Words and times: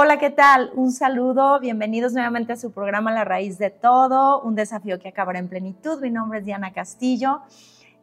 Hola, 0.00 0.20
¿qué 0.20 0.30
tal? 0.30 0.70
Un 0.76 0.92
saludo, 0.92 1.58
bienvenidos 1.58 2.12
nuevamente 2.12 2.52
a 2.52 2.56
su 2.56 2.70
programa 2.70 3.10
La 3.10 3.24
Raíz 3.24 3.58
de 3.58 3.70
Todo, 3.70 4.40
un 4.42 4.54
desafío 4.54 5.00
que 5.00 5.08
acabará 5.08 5.40
en 5.40 5.48
plenitud. 5.48 6.00
Mi 6.00 6.08
nombre 6.08 6.38
es 6.38 6.44
Diana 6.44 6.72
Castillo. 6.72 7.40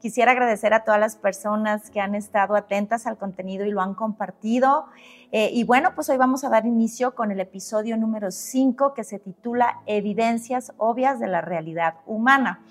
Quisiera 0.01 0.33
agradecer 0.33 0.73
a 0.73 0.83
todas 0.83 0.99
las 0.99 1.15
personas 1.15 1.89
que 1.89 2.01
han 2.01 2.13
estado 2.13 2.57
atentas 2.57 3.07
al 3.07 3.17
contenido 3.17 3.65
y 3.65 3.71
lo 3.71 3.79
han 3.79 3.93
compartido. 3.93 4.87
Eh, 5.31 5.51
y 5.53 5.63
bueno, 5.63 5.95
pues 5.95 6.09
hoy 6.09 6.17
vamos 6.17 6.43
a 6.43 6.49
dar 6.49 6.65
inicio 6.65 7.15
con 7.15 7.31
el 7.31 7.39
episodio 7.39 7.95
número 7.95 8.29
5 8.29 8.93
que 8.93 9.05
se 9.05 9.17
titula 9.17 9.79
Evidencias 9.85 10.73
obvias 10.75 11.21
de 11.21 11.27
la 11.27 11.39
realidad 11.39 11.93
humana. 12.05 12.61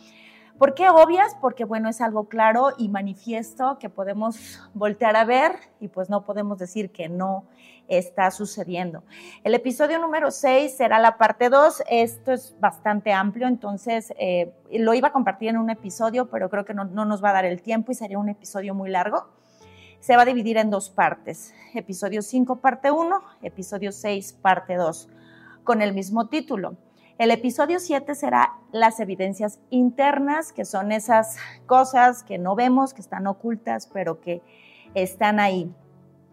¿Por 0.59 0.75
qué 0.75 0.89
obvias? 0.89 1.37
Porque 1.41 1.65
bueno, 1.65 1.89
es 1.89 2.01
algo 2.01 2.29
claro 2.29 2.69
y 2.79 2.89
manifiesto 2.89 3.77
que 3.81 3.91
podemos 3.91 4.61
voltear 4.73 5.17
a 5.17 5.25
ver 5.25 5.53
y 5.81 5.89
pues 5.89 6.09
no 6.09 6.25
podemos 6.25 6.59
decir 6.59 6.93
que 6.93 7.09
no 7.09 7.45
está 7.89 8.31
sucediendo. 8.31 9.03
El 9.43 9.55
episodio 9.55 9.99
número 9.99 10.31
6 10.31 10.77
será 10.77 11.01
la 11.01 11.19
parte 11.19 11.49
2. 11.49 11.83
Esto 11.91 12.33
es 12.33 12.55
bastante 12.61 13.13
amplio, 13.13 13.49
entonces 13.49 14.15
eh, 14.17 14.53
lo 14.71 14.95
iba 14.95 15.09
a 15.09 15.13
compartir 15.13 15.49
en 15.49 15.57
un 15.57 15.71
episodio, 15.71 16.31
pero 16.31 16.49
creo 16.49 16.65
que 16.65 16.73
no, 16.73 16.85
no 16.85 17.05
nos 17.05 17.23
va 17.23 17.31
a 17.31 17.35
dar 17.35 17.45
el 17.47 17.61
tiempo 17.61 17.91
y 17.91 17.97
sería 17.97 18.21
un 18.21 18.29
episodio 18.29 18.77
muy 18.77 18.91
largo. 18.91 19.27
Se 19.99 20.15
va 20.15 20.23
a 20.23 20.27
dividir 20.27 20.57
en 20.59 20.71
dos 20.71 20.89
partes. 20.89 21.53
Episodio 21.75 22.23
5, 22.23 22.61
parte 22.61 22.93
1, 22.93 23.21
episodio 23.43 23.91
6, 23.91 24.35
parte 24.35 24.77
2, 24.77 25.09
con 25.65 25.83
el 25.83 25.95
mismo 25.95 26.29
título. 26.29 26.77
El 27.17 27.31
episodio 27.31 27.79
7 27.79 28.13
será 28.17 28.55
las 28.73 28.99
evidencias 28.99 29.61
internas, 29.71 30.53
que 30.53 30.65
son 30.65 30.91
esas 30.91 31.37
cosas 31.65 32.25
que 32.25 32.39
no 32.39 32.57
vemos, 32.57 32.93
que 32.93 33.01
están 33.01 33.29
ocultas, 33.29 33.89
pero 33.93 34.21
que 34.21 34.43
están 34.95 35.39
ahí 35.39 35.73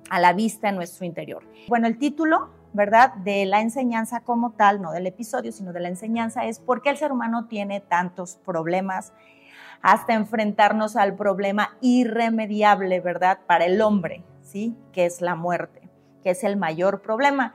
a 0.10 0.20
la 0.20 0.34
vista 0.34 0.70
en 0.70 0.76
nuestro 0.78 1.06
interior. 1.06 1.44
Bueno, 1.68 1.86
el 1.86 2.00
título, 2.00 2.50
¿verdad? 2.74 3.14
De 3.14 3.46
la 3.46 3.62
enseñanza 3.62 4.22
como 4.22 4.54
tal, 4.54 4.82
no 4.82 4.92
del 4.92 5.06
episodio, 5.06 5.52
sino 5.52 5.72
de 5.72 5.82
la 5.82 5.88
enseñanza, 5.88 6.46
es 6.46 6.60
por 6.60 6.82
qué 6.82 6.90
el 6.90 6.98
ser 6.98 7.12
humano 7.12 7.46
tiene 7.46 7.80
tantos 7.80 8.40
problemas 8.44 9.14
hasta 9.84 10.14
enfrentarnos 10.14 10.96
al 10.96 11.16
problema 11.16 11.78
irremediable, 11.82 13.02
¿verdad? 13.02 13.38
Para 13.46 13.66
el 13.66 13.82
hombre, 13.82 14.24
¿sí? 14.42 14.76
Que 14.94 15.06
es 15.06 15.22
la 15.22 15.36
muerte, 15.36 15.88
que 16.24 16.32
es 16.32 16.44
el 16.44 16.58
mayor 16.58 17.04
problema. 17.04 17.54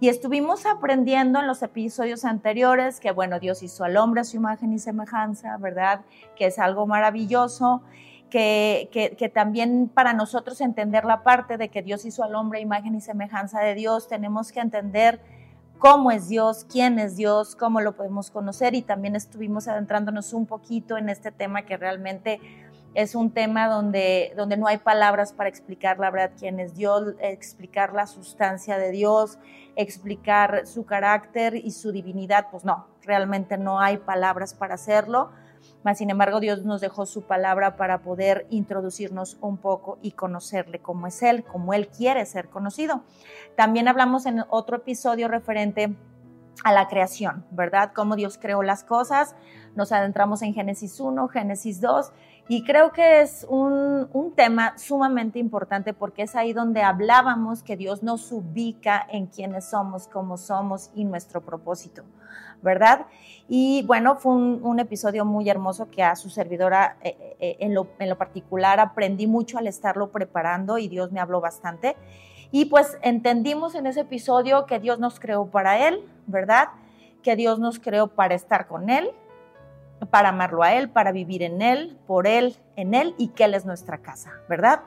Y 0.00 0.08
estuvimos 0.08 0.64
aprendiendo 0.64 1.40
en 1.40 1.48
los 1.48 1.62
episodios 1.62 2.24
anteriores 2.24 3.00
que, 3.00 3.10
bueno, 3.10 3.40
Dios 3.40 3.62
hizo 3.64 3.82
al 3.82 3.96
hombre 3.96 4.22
su 4.24 4.36
imagen 4.36 4.72
y 4.72 4.78
semejanza, 4.78 5.56
¿verdad? 5.56 6.02
Que 6.36 6.46
es 6.46 6.60
algo 6.60 6.86
maravilloso, 6.86 7.82
que, 8.30 8.88
que, 8.92 9.28
también 9.28 9.90
para 9.92 10.12
nosotros 10.12 10.60
entender 10.60 11.04
la 11.04 11.22
parte 11.22 11.56
de 11.56 11.68
que 11.70 11.82
Dios 11.82 12.04
hizo 12.04 12.22
al 12.22 12.34
hombre 12.34 12.60
imagen 12.60 12.94
y 12.94 13.00
semejanza 13.00 13.60
de 13.60 13.74
Dios, 13.74 14.06
tenemos 14.06 14.52
que 14.52 14.60
entender 14.60 15.20
cómo 15.78 16.10
es 16.10 16.28
Dios, 16.28 16.66
quién 16.70 16.98
es 16.98 17.16
Dios, 17.16 17.56
cómo 17.56 17.80
lo 17.80 17.96
podemos 17.96 18.30
conocer 18.30 18.74
y 18.74 18.82
también 18.82 19.16
estuvimos 19.16 19.66
adentrándonos 19.66 20.32
un 20.32 20.46
poquito 20.46 20.98
en 20.98 21.08
este 21.08 21.32
tema 21.32 21.62
que 21.62 21.76
realmente 21.76 22.40
es 22.94 23.14
un 23.14 23.30
tema 23.30 23.68
donde, 23.68 24.32
donde 24.36 24.56
no 24.56 24.66
hay 24.66 24.78
palabras 24.78 25.32
para 25.32 25.48
explicar 25.48 25.98
la 25.98 26.10
verdad 26.10 26.32
quién 26.38 26.58
es 26.58 26.74
Dios, 26.74 27.14
explicar 27.20 27.92
la 27.92 28.06
sustancia 28.06 28.78
de 28.78 28.90
Dios, 28.90 29.38
explicar 29.76 30.66
su 30.66 30.84
carácter 30.84 31.54
y 31.54 31.70
su 31.72 31.92
divinidad. 31.92 32.46
Pues 32.50 32.64
no, 32.64 32.86
realmente 33.02 33.58
no 33.58 33.80
hay 33.80 33.98
palabras 33.98 34.54
para 34.54 34.74
hacerlo. 34.74 35.30
Mas, 35.84 35.98
sin 35.98 36.10
embargo, 36.10 36.40
Dios 36.40 36.64
nos 36.64 36.80
dejó 36.80 37.06
su 37.06 37.22
palabra 37.22 37.76
para 37.76 38.02
poder 38.02 38.46
introducirnos 38.50 39.36
un 39.40 39.58
poco 39.58 39.98
y 40.02 40.12
conocerle 40.12 40.80
cómo 40.80 41.06
es 41.06 41.22
Él, 41.22 41.44
cómo 41.44 41.74
Él 41.74 41.88
quiere 41.88 42.24
ser 42.26 42.48
conocido. 42.48 43.02
También 43.56 43.88
hablamos 43.88 44.26
en 44.26 44.44
otro 44.50 44.76
episodio 44.76 45.28
referente 45.28 45.94
a 46.64 46.72
la 46.72 46.88
creación, 46.88 47.44
¿verdad? 47.50 47.92
Cómo 47.94 48.16
Dios 48.16 48.38
creó 48.38 48.62
las 48.62 48.82
cosas. 48.82 49.36
Nos 49.76 49.92
adentramos 49.92 50.42
en 50.42 50.54
Génesis 50.54 50.98
1, 50.98 51.28
Génesis 51.28 51.80
2 51.80 52.12
y 52.48 52.64
creo 52.64 52.92
que 52.92 53.20
es 53.20 53.46
un, 53.48 54.08
un, 54.12 54.32
tema 54.34 54.76
sumamente 54.78 55.38
importante 55.38 55.92
porque 55.92 56.22
es 56.22 56.34
ahí 56.34 56.54
donde 56.54 56.82
hablábamos 56.82 57.62
que 57.62 57.76
Dios 57.76 58.02
nos 58.02 58.32
ubica 58.32 59.06
en 59.10 59.26
quienes 59.26 59.66
somos, 59.66 60.08
cómo 60.08 60.38
somos 60.38 60.90
y 60.94 61.04
nuestro 61.04 61.42
propósito, 61.42 62.04
¿verdad? 62.62 63.06
Y 63.48 63.82
bueno, 63.86 64.16
fue 64.16 64.32
un, 64.32 64.60
un 64.62 64.80
episodio 64.80 65.26
muy 65.26 65.48
hermoso 65.50 65.90
que 65.90 66.02
a 66.02 66.16
su 66.16 66.30
servidora 66.30 66.96
eh, 67.02 67.36
eh, 67.38 67.56
en, 67.60 67.74
lo, 67.74 67.88
en 67.98 68.08
lo 68.08 68.16
particular 68.16 68.80
aprendí 68.80 69.26
mucho 69.26 69.58
al 69.58 69.66
estarlo 69.66 70.10
preparando 70.10 70.78
y 70.78 70.88
Dios 70.88 71.12
me 71.12 71.20
habló 71.20 71.42
bastante. 71.42 71.96
Y 72.50 72.66
pues 72.66 72.96
entendimos 73.02 73.74
en 73.74 73.86
ese 73.86 74.00
episodio 74.00 74.64
que 74.64 74.80
Dios 74.80 74.98
nos 74.98 75.20
creó 75.20 75.46
para 75.50 75.86
Él, 75.86 76.02
¿verdad? 76.26 76.68
Que 77.22 77.36
Dios 77.36 77.58
nos 77.58 77.78
creó 77.78 78.08
para 78.08 78.34
estar 78.34 78.66
con 78.68 78.88
Él, 78.88 79.10
para 80.06 80.30
amarlo 80.30 80.62
a 80.62 80.74
Él, 80.74 80.88
para 80.88 81.12
vivir 81.12 81.42
en 81.42 81.62
Él, 81.62 81.98
por 82.06 82.26
Él, 82.26 82.56
en 82.76 82.94
Él 82.94 83.14
y 83.18 83.28
que 83.28 83.44
Él 83.44 83.54
es 83.54 83.66
nuestra 83.66 83.98
casa, 83.98 84.32
¿verdad? 84.48 84.80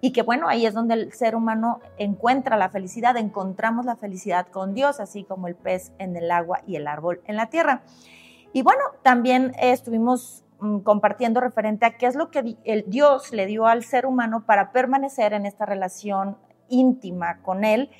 Y 0.00 0.12
que 0.12 0.22
bueno, 0.22 0.48
ahí 0.48 0.66
es 0.66 0.74
donde 0.74 0.94
el 0.94 1.12
ser 1.12 1.36
humano 1.36 1.80
encuentra 1.96 2.56
la 2.56 2.68
felicidad, 2.68 3.16
encontramos 3.16 3.86
la 3.86 3.96
felicidad 3.96 4.46
con 4.48 4.74
Dios, 4.74 5.00
así 5.00 5.24
como 5.24 5.46
el 5.46 5.54
pez 5.54 5.92
en 5.98 6.16
el 6.16 6.30
agua 6.30 6.60
y 6.66 6.76
el 6.76 6.86
árbol 6.86 7.20
en 7.26 7.36
la 7.36 7.46
tierra. 7.46 7.82
Y 8.52 8.62
bueno, 8.62 8.82
también 9.02 9.52
estuvimos 9.58 10.44
mm, 10.60 10.80
compartiendo 10.80 11.40
referente 11.40 11.86
a 11.86 11.96
qué 11.96 12.06
es 12.06 12.16
lo 12.16 12.30
que 12.30 12.56
el 12.64 12.84
Dios 12.88 13.32
le 13.32 13.46
dio 13.46 13.66
al 13.66 13.84
ser 13.84 14.06
humano 14.06 14.44
para 14.44 14.72
permanecer 14.72 15.32
en 15.32 15.46
esta 15.46 15.66
relación 15.66 16.36
íntima 16.68 17.42
con 17.42 17.64
Él 17.64 17.90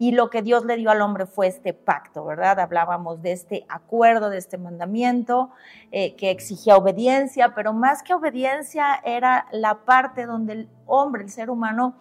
y 0.00 0.12
lo 0.12 0.30
que 0.30 0.40
Dios 0.40 0.64
le 0.64 0.78
dio 0.78 0.90
al 0.90 1.02
hombre 1.02 1.26
fue 1.26 1.46
este 1.46 1.74
pacto, 1.74 2.24
¿verdad? 2.24 2.58
Hablábamos 2.58 3.20
de 3.20 3.32
este 3.32 3.66
acuerdo, 3.68 4.30
de 4.30 4.38
este 4.38 4.56
mandamiento 4.56 5.50
eh, 5.92 6.16
que 6.16 6.30
exigía 6.30 6.78
obediencia, 6.78 7.54
pero 7.54 7.74
más 7.74 8.02
que 8.02 8.14
obediencia 8.14 8.98
era 9.04 9.46
la 9.52 9.84
parte 9.84 10.24
donde 10.24 10.54
el 10.54 10.68
hombre, 10.86 11.24
el 11.24 11.28
ser 11.28 11.50
humano, 11.50 11.96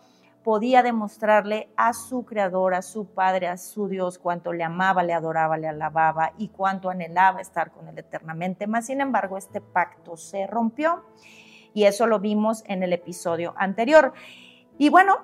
podía 0.46 0.82
demostrarle 0.82 1.68
a 1.76 1.92
su 1.92 2.24
creador, 2.24 2.74
a 2.74 2.84
su 2.84 3.06
padre, 3.06 3.50
a 3.50 3.58
su 3.58 3.90
Dios, 3.90 4.18
cuánto 4.18 4.54
le 4.54 4.64
amaba, 4.64 5.04
le 5.04 5.14
adoraba, 5.14 5.58
le 5.58 5.68
alababa 5.68 6.32
y 6.38 6.48
cuánto 6.48 6.90
anhelaba 6.90 7.42
estar 7.42 7.70
con 7.70 7.90
él 7.90 8.00
eternamente. 8.00 8.66
Más 8.66 8.86
sin 8.86 9.02
embargo, 9.02 9.38
este 9.38 9.60
pacto 9.60 10.16
se 10.16 10.48
rompió 10.48 11.04
y 11.74 11.84
eso 11.84 12.08
lo 12.08 12.22
vimos 12.22 12.64
en 12.66 12.82
el 12.82 12.94
episodio 12.94 13.54
anterior. 13.58 14.14
Y 14.78 14.88
bueno, 14.88 15.18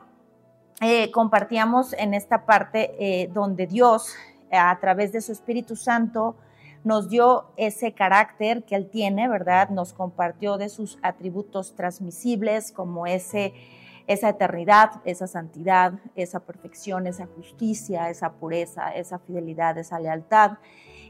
eh, 0.82 1.10
compartíamos 1.12 1.94
en 1.94 2.14
esta 2.14 2.46
parte 2.46 2.96
eh, 3.00 3.30
donde 3.34 3.66
Dios, 3.68 4.14
a 4.52 4.78
través 4.80 5.12
de 5.12 5.22
su 5.22 5.32
Espíritu 5.32 5.76
Santo, 5.76 6.36
nos 6.86 7.10
dio 7.10 7.46
ese 7.58 7.94
carácter 7.94 8.64
que 8.64 8.76
Él 8.76 8.90
tiene, 8.90 9.28
¿verdad? 9.28 9.70
Nos 9.70 9.92
compartió 9.92 10.58
de 10.58 10.70
sus 10.70 11.00
atributos 11.02 11.76
transmisibles 11.76 12.72
como 12.72 13.08
ese, 13.08 13.54
esa 14.06 14.30
eternidad, 14.30 15.02
esa 15.04 15.26
santidad, 15.26 15.94
esa 16.16 16.42
perfección, 16.42 17.08
esa 17.08 17.26
justicia, 17.26 18.12
esa 18.12 18.34
pureza, 18.34 18.92
esa 18.92 19.18
fidelidad, 19.18 19.78
esa 19.80 20.00
lealtad. 20.00 20.60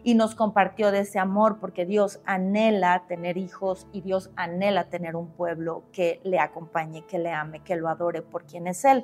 Y 0.02 0.14
nos 0.14 0.34
compartió 0.34 0.92
de 0.92 1.00
ese 1.00 1.20
amor 1.20 1.58
porque 1.59 1.86
Dios 1.86 2.22
anhela 2.26 3.03
tener 3.08 3.36
hijos 3.38 3.86
y 3.92 4.00
Dios 4.00 4.30
anhela 4.38 4.86
tener 4.86 5.18
un 5.18 5.28
pueblo 5.28 5.84
que 5.92 6.22
le 6.24 6.40
acompañe, 6.40 7.03
que 7.06 7.20
le 7.20 7.32
ame, 7.32 7.59
que 7.62 7.76
lo 7.76 7.90
adore 7.90 8.22
por 8.22 8.46
quien 8.46 8.68
es 8.68 8.86
Él. 8.86 9.03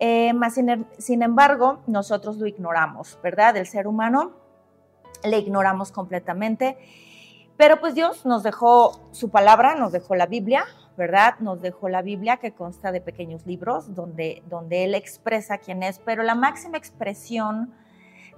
Eh, 0.00 0.32
sin, 0.50 0.86
sin 0.98 1.22
embargo, 1.22 1.80
nosotros 1.86 2.36
lo 2.38 2.46
ignoramos, 2.46 3.18
¿verdad? 3.22 3.56
El 3.56 3.66
ser 3.66 3.86
humano 3.86 4.32
le 5.22 5.38
ignoramos 5.38 5.92
completamente. 5.92 6.76
Pero 7.56 7.80
pues 7.80 7.94
Dios 7.94 8.26
nos 8.26 8.42
dejó 8.42 9.00
su 9.12 9.30
palabra, 9.30 9.76
nos 9.76 9.92
dejó 9.92 10.16
la 10.16 10.26
Biblia, 10.26 10.64
¿verdad? 10.96 11.38
Nos 11.38 11.60
dejó 11.62 11.88
la 11.88 12.02
Biblia 12.02 12.38
que 12.38 12.52
consta 12.52 12.90
de 12.90 13.00
pequeños 13.00 13.46
libros 13.46 13.94
donde, 13.94 14.42
donde 14.48 14.84
Él 14.84 14.94
expresa 14.94 15.58
quién 15.58 15.82
es, 15.82 16.00
pero 16.00 16.22
la 16.24 16.34
máxima 16.34 16.78
expresión 16.78 17.72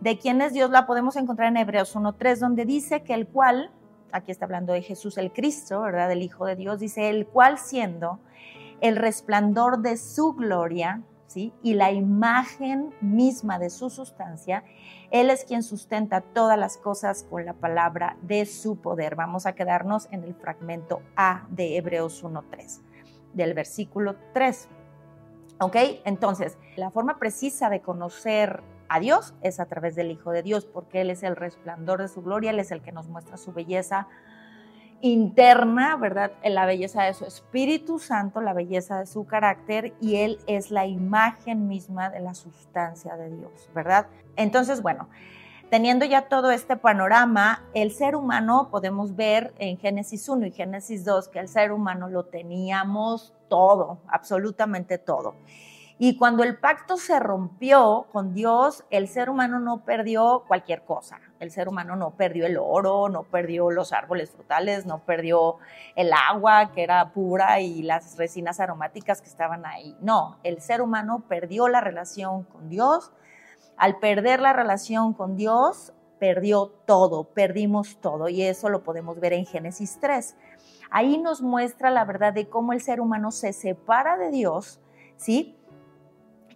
de 0.00 0.18
quién 0.18 0.42
es 0.42 0.52
Dios 0.52 0.70
la 0.70 0.86
podemos 0.86 1.16
encontrar 1.16 1.48
en 1.48 1.56
Hebreos 1.56 1.96
1.3, 1.96 2.38
donde 2.38 2.66
dice 2.66 3.02
que 3.02 3.14
el 3.14 3.26
cual, 3.26 3.70
aquí 4.12 4.30
está 4.30 4.44
hablando 4.44 4.74
de 4.74 4.82
Jesús 4.82 5.16
el 5.16 5.32
Cristo, 5.32 5.80
¿verdad? 5.80 6.12
El 6.12 6.22
Hijo 6.22 6.44
de 6.44 6.56
Dios, 6.56 6.78
dice, 6.80 7.08
el 7.08 7.26
cual 7.26 7.58
siendo 7.58 8.20
el 8.82 8.96
resplandor 8.96 9.78
de 9.78 9.96
su 9.96 10.34
gloria 10.34 11.02
y 11.34 11.74
la 11.74 11.92
imagen 11.92 12.94
misma 13.00 13.58
de 13.58 13.70
su 13.70 13.90
sustancia, 13.90 14.64
Él 15.10 15.30
es 15.30 15.44
quien 15.44 15.62
sustenta 15.62 16.20
todas 16.20 16.58
las 16.58 16.76
cosas 16.76 17.24
con 17.24 17.44
la 17.44 17.52
palabra 17.52 18.16
de 18.22 18.46
su 18.46 18.76
poder. 18.76 19.16
Vamos 19.16 19.46
a 19.46 19.54
quedarnos 19.54 20.08
en 20.12 20.24
el 20.24 20.34
fragmento 20.34 21.02
A 21.16 21.46
de 21.50 21.76
Hebreos 21.76 22.24
1.3, 22.24 22.80
del 23.34 23.54
versículo 23.54 24.16
3. 24.32 24.68
¿Ok? 25.60 25.76
Entonces, 26.04 26.58
la 26.76 26.90
forma 26.90 27.18
precisa 27.18 27.70
de 27.70 27.80
conocer 27.80 28.62
a 28.88 29.00
Dios 29.00 29.34
es 29.42 29.58
a 29.58 29.66
través 29.66 29.94
del 29.94 30.10
Hijo 30.10 30.30
de 30.30 30.42
Dios, 30.42 30.64
porque 30.64 31.00
Él 31.00 31.10
es 31.10 31.22
el 31.22 31.36
resplandor 31.36 32.00
de 32.00 32.08
su 32.08 32.22
gloria, 32.22 32.50
Él 32.50 32.60
es 32.60 32.70
el 32.70 32.82
que 32.82 32.92
nos 32.92 33.08
muestra 33.08 33.36
su 33.36 33.52
belleza, 33.52 34.06
interna, 35.12 35.96
¿verdad? 35.96 36.32
La 36.44 36.66
belleza 36.66 37.04
de 37.04 37.14
su 37.14 37.24
Espíritu 37.24 37.98
Santo, 37.98 38.40
la 38.40 38.52
belleza 38.52 38.98
de 38.98 39.06
su 39.06 39.26
carácter 39.26 39.94
y 40.00 40.16
Él 40.16 40.38
es 40.46 40.70
la 40.70 40.86
imagen 40.86 41.68
misma 41.68 42.10
de 42.10 42.20
la 42.20 42.34
sustancia 42.34 43.16
de 43.16 43.30
Dios, 43.30 43.70
¿verdad? 43.74 44.06
Entonces, 44.36 44.82
bueno, 44.82 45.08
teniendo 45.70 46.04
ya 46.04 46.28
todo 46.28 46.50
este 46.50 46.76
panorama, 46.76 47.64
el 47.74 47.92
ser 47.92 48.16
humano 48.16 48.68
podemos 48.70 49.16
ver 49.16 49.54
en 49.58 49.78
Génesis 49.78 50.28
1 50.28 50.46
y 50.46 50.52
Génesis 50.52 51.04
2 51.04 51.28
que 51.28 51.38
el 51.38 51.48
ser 51.48 51.72
humano 51.72 52.08
lo 52.08 52.24
teníamos 52.24 53.34
todo, 53.48 53.98
absolutamente 54.08 54.98
todo. 54.98 55.34
Y 55.98 56.18
cuando 56.18 56.42
el 56.42 56.58
pacto 56.58 56.98
se 56.98 57.18
rompió 57.18 58.06
con 58.12 58.34
Dios, 58.34 58.84
el 58.90 59.08
ser 59.08 59.30
humano 59.30 59.60
no 59.60 59.84
perdió 59.84 60.44
cualquier 60.46 60.84
cosa. 60.84 61.18
El 61.38 61.50
ser 61.50 61.68
humano 61.68 61.96
no 61.96 62.12
perdió 62.12 62.46
el 62.46 62.58
oro, 62.58 63.08
no 63.08 63.24
perdió 63.24 63.70
los 63.70 63.92
árboles 63.92 64.30
frutales, 64.30 64.86
no 64.86 65.00
perdió 65.00 65.56
el 65.94 66.12
agua 66.12 66.72
que 66.72 66.82
era 66.82 67.12
pura 67.12 67.60
y 67.60 67.82
las 67.82 68.16
resinas 68.16 68.60
aromáticas 68.60 69.20
que 69.20 69.28
estaban 69.28 69.66
ahí. 69.66 69.96
No, 70.00 70.38
el 70.42 70.60
ser 70.60 70.80
humano 70.80 71.24
perdió 71.28 71.68
la 71.68 71.80
relación 71.80 72.44
con 72.44 72.68
Dios. 72.68 73.12
Al 73.76 73.98
perder 73.98 74.40
la 74.40 74.52
relación 74.52 75.12
con 75.12 75.36
Dios, 75.36 75.92
perdió 76.18 76.68
todo, 76.86 77.24
perdimos 77.24 78.00
todo. 78.00 78.28
Y 78.28 78.42
eso 78.42 78.68
lo 78.68 78.82
podemos 78.82 79.20
ver 79.20 79.34
en 79.34 79.44
Génesis 79.44 79.98
3. 80.00 80.36
Ahí 80.90 81.18
nos 81.18 81.42
muestra 81.42 81.90
la 81.90 82.04
verdad 82.04 82.32
de 82.32 82.48
cómo 82.48 82.72
el 82.72 82.80
ser 82.80 83.00
humano 83.00 83.30
se 83.30 83.52
separa 83.52 84.16
de 84.16 84.30
Dios, 84.30 84.80
¿sí? 85.16 85.56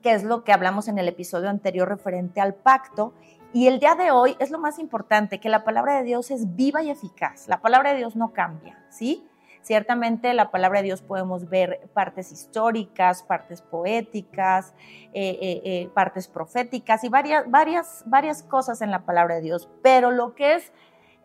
que 0.03 0.13
es 0.13 0.25
lo 0.25 0.45
que 0.45 0.53
hablamos 0.53 0.89
en 0.89 0.99
el 0.99 1.09
episodio 1.09 1.51
anterior 1.51 1.89
referente 1.89 2.41
al 2.41 2.55
pacto. 2.55 3.13
Y 3.53 3.67
el 3.67 3.81
día 3.81 3.97
de 3.97 4.13
hoy 4.13 4.37
es 4.39 4.53
lo 4.53 4.61
más 4.61 4.79
importante, 4.79 5.41
que 5.41 5.49
la 5.49 5.65
palabra 5.65 5.97
de 5.97 6.05
Dios 6.05 6.31
es 6.31 6.55
viva 6.55 6.85
y 6.85 6.91
eficaz. 6.91 7.49
La 7.49 7.61
palabra 7.61 7.91
de 7.91 7.97
Dios 7.97 8.15
no 8.15 8.33
cambia, 8.33 8.79
¿sí? 8.91 9.27
Ciertamente 9.61 10.33
la 10.35 10.53
palabra 10.53 10.79
de 10.79 10.85
Dios 10.85 11.03
podemos 11.03 11.49
ver 11.51 11.91
partes 11.93 12.31
históricas, 12.31 13.25
partes 13.25 13.61
poéticas, 13.61 14.73
eh, 15.13 15.37
eh, 15.43 15.63
eh, 15.65 15.91
partes 15.93 16.29
proféticas 16.29 17.03
y 17.03 17.09
varias, 17.09 17.51
varias, 17.51 18.05
varias 18.07 18.43
cosas 18.45 18.83
en 18.83 18.91
la 18.93 19.05
palabra 19.05 19.35
de 19.35 19.43
Dios, 19.43 19.69
pero 19.83 20.13
lo 20.13 20.35
que 20.35 20.55
es 20.55 20.73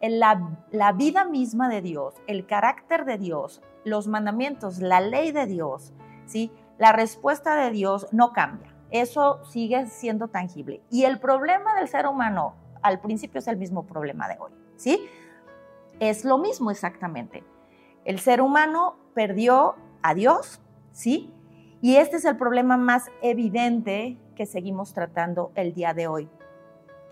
la, 0.01 0.57
la 0.71 0.91
vida 0.91 1.25
misma 1.25 1.69
de 1.69 1.81
Dios, 1.81 2.15
el 2.27 2.45
carácter 2.45 3.05
de 3.05 3.17
Dios, 3.17 3.61
los 3.85 4.07
mandamientos, 4.07 4.79
la 4.79 4.99
ley 4.99 5.31
de 5.31 5.45
Dios, 5.45 5.93
¿sí? 6.25 6.51
la 6.77 6.91
respuesta 6.91 7.55
de 7.55 7.71
Dios 7.71 8.07
no 8.11 8.33
cambia. 8.33 8.74
Eso 8.91 9.43
sigue 9.45 9.87
siendo 9.87 10.27
tangible. 10.27 10.81
Y 10.89 11.03
el 11.03 11.19
problema 11.19 11.75
del 11.75 11.87
ser 11.87 12.07
humano 12.07 12.55
al 12.81 12.99
principio 12.99 13.39
es 13.39 13.47
el 13.47 13.57
mismo 13.57 13.85
problema 13.85 14.27
de 14.27 14.37
hoy, 14.39 14.51
¿sí? 14.75 15.07
Es 15.99 16.23
lo 16.23 16.37
mismo 16.37 16.71
exactamente. 16.71 17.43
El 18.03 18.19
ser 18.19 18.41
humano 18.41 18.95
perdió 19.13 19.75
a 20.03 20.13
Dios, 20.13 20.61
¿sí? 20.91 21.33
Y 21.81 21.95
este 21.95 22.17
es 22.17 22.25
el 22.25 22.37
problema 22.37 22.77
más 22.77 23.09
evidente 23.21 24.17
que 24.35 24.45
seguimos 24.45 24.93
tratando 24.93 25.51
el 25.55 25.73
día 25.73 25.93
de 25.93 26.07
hoy. 26.07 26.29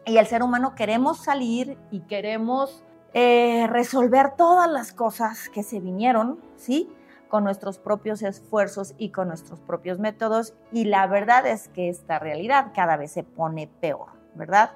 Y 0.06 0.18
el 0.18 0.28
ser 0.28 0.44
humano 0.44 0.76
queremos 0.76 1.24
salir 1.24 1.78
y 1.90 2.02
queremos 2.02 2.84
eh, 3.14 3.68
resolver 3.68 4.36
todas 4.36 4.70
las 4.70 4.92
cosas 4.92 5.50
que 5.50 5.64
se 5.64 5.80
vinieron, 5.80 6.40
¿sí? 6.56 6.92
Con 7.34 7.46
nuestros 7.46 7.80
propios 7.80 8.22
esfuerzos 8.22 8.94
y 9.00 9.10
con 9.10 9.30
nuestros 9.30 9.60
propios 9.60 9.98
métodos. 9.98 10.54
Y 10.72 10.84
la 10.84 11.08
verdad 11.08 11.48
es 11.48 11.68
que 11.68 11.90
esta 11.90 12.20
realidad 12.20 12.74
cada 12.76 12.96
vez 12.96 13.12
se 13.12 13.24
pone 13.24 13.68
peor, 13.82 14.10
¿verdad? 14.36 14.74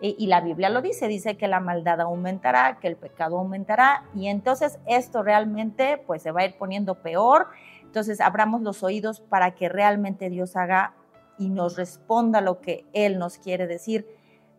Y, 0.00 0.26
la 0.28 0.40
Biblia 0.40 0.70
lo 0.70 0.80
dice, 0.80 1.08
dice 1.08 1.36
que 1.36 1.46
la 1.46 1.60
maldad 1.60 2.00
aumentará, 2.00 2.78
que 2.80 2.88
el 2.88 2.96
pecado 2.96 3.36
aumentará. 3.36 4.04
Y 4.14 4.28
entonces 4.28 4.78
esto 4.86 5.22
realmente 5.22 6.02
pues 6.06 6.22
se 6.22 6.30
va 6.30 6.40
a 6.40 6.46
ir 6.46 6.56
poniendo 6.56 6.94
peor. 7.02 7.48
Entonces 7.82 8.22
abramos 8.22 8.62
los 8.62 8.82
oídos 8.82 9.20
para 9.20 9.54
que 9.54 9.68
realmente 9.68 10.30
Dios 10.30 10.56
haga 10.56 10.94
y 11.36 11.50
nos 11.50 11.76
responda 11.76 12.40
lo 12.40 12.62
que 12.62 12.86
Él 12.94 13.18
nos 13.18 13.36
quiere 13.36 13.66
decir 13.66 14.06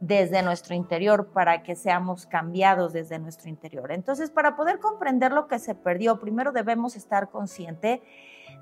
desde 0.01 0.41
nuestro 0.41 0.73
interior 0.73 1.27
para 1.27 1.61
que 1.61 1.75
seamos 1.75 2.25
cambiados 2.25 2.91
desde 2.91 3.19
nuestro 3.19 3.49
interior. 3.49 3.91
Entonces, 3.91 4.31
para 4.31 4.55
poder 4.55 4.79
comprender 4.79 5.31
lo 5.31 5.47
que 5.47 5.59
se 5.59 5.75
perdió, 5.75 6.19
primero 6.19 6.51
debemos 6.51 6.95
estar 6.95 7.29
consciente 7.29 8.01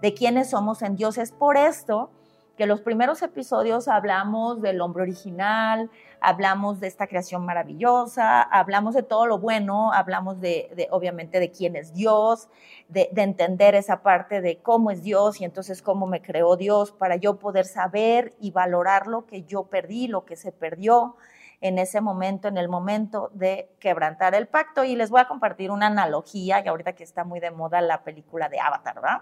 de 0.02 0.14
quiénes 0.14 0.50
somos 0.50 0.82
en 0.82 0.98
Dios. 0.98 1.18
Es 1.18 1.32
por 1.32 1.56
esto 1.56 2.12
que 2.60 2.66
los 2.66 2.82
primeros 2.82 3.22
episodios 3.22 3.88
hablamos 3.88 4.62
del 4.62 4.82
hombre 4.82 5.04
original, 5.04 5.90
hablamos 6.20 6.82
de 6.82 6.88
esta 6.88 7.08
creación 7.08 7.46
maravillosa, 7.46 8.42
hablamos 8.42 8.96
de 8.96 9.02
todo 9.02 9.28
lo 9.28 9.40
bueno, 9.40 9.94
hablamos 9.94 10.42
de, 10.42 10.90
obviamente 10.92 11.40
de 11.40 11.52
quién 11.52 11.78
es 11.78 11.94
Dios, 11.94 12.50
de, 12.90 13.08
de, 13.14 13.22
entender 13.22 13.76
esa 13.76 14.02
parte 14.02 14.42
de 14.42 14.58
cómo 14.58 14.92
es 14.92 15.04
Dios 15.04 15.40
y 15.40 15.46
entonces 15.46 15.82
cómo 15.82 16.06
me 16.06 16.22
creó 16.22 16.58
Dios 16.58 16.92
para 16.92 17.16
yo 17.16 17.40
poder 17.40 17.64
saber 17.64 18.34
y 18.42 18.52
valorar 18.52 19.08
lo 19.08 19.26
que 19.26 19.44
yo 19.44 19.68
perdí, 19.68 20.10
lo 20.10 20.26
que 20.26 20.36
se 20.36 20.52
perdió 20.52 21.16
en 21.62 21.80
ese 21.80 22.02
momento, 22.02 22.50
en 22.50 22.58
el 22.58 22.68
momento 22.68 23.32
de 23.34 23.72
quebrantar 23.80 24.36
el 24.36 24.50
pacto. 24.50 24.84
Y 24.84 24.98
les 24.98 25.10
voy 25.10 25.22
a 25.22 25.30
compartir 25.30 25.72
una 25.72 25.88
analogía, 25.88 26.62
que 26.62 26.68
ahorita 26.68 26.92
que 26.92 27.06
está 27.06 27.24
muy 27.24 27.40
de 27.40 27.52
moda 27.52 27.80
la 27.80 28.04
película 28.04 28.50
de 28.50 28.60
Avatar, 28.60 28.96
¿verdad? 28.96 29.22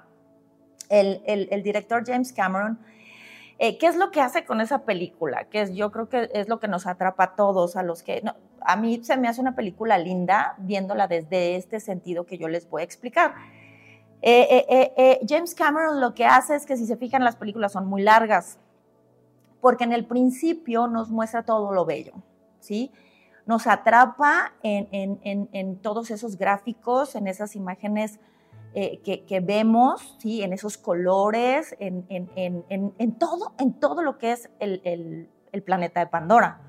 El, 0.90 1.22
el, 1.28 1.50
el 1.52 1.62
director 1.62 2.04
James 2.04 2.34
Cameron 2.34 2.80
eh, 3.60 3.78
¿Qué 3.78 3.88
es 3.88 3.96
lo 3.96 4.12
que 4.12 4.22
hace 4.22 4.46
con 4.46 4.62
esa 4.62 4.84
película? 4.84 5.46
Que 5.46 5.62
es, 5.62 5.74
yo 5.74 5.92
creo 5.92 6.10
que 6.10 6.30
es 6.34 6.48
lo 6.48 6.60
que 6.60 6.68
nos 6.68 6.86
atrapa 6.86 7.24
a 7.24 7.36
todos, 7.36 7.76
a 7.76 7.84
los 7.84 8.04
que... 8.04 8.24
a 8.62 8.76
mí 8.76 9.04
se 9.04 9.18
me 9.18 9.28
hace 9.28 9.42
una 9.42 9.56
película 9.56 9.98
linda 9.98 10.56
viéndola 10.60 11.08
desde 11.08 11.56
este 11.56 11.80
sentido 11.80 12.26
que 12.26 12.38
yo 12.38 12.48
les 12.48 12.70
voy 12.70 12.82
a 12.82 12.86
explicar. 12.86 13.34
Eh, 14.22 14.94
eh, 14.98 15.20
James 15.28 15.54
Cameron 15.56 16.02
lo 16.02 16.14
que 16.14 16.26
hace 16.26 16.56
es 16.56 16.66
que 16.66 16.76
si 16.76 16.86
se 16.86 16.98
fijan 16.98 17.24
las 17.24 17.36
películas 17.36 17.72
son 17.72 17.88
muy 17.88 18.02
largas, 18.02 18.60
porque 19.62 19.84
en 19.84 19.94
el 19.94 20.06
principio 20.06 20.88
nos 20.88 21.10
muestra 21.10 21.44
todo 21.44 21.74
lo 21.74 21.86
bello, 21.86 22.14
¿sí? 22.60 22.92
Nos 23.46 23.66
atrapa 23.66 24.54
en, 24.62 25.78
todos 25.78 26.12
esos 26.12 26.38
gráficos, 26.38 27.16
en 27.16 27.28
esas 27.28 27.56
imágenes 27.56 28.20
eh, 28.80 29.02
que, 29.26 29.40
vemos, 29.40 30.16
¿sí? 30.20 30.44
en 30.44 30.54
esos 30.54 30.78
colores, 30.78 31.76
en, 31.80 32.06
todo, 33.18 33.54
en 33.58 33.74
todo 33.74 34.04
lo 34.04 34.20
que 34.20 34.34
es 34.34 34.52
el, 34.60 35.32
planeta 35.66 36.00
de 36.00 36.06
Pandora. 36.06 36.62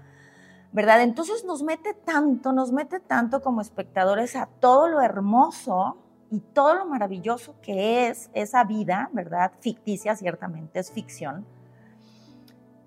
¿Verdad? 0.73 1.03
Entonces 1.03 1.45
nos 1.45 1.63
mete 1.63 1.93
tanto, 1.93 2.55
nos 2.55 2.73
mete 2.73 2.99
tanto 2.99 3.43
como 3.43 3.61
espectadores 3.61 4.37
a 4.37 4.47
todo 4.47 4.89
lo 4.89 5.03
hermoso 5.03 5.99
y 6.31 6.41
todo 6.41 6.77
lo 6.77 6.87
maravilloso 6.87 7.57
que 7.61 8.09
es 8.09 8.31
esa 8.33 8.65
vida, 8.65 9.11
¿verdad? 9.13 9.53
Ficticia, 9.61 10.17
ciertamente, 10.17 10.79
es 10.79 10.91
ficción, 10.91 11.45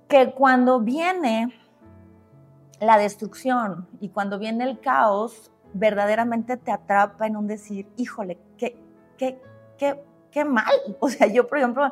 que 0.07 0.33
cuando 0.33 0.79
viene 0.79 1.53
la 2.79 2.97
destrucción 2.97 3.87
y 3.99 4.09
cuando 4.09 4.39
viene 4.39 4.63
el 4.63 4.79
caos, 4.79 5.51
verdaderamente 5.73 6.57
te 6.57 6.71
atrapa 6.71 7.27
en 7.27 7.37
un 7.37 7.45
decir, 7.45 7.87
híjole, 7.97 8.39
qué, 9.21 9.39
qué, 9.77 10.03
qué, 10.31 10.45
mal. 10.45 10.73
O 10.99 11.09
sea, 11.09 11.27
yo, 11.27 11.47
por 11.47 11.59
ejemplo, 11.59 11.91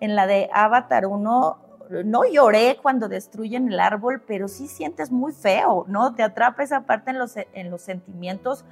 en 0.00 0.16
la 0.16 0.26
de 0.26 0.48
Avatar 0.52 1.06
1, 1.06 1.58
no 2.04 2.24
lloré 2.24 2.78
cuando 2.80 3.08
destruyen 3.08 3.70
el 3.70 3.78
árbol, 3.78 4.22
pero 4.26 4.48
sí 4.48 4.66
sientes 4.66 5.10
muy 5.10 5.32
feo, 5.32 5.84
¿no? 5.86 6.14
Te 6.14 6.22
atrapa 6.22 6.62
esa 6.62 6.86
parte 6.86 7.10
en 7.10 7.18
los, 7.18 7.36
en 7.36 7.70
los 7.70 7.82
sentimientos. 7.82 8.64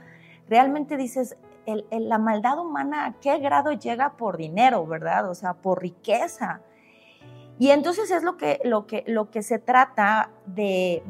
Realmente 0.49 0.97
dices, 0.97 1.37
la 1.91 2.19
maldad 2.19 2.59
humana, 2.59 3.07
¿a 3.07 3.13
qué 3.21 3.39
grado 3.39 3.73
llega 3.73 4.17
por 4.17 4.39
dinero, 4.39 4.87
verdad? 4.87 5.29
O 5.29 5.35
sea, 5.35 5.53
por 5.53 5.83
riqueza. 5.83 6.61
Y 7.59 7.71
entonces 7.71 8.11
es 8.11 8.23
lo 8.23 8.39
que, 8.39 8.61
lo 8.65 8.87
que, 8.87 9.05
lo 9.07 9.31
que 9.31 9.43
se 9.43 9.59
trata 9.59 10.31
de, 10.47 11.03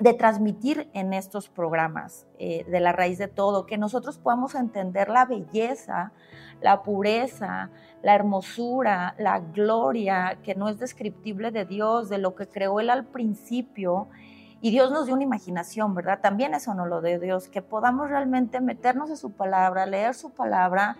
de 0.00 0.14
transmitir 0.14 0.88
en 0.92 1.12
estos 1.12 1.48
programas 1.48 2.26
eh, 2.38 2.64
de 2.68 2.80
la 2.80 2.92
raíz 2.92 3.18
de 3.18 3.28
todo, 3.28 3.66
que 3.66 3.78
nosotros 3.78 4.18
podamos 4.18 4.54
entender 4.54 5.08
la 5.08 5.24
belleza, 5.24 6.12
la 6.60 6.82
pureza, 6.82 7.70
la 8.02 8.14
hermosura, 8.14 9.14
la 9.18 9.40
gloria 9.40 10.38
que 10.42 10.54
no 10.54 10.68
es 10.68 10.78
descriptible 10.78 11.50
de 11.50 11.64
Dios, 11.64 12.08
de 12.08 12.18
lo 12.18 12.36
que 12.36 12.48
creó 12.48 12.78
Él 12.78 12.90
al 12.90 13.06
principio. 13.06 14.08
Y 14.60 14.70
Dios 14.70 14.90
nos 14.90 15.06
dio 15.06 15.14
una 15.14 15.24
imaginación, 15.24 15.94
¿verdad? 15.94 16.20
También 16.20 16.54
eso 16.54 16.74
no 16.74 16.86
lo 16.86 17.00
de 17.00 17.18
Dios, 17.18 17.48
que 17.48 17.62
podamos 17.62 18.08
realmente 18.08 18.60
meternos 18.60 19.10
en 19.10 19.16
su 19.16 19.32
palabra, 19.32 19.86
leer 19.86 20.14
su 20.14 20.30
palabra 20.30 20.96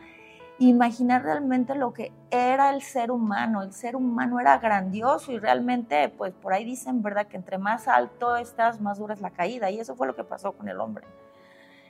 imaginar 0.59 1.23
realmente 1.23 1.75
lo 1.75 1.93
que 1.93 2.13
era 2.31 2.71
el 2.71 2.83
ser 2.83 3.11
humano. 3.11 3.63
El 3.63 3.73
ser 3.73 3.97
humano 3.97 4.41
era 4.41 4.59
grandioso 4.59 5.33
y 5.33 5.39
realmente, 5.39 6.09
pues 6.09 6.33
por 6.35 6.53
ahí 6.53 6.65
dicen, 6.65 7.03
¿verdad? 7.03 7.27
Que 7.27 7.37
entre 7.37 7.59
más 7.59 7.89
alto 7.89 8.37
estás, 8.37 8.81
más 8.81 8.99
dura 8.99 9.15
es 9.15 9.21
la 9.21 9.31
caída. 9.31 9.71
Y 9.71 9.81
eso 9.81 9.95
fue 9.95 10.07
lo 10.07 10.17
que 10.17 10.25
pasó 10.25 10.53
con 10.53 10.69
el 10.69 10.81
hombre. 10.81 11.07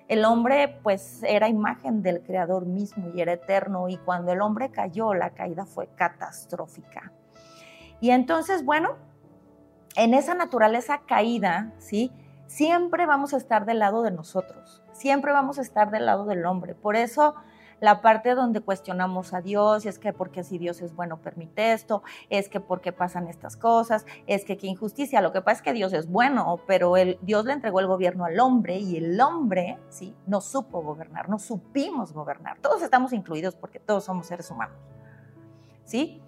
El 0.09 0.25
hombre, 0.25 0.79
pues, 0.83 1.23
era 1.23 1.49
imagen 1.49 2.03
del 2.03 2.23
Creador 2.23 2.65
mismo 2.67 3.11
y 3.15 3.21
era 3.21 3.33
eterno. 3.33 3.89
Y 3.89 3.97
cuando 3.99 4.33
el 4.33 4.41
hombre 4.41 4.71
cayó, 4.71 5.15
la 5.15 5.31
caída 5.31 5.67
fue 5.67 5.89
catastrófica. 5.95 7.13
Y 8.01 8.11
entonces, 8.11 8.65
bueno, 8.65 8.97
en 9.97 10.15
esa 10.15 10.35
naturaleza 10.35 11.03
caída, 11.07 11.73
¿sí? 11.79 12.13
Siempre 12.47 13.05
vamos 13.05 13.35
a 13.35 13.37
estar 13.37 13.67
del 13.67 13.81
lado 13.81 14.03
de 14.03 14.11
nosotros 14.11 14.83
Siempre 14.99 15.31
vamos 15.31 15.61
a 15.61 15.63
estar 15.63 15.93
del 15.93 16.07
lado 16.07 16.25
del 16.25 16.45
hombre. 16.45 16.75
Por 16.75 16.97
eso 16.97 17.37
la 17.81 18.01
parte 18.01 18.35
donde 18.35 18.61
cuestionamos 18.61 19.35
a 19.35 19.41
Dios, 19.41 19.87
es 19.87 19.99
que 19.99 20.13
porque 20.13 20.45
si 20.45 20.59
Dios 20.59 20.83
es 20.83 20.95
bueno 20.95 21.19
permite 21.19 21.73
esto, 21.73 22.03
es 22.31 22.49
que 22.49 22.61
porque 22.61 22.93
pasan 22.93 23.29
estas 23.29 23.57
cosas, 23.57 24.07
es 24.27 24.45
que 24.45 24.57
qué 24.57 24.67
injusticia. 24.67 25.21
Lo 25.21 25.33
que 25.33 25.41
pasa 25.41 25.59
es 25.59 25.63
que 25.63 25.73
Dios 25.73 25.93
es 25.93 26.09
bueno, 26.09 26.61
pero 26.67 26.97
el, 26.97 27.19
Dios 27.23 27.45
le 27.45 27.53
entregó 27.53 27.81
el 27.81 27.87
gobierno 27.87 28.25
al 28.25 28.39
hombre 28.41 28.79
y 28.79 28.97
el 28.97 29.21
hombre, 29.21 29.79
¿sí? 29.89 30.15
No 30.27 30.41
supo 30.41 30.83
gobernar, 30.83 31.29
no 31.29 31.39
supimos 31.39 32.13
gobernar. 32.13 32.59
Todos 32.61 32.83
estamos 32.83 33.13
incluidos 33.13 33.55
porque 33.55 33.79
todos 33.79 34.05
somos 34.05 34.27
seres 34.27 34.51
humanos, 34.51 34.77
¿sí? 35.85 36.21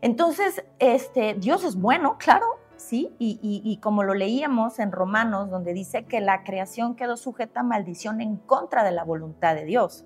Entonces, 0.00 0.64
este, 0.78 1.34
Dios 1.34 1.64
es 1.64 1.76
bueno, 1.76 2.18
claro, 2.18 2.46
¿sí? 2.76 3.14
Y, 3.18 3.38
y, 3.42 3.76
como 3.78 4.02
lo 4.02 4.12
leíamos 4.12 4.78
en 4.78 4.92
Romanos, 4.92 5.48
donde 5.48 5.72
dice 5.72 6.04
que 6.04 6.20
la 6.20 6.44
creación 6.44 6.94
quedó 6.94 7.16
sujeta 7.16 7.60
a 7.60 7.62
maldición 7.62 8.20
en 8.20 8.36
contra 8.36 8.84
de 8.84 8.92
la 8.92 9.04
voluntad 9.04 9.54
de 9.54 9.64
Dios. 9.64 10.04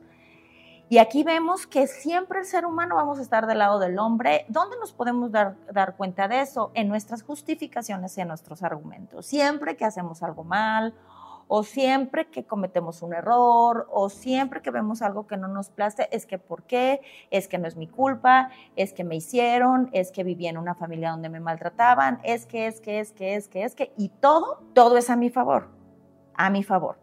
Y 0.91 0.99
aquí 0.99 1.23
vemos 1.23 1.67
que 1.67 1.87
siempre 1.87 2.41
el 2.41 2.47
ser 2.47 2.65
humano 2.65 2.97
vamos 2.97 3.19
a 3.19 3.23
estar 3.23 3.47
del 3.47 3.59
lado 3.59 3.79
del 3.79 3.99
hombre. 3.99 4.47
¿Dónde 4.49 4.77
nos 4.81 4.93
podemos 4.93 5.31
dar, 5.31 5.57
dar 5.71 5.97
cuenta 5.97 6.29
de 6.29 6.41
eso? 6.41 6.71
En 6.73 6.89
nuestras 6.89 7.23
justificaciones 7.23 8.17
y 8.17 8.23
en 8.23 8.29
nuestros 8.29 8.63
argumentos. 8.63 9.27
Siempre 9.27 9.77
que 9.77 9.85
hacemos 9.85 10.23
algo 10.23 10.45
mal, 10.45 10.95
o 11.47 11.63
siempre 11.63 12.29
que 12.29 12.45
cometemos 12.45 13.03
un 13.03 13.13
error, 13.13 13.87
o 13.91 14.09
siempre 14.09 14.63
que 14.63 14.71
vemos 14.71 15.03
algo 15.03 15.27
que 15.27 15.37
no 15.37 15.49
nos 15.49 15.69
place, 15.69 16.09
es 16.11 16.25
que 16.25 16.39
¿por 16.39 16.63
qué? 16.63 17.03
Es 17.31 17.49
que 17.49 17.59
no 17.59 17.67
es 17.69 17.77
mi 17.77 17.87
culpa, 17.87 18.51
es 18.77 18.95
que 18.95 19.05
me 19.05 19.17
hicieron, 19.17 19.91
es 19.93 20.11
que 20.11 20.25
viví 20.25 20.47
en 20.47 20.57
una 20.57 20.75
familia 20.75 21.11
donde 21.11 21.29
me 21.29 21.41
maltrataban, 21.41 22.21
es 22.23 22.47
que, 22.47 22.67
es 22.67 22.81
que, 22.81 23.01
es 23.01 23.13
que, 23.13 23.35
es 23.35 23.49
que, 23.49 23.65
es 23.65 23.75
que, 23.75 23.93
y 23.97 24.09
todo, 24.09 24.63
todo 24.75 24.97
es 24.97 25.11
a 25.11 25.17
mi 25.17 25.29
favor, 25.29 25.69
a 26.35 26.49
mi 26.49 26.63
favor. 26.63 26.99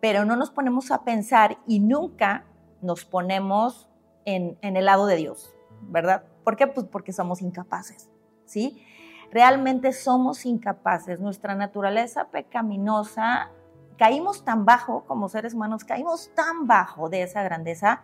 Pero 0.00 0.24
no 0.24 0.34
nos 0.34 0.50
ponemos 0.50 0.90
a 0.90 1.04
pensar 1.04 1.58
y 1.66 1.80
nunca 1.80 2.44
nos 2.82 3.04
ponemos 3.04 3.88
en, 4.24 4.58
el 4.62 4.84
lado 4.84 5.06
de 5.06 5.16
Dios, 5.16 5.54
¿verdad? 5.82 6.24
¿Por 6.44 6.56
qué? 6.56 6.66
Pues 6.66 6.86
porque 6.86 7.12
somos 7.12 7.42
incapaces, 7.42 8.08
¿sí? 8.44 8.84
Realmente 9.30 9.92
somos 9.92 10.44
incapaces. 10.46 11.20
Nuestra 11.20 11.54
naturaleza 11.54 12.28
pecaminosa, 12.28 13.50
caímos 13.96 14.44
tan 14.44 14.64
bajo 14.64 15.04
como 15.04 15.28
seres 15.28 15.54
humanos, 15.54 15.84
caímos 15.84 16.30
tan 16.34 16.66
bajo 16.66 17.08
de 17.08 17.22
esa 17.22 17.42
grandeza 17.42 18.02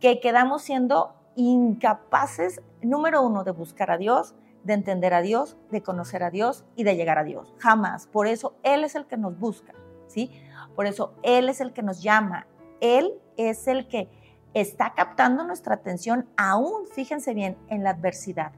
que 0.00 0.20
quedamos 0.20 0.62
siendo 0.62 1.14
incapaces, 1.36 2.62
número 2.82 3.22
uno, 3.22 3.44
de 3.44 3.52
buscar 3.52 3.90
a 3.90 3.98
Dios, 3.98 4.34
de 4.64 4.74
entender 4.74 5.14
a 5.14 5.22
Dios, 5.22 5.56
de 5.70 5.82
conocer 5.82 6.22
a 6.22 6.30
Dios 6.30 6.64
y 6.74 6.84
de 6.84 6.96
llegar 6.96 7.18
a 7.18 7.24
Dios. 7.24 7.54
Jamás. 7.58 8.06
Por 8.06 8.26
eso 8.26 8.54
Él 8.62 8.84
es 8.84 8.94
el 8.94 9.06
que 9.06 9.16
nos 9.16 9.38
busca, 9.38 9.72
¿sí? 10.06 10.30
Por 10.74 10.86
eso 10.86 11.14
Él 11.22 11.48
es 11.48 11.60
el 11.60 11.72
que 11.72 11.82
nos 11.82 12.02
llama. 12.02 12.46
Él 12.80 13.14
es 13.48 13.66
el 13.68 13.88
que 13.88 14.08
está 14.54 14.94
captando 14.94 15.44
nuestra 15.44 15.74
atención 15.74 16.28
aún, 16.36 16.86
fíjense 16.92 17.34
bien, 17.34 17.56
en 17.68 17.84
la 17.84 17.90
adversidad, 17.90 18.52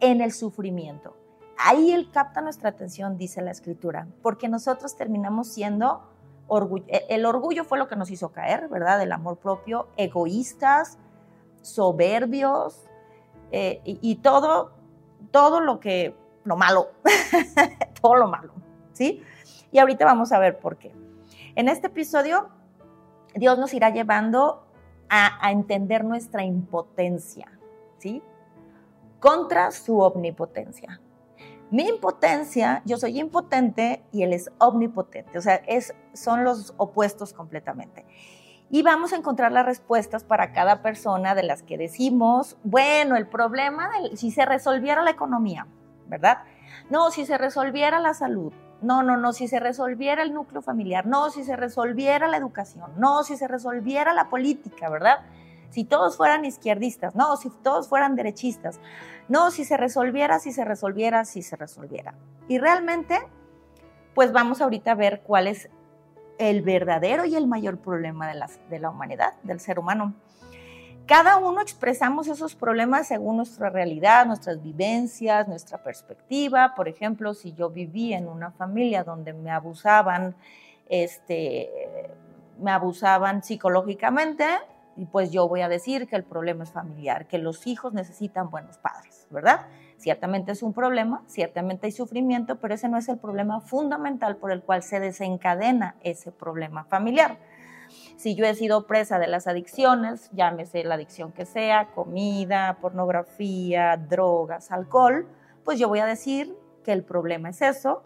en 0.00 0.20
el 0.20 0.32
sufrimiento. 0.32 1.16
Ahí 1.58 1.92
Él 1.92 2.10
capta 2.10 2.40
nuestra 2.40 2.70
atención, 2.70 3.16
dice 3.16 3.40
la 3.40 3.52
escritura, 3.52 4.08
porque 4.22 4.48
nosotros 4.48 4.96
terminamos 4.96 5.48
siendo. 5.48 6.08
E, 6.88 7.06
el 7.08 7.24
orgullo 7.24 7.64
fue 7.64 7.78
lo 7.78 7.88
que 7.88 7.96
nos 7.96 8.10
hizo 8.10 8.32
caer, 8.32 8.68
¿verdad? 8.68 9.00
El 9.00 9.12
amor 9.12 9.38
propio, 9.38 9.88
egoístas, 9.96 10.98
soberbios 11.62 12.82
eh, 13.52 13.80
y, 13.84 13.98
y, 14.02 14.16
todo, 14.16 14.72
todo 15.30 15.60
lo 15.60 15.78
que, 15.78 16.16
lo 16.44 16.56
malo, 16.56 16.90
todo 18.02 18.16
lo 18.16 18.26
malo, 18.26 18.52
¿sí? 18.92 19.22
Y 19.70 19.78
ahorita 19.78 20.04
vamos 20.04 20.32
a 20.32 20.38
ver 20.38 20.58
por 20.58 20.76
qué. 20.76 20.92
En 21.54 21.68
este 21.68 21.86
episodio 21.86 22.48
Dios 23.34 23.58
nos 23.58 23.72
irá 23.74 23.90
llevando 23.90 24.64
a, 25.08 25.50
entender 25.50 26.04
nuestra 26.04 26.42
impotencia, 26.44 27.50
¿sí? 27.98 28.22
Contra 29.20 29.70
su 29.70 30.00
omnipotencia. 30.00 31.00
Mi 31.70 31.88
impotencia, 31.88 32.82
yo 32.84 32.96
soy 32.96 33.20
impotente 33.20 34.02
y 34.10 34.22
Él 34.22 34.32
es 34.32 34.50
omnipotente, 34.58 35.36
o 35.38 35.42
sea, 35.42 35.56
es, 35.66 35.94
son 36.14 36.44
los 36.44 36.74
opuestos 36.76 37.32
completamente. 37.32 38.06
Y 38.70 38.82
vamos 38.82 39.12
a 39.12 39.16
encontrar 39.16 39.52
las 39.52 39.66
respuestas 39.66 40.24
para 40.24 40.52
cada 40.52 40.80
persona 40.80 41.34
de 41.34 41.42
las 41.42 41.62
que 41.62 41.76
decimos, 41.76 42.56
bueno, 42.64 43.16
el 43.16 43.26
problema, 43.26 43.90
si 44.14 44.30
se 44.30 44.46
resolviera 44.46 45.02
la 45.02 45.10
economía, 45.10 45.66
¿verdad? 46.06 46.38
No, 46.88 47.10
si 47.10 47.26
se 47.26 47.36
resolviera 47.36 48.00
la 48.00 48.14
salud, 48.14 48.52
no, 48.82 49.02
no, 49.02 49.16
no, 49.16 49.32
si 49.32 49.48
se 49.48 49.60
resolviera 49.60 50.22
el 50.22 50.34
núcleo 50.34 50.62
familiar, 50.62 51.06
no, 51.06 51.30
si 51.30 51.44
se 51.44 51.56
resolviera 51.56 52.28
la 52.28 52.36
educación, 52.36 52.90
no, 52.96 53.22
si 53.24 53.36
se 53.36 53.48
resolviera 53.48 54.12
la 54.12 54.28
política, 54.28 54.90
¿verdad? 54.90 55.20
Si 55.70 55.84
todos 55.84 56.16
fueran 56.16 56.44
izquierdistas, 56.44 57.14
no, 57.14 57.36
si 57.36 57.48
todos 57.48 57.88
fueran 57.88 58.14
derechistas, 58.14 58.80
no, 59.28 59.50
si 59.50 59.64
se 59.64 59.76
resolviera, 59.76 60.38
si 60.38 60.52
se 60.52 60.64
resolviera, 60.64 61.24
si 61.24 61.42
se 61.42 61.56
resolviera. 61.56 62.14
Y 62.48 62.58
realmente, 62.58 63.18
pues 64.14 64.32
vamos 64.32 64.60
ahorita 64.60 64.92
a 64.92 64.96
ver 64.96 65.22
cuál 65.22 65.46
es 65.46 65.70
el 66.38 66.62
verdadero 66.62 67.24
y 67.24 67.36
el 67.36 67.46
mayor 67.46 67.78
problema 67.78 68.28
de 68.28 68.34
la, 68.34 68.50
de 68.68 68.78
la 68.78 68.90
humanidad, 68.90 69.34
del 69.42 69.60
ser 69.60 69.78
humano. 69.78 70.14
Cada 71.06 71.36
uno 71.36 71.60
expresamos 71.60 72.28
esos 72.28 72.54
problemas 72.54 73.08
según 73.08 73.36
nuestra 73.36 73.70
realidad, 73.70 74.24
nuestras 74.24 74.62
vivencias, 74.62 75.48
nuestra 75.48 75.78
perspectiva. 75.78 76.74
Por 76.76 76.88
ejemplo, 76.88 77.34
si 77.34 77.52
yo 77.54 77.70
viví 77.70 78.12
en 78.14 78.28
una 78.28 78.52
familia 78.52 79.02
donde 79.02 79.32
me 79.32 79.50
abusaban, 79.50 80.36
este, 80.88 81.68
me 82.60 82.70
abusaban 82.70 83.42
psicológicamente, 83.42 84.46
pues 85.10 85.32
yo 85.32 85.48
voy 85.48 85.62
a 85.62 85.68
decir 85.68 86.06
que 86.06 86.16
el 86.16 86.22
problema 86.22 86.64
es 86.64 86.70
familiar, 86.70 87.26
que 87.26 87.38
los 87.38 87.66
hijos 87.66 87.92
necesitan 87.92 88.50
buenos 88.50 88.78
padres, 88.78 89.26
¿verdad? 89.30 89.66
Ciertamente 89.96 90.52
es 90.52 90.62
un 90.62 90.72
problema, 90.72 91.22
ciertamente 91.26 91.86
hay 91.86 91.92
sufrimiento, 91.92 92.56
pero 92.56 92.74
ese 92.74 92.88
no 92.88 92.98
es 92.98 93.08
el 93.08 93.18
problema 93.18 93.60
fundamental 93.60 94.36
por 94.36 94.52
el 94.52 94.62
cual 94.62 94.82
se 94.82 95.00
desencadena 95.00 95.96
ese 96.02 96.30
problema 96.30 96.84
familiar. 96.84 97.38
Si 98.22 98.36
yo 98.36 98.46
he 98.46 98.54
sido 98.54 98.86
presa 98.86 99.18
de 99.18 99.26
las 99.26 99.48
adicciones, 99.48 100.30
llámese 100.30 100.84
la 100.84 100.94
adicción 100.94 101.32
que 101.32 101.44
sea, 101.44 101.88
comida, 101.88 102.78
pornografía, 102.80 103.96
drogas, 103.96 104.70
alcohol, 104.70 105.26
pues 105.64 105.80
yo 105.80 105.88
voy 105.88 105.98
a 105.98 106.06
decir 106.06 106.56
que 106.84 106.92
el 106.92 107.02
problema 107.02 107.48
es 107.48 107.60
eso, 107.62 108.04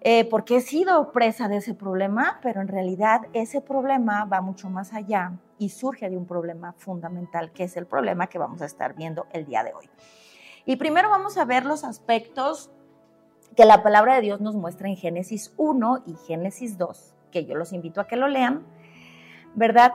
eh, 0.00 0.28
porque 0.28 0.56
he 0.56 0.60
sido 0.60 1.12
presa 1.12 1.46
de 1.46 1.58
ese 1.58 1.74
problema, 1.74 2.40
pero 2.42 2.60
en 2.60 2.66
realidad 2.66 3.20
ese 3.34 3.60
problema 3.60 4.24
va 4.24 4.40
mucho 4.40 4.68
más 4.68 4.92
allá 4.92 5.30
y 5.58 5.68
surge 5.68 6.10
de 6.10 6.16
un 6.16 6.26
problema 6.26 6.72
fundamental, 6.72 7.52
que 7.52 7.62
es 7.62 7.76
el 7.76 7.86
problema 7.86 8.26
que 8.26 8.40
vamos 8.40 8.62
a 8.62 8.66
estar 8.66 8.96
viendo 8.96 9.28
el 9.30 9.46
día 9.46 9.62
de 9.62 9.74
hoy. 9.74 9.88
Y 10.64 10.74
primero 10.74 11.08
vamos 11.08 11.38
a 11.38 11.44
ver 11.44 11.66
los 11.66 11.84
aspectos 11.84 12.68
que 13.54 13.64
la 13.64 13.84
palabra 13.84 14.16
de 14.16 14.22
Dios 14.22 14.40
nos 14.40 14.56
muestra 14.56 14.88
en 14.88 14.96
Génesis 14.96 15.54
1 15.56 16.02
y 16.04 16.16
Génesis 16.26 16.78
2, 16.78 17.14
que 17.30 17.44
yo 17.44 17.54
los 17.54 17.72
invito 17.72 18.00
a 18.00 18.08
que 18.08 18.16
lo 18.16 18.26
lean 18.26 18.73
¿verdad? 19.54 19.94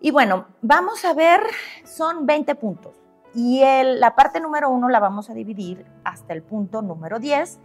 Y 0.00 0.10
bueno, 0.10 0.46
vamos 0.62 1.04
a 1.04 1.14
ver, 1.14 1.40
son 1.84 2.26
20 2.26 2.54
puntos. 2.54 2.94
Y 3.34 3.62
el, 3.62 4.00
la 4.00 4.14
parte 4.14 4.40
número 4.40 4.70
uno 4.70 4.88
la 4.88 5.00
vamos 5.00 5.30
a 5.30 5.34
dividir 5.34 5.84
hasta 6.04 6.32
el 6.32 6.42
punto 6.42 6.82
número 6.82 7.18
10. 7.18 7.58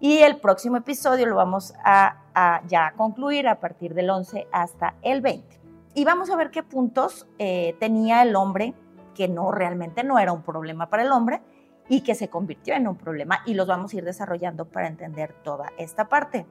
Y 0.00 0.18
el 0.18 0.40
próximo 0.40 0.78
episodio 0.78 1.26
lo 1.26 1.36
vamos 1.36 1.74
a, 1.84 2.62
ya 2.66 2.92
concluir 2.96 3.46
a 3.46 3.60
partir 3.60 3.94
del 3.94 4.10
11 4.10 4.48
hasta 4.50 4.96
el 5.02 5.20
20. 5.20 5.60
Y 5.94 6.04
vamos 6.04 6.30
a 6.30 6.36
ver 6.36 6.50
qué 6.50 6.62
puntos 6.62 7.28
eh, 7.38 7.76
tenía 7.78 8.22
el 8.22 8.34
hombre 8.34 8.74
que 9.14 9.28
no 9.28 9.52
realmente 9.52 10.02
no 10.02 10.18
era 10.18 10.32
un 10.32 10.42
problema 10.42 10.88
para 10.88 11.02
el 11.02 11.12
hombre 11.12 11.42
y 11.88 12.00
que 12.00 12.14
se 12.14 12.28
convirtió 12.28 12.74
en 12.74 12.88
un 12.88 12.96
problema 12.96 13.40
y 13.46 13.54
los 13.54 13.66
vamos 13.66 13.92
a 13.92 13.96
ir 13.98 14.04
desarrollando 14.04 14.64
para 14.64 14.88
entender 14.88 15.34
toda 15.44 15.72
esta 15.76 16.08
parte. 16.08 16.46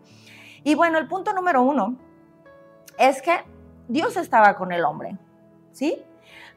Y 0.64 0.76
bueno, 0.76 0.98
el 1.00 1.08
punto 1.08 1.34
número 1.34 1.64
uno 1.64 1.98
es 2.98 3.22
que 3.22 3.40
Dios 3.88 4.18
estaba 4.18 4.56
con 4.56 4.72
el 4.72 4.84
hombre, 4.86 5.18
¿sí? 5.72 6.04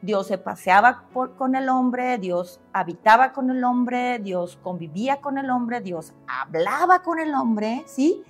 Dios 0.01 0.27
se 0.27 0.37
paseaba 0.37 1.03
con 1.37 1.55
el 1.55 1.69
hombre, 1.69 2.17
Dios 2.17 2.59
habitaba 2.73 3.33
con 3.33 3.49
el 3.49 3.63
hombre, 3.63 4.19
Dios 4.19 4.59
convivía 4.61 5.21
con 5.21 5.37
el 5.37 5.49
hombre, 5.49 5.81
Dios 5.81 6.13
hablaba 6.27 7.01
con 7.01 7.19
el 7.19 7.33
hombre, 7.33 7.83
¿sí? 7.87 8.23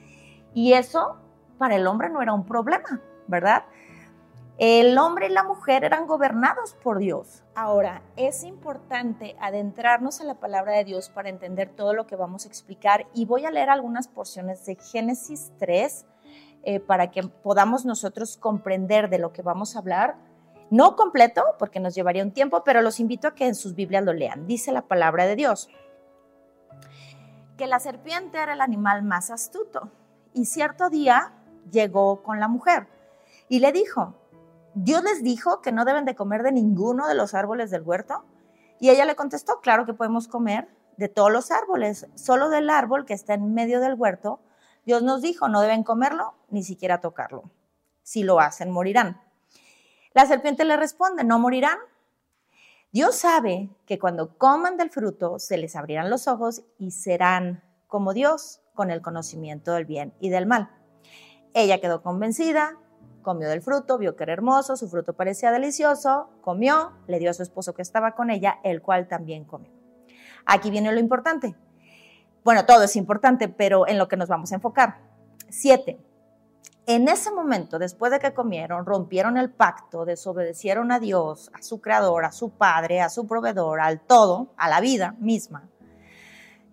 Y 0.54 0.74
eso 0.74 1.18
para 1.58 1.76
el 1.76 1.88
hombre 1.88 2.10
no 2.10 2.22
era 2.22 2.34
un 2.34 2.46
problema, 2.46 3.02
¿verdad? 3.28 3.66
El 4.58 4.98
hombre 4.98 5.28
y 5.28 5.32
la 5.32 5.44
mujer 5.44 5.84
eran 5.84 6.08
gobernados 6.08 6.76
por 6.76 7.00
Dios. 7.00 7.44
Ahora, 7.56 8.02
es 8.16 8.46
importante 8.46 9.36
adentrarnos 9.42 10.22
en 10.22 10.28
la 10.28 10.36
palabra 10.36 10.78
de 10.78 10.86
Dios 10.86 11.10
para 11.10 11.28
entender 11.28 11.70
todo 11.70 11.94
lo 11.94 12.08
que 12.08 12.16
vamos 12.16 12.46
a 12.46 12.48
explicar 12.48 13.06
y 13.14 13.26
voy 13.26 13.46
a 13.46 13.52
leer 13.52 13.70
algunas 13.70 14.08
porciones 14.08 14.66
de 14.66 14.76
Génesis 14.76 15.52
3, 15.60 16.06
eh, 16.66 16.80
para 16.80 17.12
que 17.12 17.24
podamos 17.24 17.86
nosotros 17.86 18.38
comprender 18.38 19.10
de 19.10 19.20
lo 19.20 19.32
que 19.32 19.44
vamos 19.44 19.76
a 19.76 19.80
hablar. 19.80 20.16
No 20.72 20.96
completo, 20.96 21.44
porque 21.60 21.80
nos 21.80 21.94
llevaría 21.94 22.24
un 22.24 22.32
tiempo, 22.32 22.64
pero 22.64 22.82
los 22.82 23.00
invito 23.00 23.28
a 23.28 23.36
que 23.36 23.46
en 23.46 23.54
sus 23.54 23.76
Biblias 23.76 24.04
lo 24.04 24.14
lean. 24.14 24.48
Dice 24.48 24.72
la 24.72 24.82
palabra 24.82 25.28
de 25.28 25.36
Dios. 25.36 25.70
Que 27.56 27.68
la 27.68 27.80
serpiente 27.80 28.40
era 28.40 28.54
el 28.54 28.62
animal 28.62 29.04
más 29.04 29.30
astuto. 29.30 29.92
Y 30.34 30.46
cierto 30.46 30.90
día 30.90 31.34
llegó 31.72 32.24
con 32.24 32.40
la 32.40 32.48
mujer 32.48 32.88
y 33.48 33.60
le 33.60 33.72
dijo, 33.72 34.16
Dios 34.74 35.04
les 35.04 35.24
dijo 35.24 35.62
que 35.62 35.72
no 35.72 35.86
deben 35.86 36.06
de 36.06 36.16
comer 36.16 36.44
de 36.44 36.52
ninguno 36.52 37.08
de 37.08 37.16
los 37.16 37.34
árboles 37.34 37.70
del 37.70 37.84
huerto. 37.84 38.26
Y 38.80 38.90
ella 38.90 39.06
le 39.06 39.16
contestó, 39.16 39.62
claro 39.62 39.86
que 39.86 39.94
podemos 39.94 40.28
comer 40.28 40.68
de 40.98 41.10
todos 41.10 41.32
los 41.32 41.52
árboles, 41.52 42.08
solo 42.16 42.50
del 42.50 42.70
árbol 42.70 43.06
que 43.06 43.14
está 43.14 43.36
en 43.36 43.54
medio 43.54 43.80
del 43.80 43.94
huerto. 43.94 44.40
Dios 44.86 45.04
nos 45.04 45.22
dijo, 45.22 45.50
no 45.50 45.62
deben 45.62 45.84
comerlo, 45.84 46.36
ni 46.50 46.64
siquiera 46.64 47.02
tocarlo. 47.02 47.50
Si 48.04 48.24
lo 48.24 48.40
hacen, 48.40 48.72
morirán. 48.72 49.22
La 50.14 50.26
serpiente 50.26 50.64
le 50.64 50.78
responde, 50.78 51.24
no 51.24 51.40
morirán. 51.40 51.78
Dios 52.92 53.16
sabe 53.16 53.70
que 53.86 54.00
cuando 54.00 54.38
coman 54.38 54.78
del 54.78 54.90
fruto 54.90 55.40
se 55.40 55.58
les 55.58 55.76
abrirán 55.76 56.10
los 56.10 56.28
ojos 56.28 56.64
y 56.78 56.92
serán 56.92 57.64
como 57.88 58.14
Dios 58.14 58.62
con 58.74 58.92
el 58.92 59.02
conocimiento 59.02 59.74
del 59.74 59.86
bien 59.86 60.14
y 60.20 60.30
del 60.30 60.46
mal. 60.46 60.70
Ella 61.54 61.82
quedó 61.82 62.02
convencida, 62.02 62.78
comió 63.22 63.50
del 63.50 63.62
fruto, 63.62 63.98
vio 63.98 64.16
que 64.16 64.24
era 64.24 64.34
hermoso, 64.34 64.78
su 64.78 64.88
fruto 64.88 65.14
parecía 65.14 65.52
delicioso, 65.52 66.30
comió, 66.42 66.94
le 67.08 67.20
dio 67.20 67.32
a 67.32 67.34
su 67.34 67.44
esposo 67.44 67.74
que 67.74 67.82
estaba 67.82 68.12
con 68.12 68.30
ella, 68.30 68.60
el 68.64 68.82
cual 68.82 69.08
también 69.08 69.46
comió. 69.46 69.72
Aquí 70.46 70.70
viene 70.70 70.92
lo 70.92 71.00
importante. 71.00 71.56
Bueno, 72.46 72.68
todo 72.68 72.84
es 72.84 72.96
importante, 72.96 73.48
pero 73.48 73.88
en 73.88 73.98
lo 73.98 74.08
que 74.08 74.18
nos 74.18 74.30
vamos 74.30 74.52
a 74.52 74.56
enfocar. 74.56 75.00
Siete. 75.50 76.00
En 76.86 77.08
ese 77.08 77.32
momento, 77.32 77.80
después 77.80 78.12
de 78.12 78.20
que 78.20 78.36
comieron, 78.36 78.86
rompieron 78.86 79.38
el 79.38 79.52
pacto, 79.52 80.06
desobedecieron 80.06 80.92
a 80.92 81.00
Dios, 81.00 81.50
a 81.56 81.64
su 81.64 81.82
creador, 81.82 82.24
a 82.24 82.32
su 82.32 82.52
padre, 82.52 83.02
a 83.02 83.10
su 83.10 83.26
proveedor, 83.26 83.82
al 83.82 84.00
todo, 84.00 84.54
a 84.58 84.70
la 84.70 84.80
vida 84.80 85.16
misma. 85.18 85.68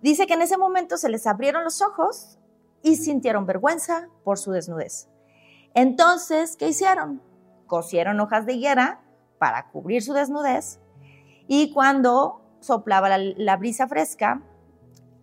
Dice 0.02 0.26
que 0.26 0.34
en 0.34 0.42
ese 0.42 0.58
momento 0.58 0.98
se 0.98 1.08
les 1.08 1.26
abrieron 1.26 1.64
los 1.64 1.80
ojos 1.80 2.38
y 2.82 2.96
sintieron 2.96 3.46
vergüenza 3.46 4.10
por 4.24 4.38
su 4.38 4.52
desnudez. 4.52 5.08
Entonces, 5.72 6.58
¿qué 6.58 6.68
hicieron? 6.68 7.22
Cosieron 7.66 8.20
hojas 8.20 8.44
de 8.44 8.52
higuera 8.52 9.00
para 9.38 9.70
cubrir 9.70 10.02
su 10.02 10.12
desnudez 10.12 10.80
y 11.48 11.72
cuando 11.72 12.42
soplaba 12.60 13.16
la, 13.16 13.56
brisa 13.56 13.88
fresca, 13.88 14.42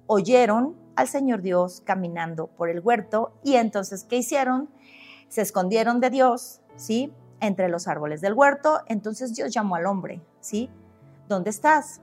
oyeron 0.10 0.76
al 0.96 1.08
Señor 1.08 1.42
Dios 1.42 1.82
caminando 1.86 2.48
por 2.48 2.70
el 2.70 2.82
huerto 2.82 3.32
y 3.44 3.56
entonces, 3.56 4.04
¿qué 4.04 4.18
hicieron? 4.18 4.70
Se 5.30 5.42
escondieron 5.42 6.02
de 6.02 6.10
Dios, 6.10 6.60
¿sí? 6.76 7.14
Entre 7.40 7.70
los 7.70 7.88
árboles 7.88 8.20
del 8.20 8.34
huerto. 8.34 8.82
Entonces 8.88 9.34
Dios 9.34 9.54
llamó 9.54 9.76
al 9.76 9.86
hombre, 9.86 10.22
¿sí? 10.42 10.70
¿Dónde 11.30 11.52
estás? 11.52 12.02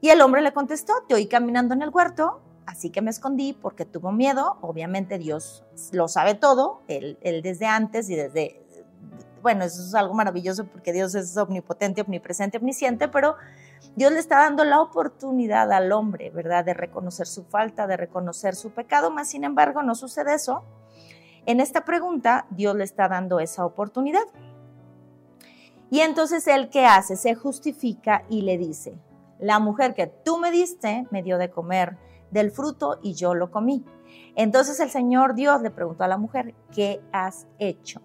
Y 0.00 0.10
el 0.10 0.20
hombre 0.20 0.42
le 0.42 0.52
contestó, 0.52 0.92
te 1.08 1.14
oí 1.14 1.26
caminando 1.26 1.74
en 1.74 1.82
el 1.82 1.88
huerto 1.88 2.42
Así 2.66 2.90
que 2.90 3.02
me 3.02 3.10
escondí 3.10 3.52
porque 3.52 3.84
tuvo 3.84 4.12
miedo. 4.12 4.56
Obviamente 4.60 5.18
Dios 5.18 5.64
lo 5.92 6.08
sabe 6.08 6.34
todo, 6.34 6.82
él, 6.88 7.18
desde 7.42 7.66
antes 7.66 8.08
y 8.08 8.16
desde... 8.16 8.60
Bueno, 9.42 9.64
eso 9.64 9.82
es 9.82 9.94
algo 9.94 10.14
maravilloso 10.14 10.64
porque 10.64 10.92
Dios 10.92 11.14
es 11.14 11.36
omnipotente, 11.36 12.00
omnipresente, 12.00 12.56
omnisciente, 12.56 13.08
pero 13.08 13.36
Dios 13.96 14.12
le 14.12 14.18
está 14.18 14.38
dando 14.38 14.64
la 14.64 14.80
oportunidad 14.80 15.70
al 15.72 15.92
hombre, 15.92 16.30
¿verdad? 16.30 16.64
De 16.64 16.74
reconocer 16.74 17.26
su 17.26 17.44
falta, 17.44 17.86
de 17.86 17.96
reconocer 17.96 18.54
su 18.54 18.70
pecado, 18.70 19.10
más 19.10 19.28
sin 19.28 19.44
embargo 19.44 19.82
no 19.82 19.94
sucede 19.94 20.34
eso. 20.34 20.64
En 21.46 21.60
esta 21.60 21.84
pregunta, 21.84 22.46
Dios 22.50 22.74
le 22.74 22.84
está 22.84 23.08
dando 23.08 23.38
esa 23.40 23.66
oportunidad. 23.66 24.24
Y 25.90 26.00
entonces 26.00 26.46
él, 26.48 26.70
¿qué 26.70 26.86
hace? 26.86 27.16
Se 27.16 27.34
justifica 27.34 28.24
y 28.28 28.42
le 28.42 28.58
dice, 28.58 28.98
la 29.38 29.58
mujer 29.58 29.94
que 29.94 30.06
tú 30.06 30.38
me 30.38 30.50
diste 30.50 31.06
me 31.10 31.22
dio 31.22 31.38
de 31.38 31.50
comer 31.50 31.98
del 32.30 32.50
fruto 32.50 32.98
y 33.02 33.14
yo 33.14 33.34
lo 33.34 33.50
comí. 33.50 33.84
Entonces 34.34 34.80
el 34.80 34.90
Señor 34.90 35.34
Dios 35.34 35.60
le 35.62 35.70
preguntó 35.70 36.04
a 36.04 36.08
la 36.08 36.18
mujer, 36.18 36.54
¿qué 36.72 37.00
has 37.12 37.46
hecho? 37.58 38.00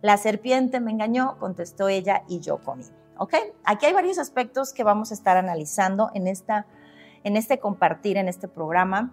La 0.00 0.16
serpiente 0.16 0.80
me 0.80 0.92
engañó, 0.92 1.36
contestó 1.38 1.88
ella, 1.88 2.24
y 2.28 2.40
yo 2.40 2.58
comí. 2.58 2.84
¿Ok? 3.16 3.34
Aquí 3.64 3.86
hay 3.86 3.92
varios 3.92 4.18
aspectos 4.18 4.72
que 4.72 4.84
vamos 4.84 5.10
a 5.10 5.14
estar 5.14 5.36
analizando 5.36 6.10
en, 6.14 6.26
esta, 6.26 6.66
en 7.22 7.36
este 7.36 7.58
compartir, 7.58 8.16
en 8.16 8.28
este 8.28 8.48
programa. 8.48 9.12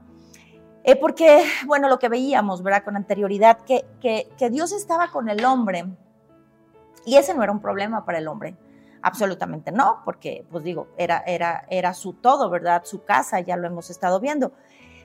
Eh, 0.83 0.95
porque, 0.95 1.43
bueno, 1.67 1.87
lo 1.89 1.99
que 1.99 2.09
veíamos, 2.09 2.63
¿verdad? 2.63 2.83
Con 2.83 2.95
anterioridad, 2.95 3.59
que, 3.59 3.85
que, 4.01 4.29
que 4.37 4.49
Dios 4.49 4.71
estaba 4.71 5.09
con 5.09 5.29
el 5.29 5.45
hombre 5.45 5.85
y 7.05 7.17
ese 7.17 7.33
no 7.33 7.43
era 7.43 7.51
un 7.51 7.61
problema 7.61 8.05
para 8.05 8.17
el 8.17 8.27
hombre. 8.27 8.55
Absolutamente 9.03 9.71
no, 9.71 10.01
porque, 10.05 10.45
pues 10.51 10.63
digo, 10.63 10.87
era, 10.97 11.23
era, 11.25 11.65
era 11.69 11.93
su 11.93 12.13
todo, 12.13 12.49
¿verdad? 12.49 12.83
Su 12.85 13.03
casa, 13.03 13.39
ya 13.39 13.57
lo 13.57 13.67
hemos 13.67 13.89
estado 13.89 14.19
viendo. 14.19 14.51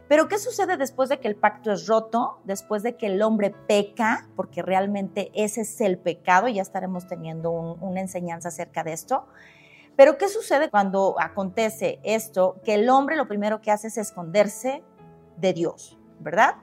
Pero 0.09 0.29
¿qué 0.29 0.38
sucede 0.38 0.77
después 0.77 1.09
de 1.09 1.19
que 1.19 1.29
el 1.29 1.37
pacto 1.37 1.73
es 1.73 1.87
roto? 1.87 2.38
Después 2.45 2.83
de 2.83 2.97
que 2.97 3.07
el 3.07 3.23
hombre 3.23 3.51
peca, 3.51 4.29
porque 4.37 4.62
realmente 4.62 5.33
ese 5.35 5.62
es 5.62 5.81
el 5.81 5.99
pecado, 5.99 6.47
ya 6.49 6.62
estaremos 6.62 7.07
teniendo 7.07 7.51
una 7.51 8.01
enseñanza 8.01 8.49
acerca 8.49 8.85
de 8.85 8.92
esto. 8.92 9.27
Pero 9.97 10.19
¿qué 10.19 10.29
sucede 10.29 10.71
cuando 10.71 11.16
acontece 11.19 11.99
esto? 12.05 12.61
Que 12.64 12.75
el 12.75 12.88
hombre 12.88 13.16
lo 13.16 13.27
primero 13.27 13.61
que 13.61 13.71
hace 13.71 13.88
es 13.88 13.99
esconderse 13.99 14.85
de 15.38 15.53
Dios, 15.53 15.99
¿verdad? 16.21 16.57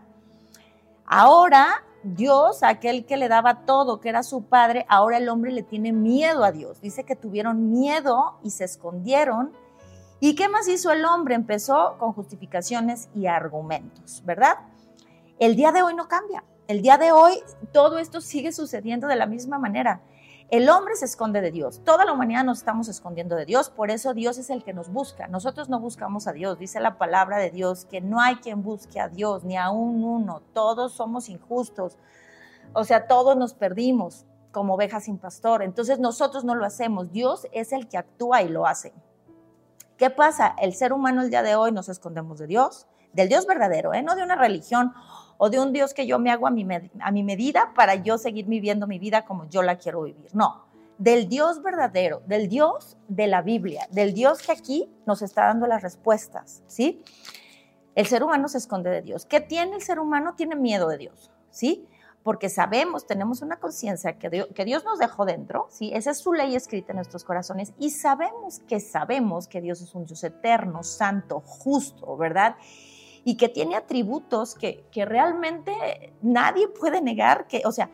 Ahora 1.05 1.83
Dios, 2.03 2.63
aquel 2.63 3.05
que 3.05 3.17
le 3.17 3.29
daba 3.29 3.65
todo, 3.65 3.99
que 3.99 4.09
era 4.09 4.23
su 4.23 4.43
padre, 4.43 4.85
ahora 4.89 5.17
el 5.17 5.29
hombre 5.29 5.51
le 5.51 5.63
tiene 5.63 5.93
miedo 5.93 6.43
a 6.43 6.51
Dios. 6.51 6.81
Dice 6.81 7.05
que 7.05 7.15
tuvieron 7.15 7.71
miedo 7.71 8.37
y 8.43 8.51
se 8.51 8.65
escondieron. 8.65 9.51
¿Y 10.25 10.35
qué 10.35 10.47
más 10.47 10.69
hizo 10.69 10.89
el 10.89 11.03
hombre? 11.03 11.35
Empezó 11.35 11.97
con 11.99 12.13
justificaciones 12.13 13.09
y 13.13 13.27
argumentos, 13.27 14.23
¿verdad? 14.23 14.53
El 15.37 15.57
día 15.57 15.73
de 15.73 15.83
hoy 15.83 15.95
no 15.95 16.07
cambia. 16.07 16.45
El 16.69 16.81
día 16.81 16.97
de 16.97 17.11
hoy 17.11 17.43
todo 17.73 17.97
esto 17.97 18.21
sigue 18.21 18.53
sucediendo 18.53 19.07
de 19.07 19.17
la 19.17 19.25
misma 19.25 19.59
manera. 19.59 19.99
El 20.49 20.69
hombre 20.69 20.95
se 20.95 21.03
esconde 21.03 21.41
de 21.41 21.51
Dios. 21.51 21.81
Toda 21.83 22.05
la 22.05 22.13
humanidad 22.13 22.45
nos 22.45 22.59
estamos 22.59 22.87
escondiendo 22.87 23.35
de 23.35 23.43
Dios. 23.43 23.69
Por 23.69 23.91
eso 23.91 24.13
Dios 24.13 24.37
es 24.37 24.49
el 24.49 24.63
que 24.63 24.71
nos 24.71 24.87
busca. 24.87 25.27
Nosotros 25.27 25.67
no 25.67 25.81
buscamos 25.81 26.25
a 26.25 26.31
Dios. 26.31 26.57
Dice 26.57 26.79
la 26.79 26.97
palabra 26.97 27.37
de 27.37 27.51
Dios 27.51 27.83
que 27.83 27.99
no 27.99 28.21
hay 28.21 28.37
quien 28.37 28.63
busque 28.63 29.01
a 29.01 29.09
Dios, 29.09 29.43
ni 29.43 29.57
a 29.57 29.71
un 29.71 30.05
uno. 30.05 30.41
Todos 30.53 30.93
somos 30.93 31.27
injustos. 31.27 31.97
O 32.71 32.85
sea, 32.85 33.07
todos 33.07 33.35
nos 33.35 33.53
perdimos 33.53 34.25
como 34.53 34.75
ovejas 34.75 35.03
sin 35.03 35.17
pastor. 35.17 35.63
Entonces 35.63 35.99
nosotros 35.99 36.45
no 36.45 36.55
lo 36.55 36.63
hacemos. 36.63 37.11
Dios 37.11 37.45
es 37.51 37.73
el 37.73 37.89
que 37.89 37.97
actúa 37.97 38.41
y 38.41 38.47
lo 38.47 38.65
hace. 38.65 38.93
¿Qué 40.03 40.09
pasa? 40.09 40.53
El 40.61 40.73
ser 40.73 40.91
humano 40.91 41.21
el 41.21 41.29
día 41.29 41.43
de 41.43 41.55
hoy 41.55 41.71
nos 41.71 41.87
escondemos 41.87 42.37
de 42.37 42.45
Dios, 42.45 42.87
del 43.13 43.29
Dios 43.29 43.47
verdadero, 43.47 43.93
¿eh? 43.93 44.03
no 44.03 44.17
de 44.17 44.23
una 44.23 44.35
religión 44.35 44.91
o 45.37 45.49
de 45.49 45.61
un 45.61 45.71
Dios 45.71 45.93
que 45.93 46.05
yo 46.05 46.19
me 46.19 46.29
hago 46.29 46.45
a 46.45 46.51
mi, 46.51 46.67
a 46.99 47.11
mi 47.11 47.23
medida 47.23 47.71
para 47.73 47.95
yo 47.95 48.17
seguir 48.17 48.45
viviendo 48.45 48.85
mi 48.85 48.99
vida 48.99 49.23
como 49.23 49.47
yo 49.47 49.63
la 49.63 49.77
quiero 49.77 50.01
vivir. 50.03 50.27
No, 50.33 50.65
del 50.97 51.29
Dios 51.29 51.63
verdadero, 51.63 52.21
del 52.25 52.49
Dios 52.49 52.97
de 53.07 53.27
la 53.27 53.41
Biblia, 53.41 53.87
del 53.91 54.13
Dios 54.13 54.41
que 54.41 54.51
aquí 54.51 54.91
nos 55.05 55.21
está 55.21 55.45
dando 55.45 55.67
las 55.67 55.81
respuestas, 55.81 56.63
¿sí? 56.67 57.01
El 57.95 58.05
ser 58.05 58.25
humano 58.25 58.49
se 58.49 58.57
esconde 58.57 58.89
de 58.89 59.03
Dios. 59.03 59.25
¿Qué 59.25 59.39
tiene 59.39 59.77
el 59.77 59.81
ser 59.81 59.99
humano? 59.99 60.33
Tiene 60.35 60.57
miedo 60.57 60.89
de 60.89 60.97
Dios, 60.97 61.31
¿sí? 61.49 61.87
Porque 62.23 62.49
sabemos, 62.49 63.05
tenemos 63.05 63.41
una 63.41 63.57
conciencia 63.57 64.17
que 64.17 64.29
Dios, 64.29 64.47
que 64.55 64.65
nos 64.65 64.97
dejó 64.97 65.25
dentro, 65.25 65.67
¿sí? 65.69 65.91
Esa 65.93 66.11
es 66.11 66.19
su 66.19 66.33
ley 66.33 66.55
escrita 66.55 66.93
en 66.93 66.97
nuestros 66.97 67.23
corazones 67.23 67.73
y 67.77 67.89
sabemos 67.89 68.59
que 68.67 68.79
sabemos 68.79 69.47
que 69.47 69.59
Dios 69.59 69.81
es 69.81 69.93
un 69.93 70.05
Dios 70.05 70.23
eterno, 70.23 70.83
santo, 70.83 71.41
justo, 71.41 72.15
¿verdad? 72.15 72.55
y 73.25 73.37
que 73.37 73.49
tiene 73.49 73.75
atributos 73.75 74.55
que, 74.55 74.85
realmente 74.93 76.13
nadie 76.21 76.67
puede 76.67 77.01
negar 77.01 77.47
que, 77.47 77.61
o 77.65 77.71
sea, 77.71 77.89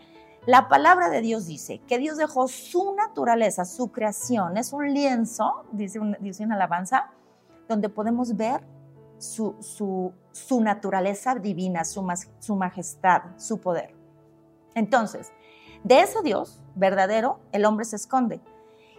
la 0.45 0.67
palabra 0.67 1.09
de 1.09 1.21
Dios 1.21 1.45
dice 1.45 1.81
que 1.87 1.97
Dios 1.97 2.17
dejó 2.17 2.47
su 2.47 2.95
naturaleza, 2.95 3.65
su 3.65 3.91
creación, 3.91 4.57
es 4.57 4.73
un 4.73 4.93
lienzo, 4.93 5.65
dice, 5.71 5.99
dice 6.19 6.43
una 6.43 6.55
alabanza, 6.55 7.11
donde 7.67 7.89
podemos 7.89 8.35
ver 8.35 8.61
su, 9.19 9.55
su, 9.61 10.61
naturaleza 10.61 11.35
divina, 11.35 11.83
su, 11.85 12.07
su 12.39 12.55
majestad, 12.55 13.21
su 13.37 13.59
poder. 13.59 13.98
Entonces, 14.75 15.31
de 15.83 16.01
ese 16.01 16.21
Dios 16.23 16.61
verdadero, 16.75 17.39
el 17.51 17.65
hombre 17.65 17.85
se 17.85 17.95
esconde. 17.95 18.41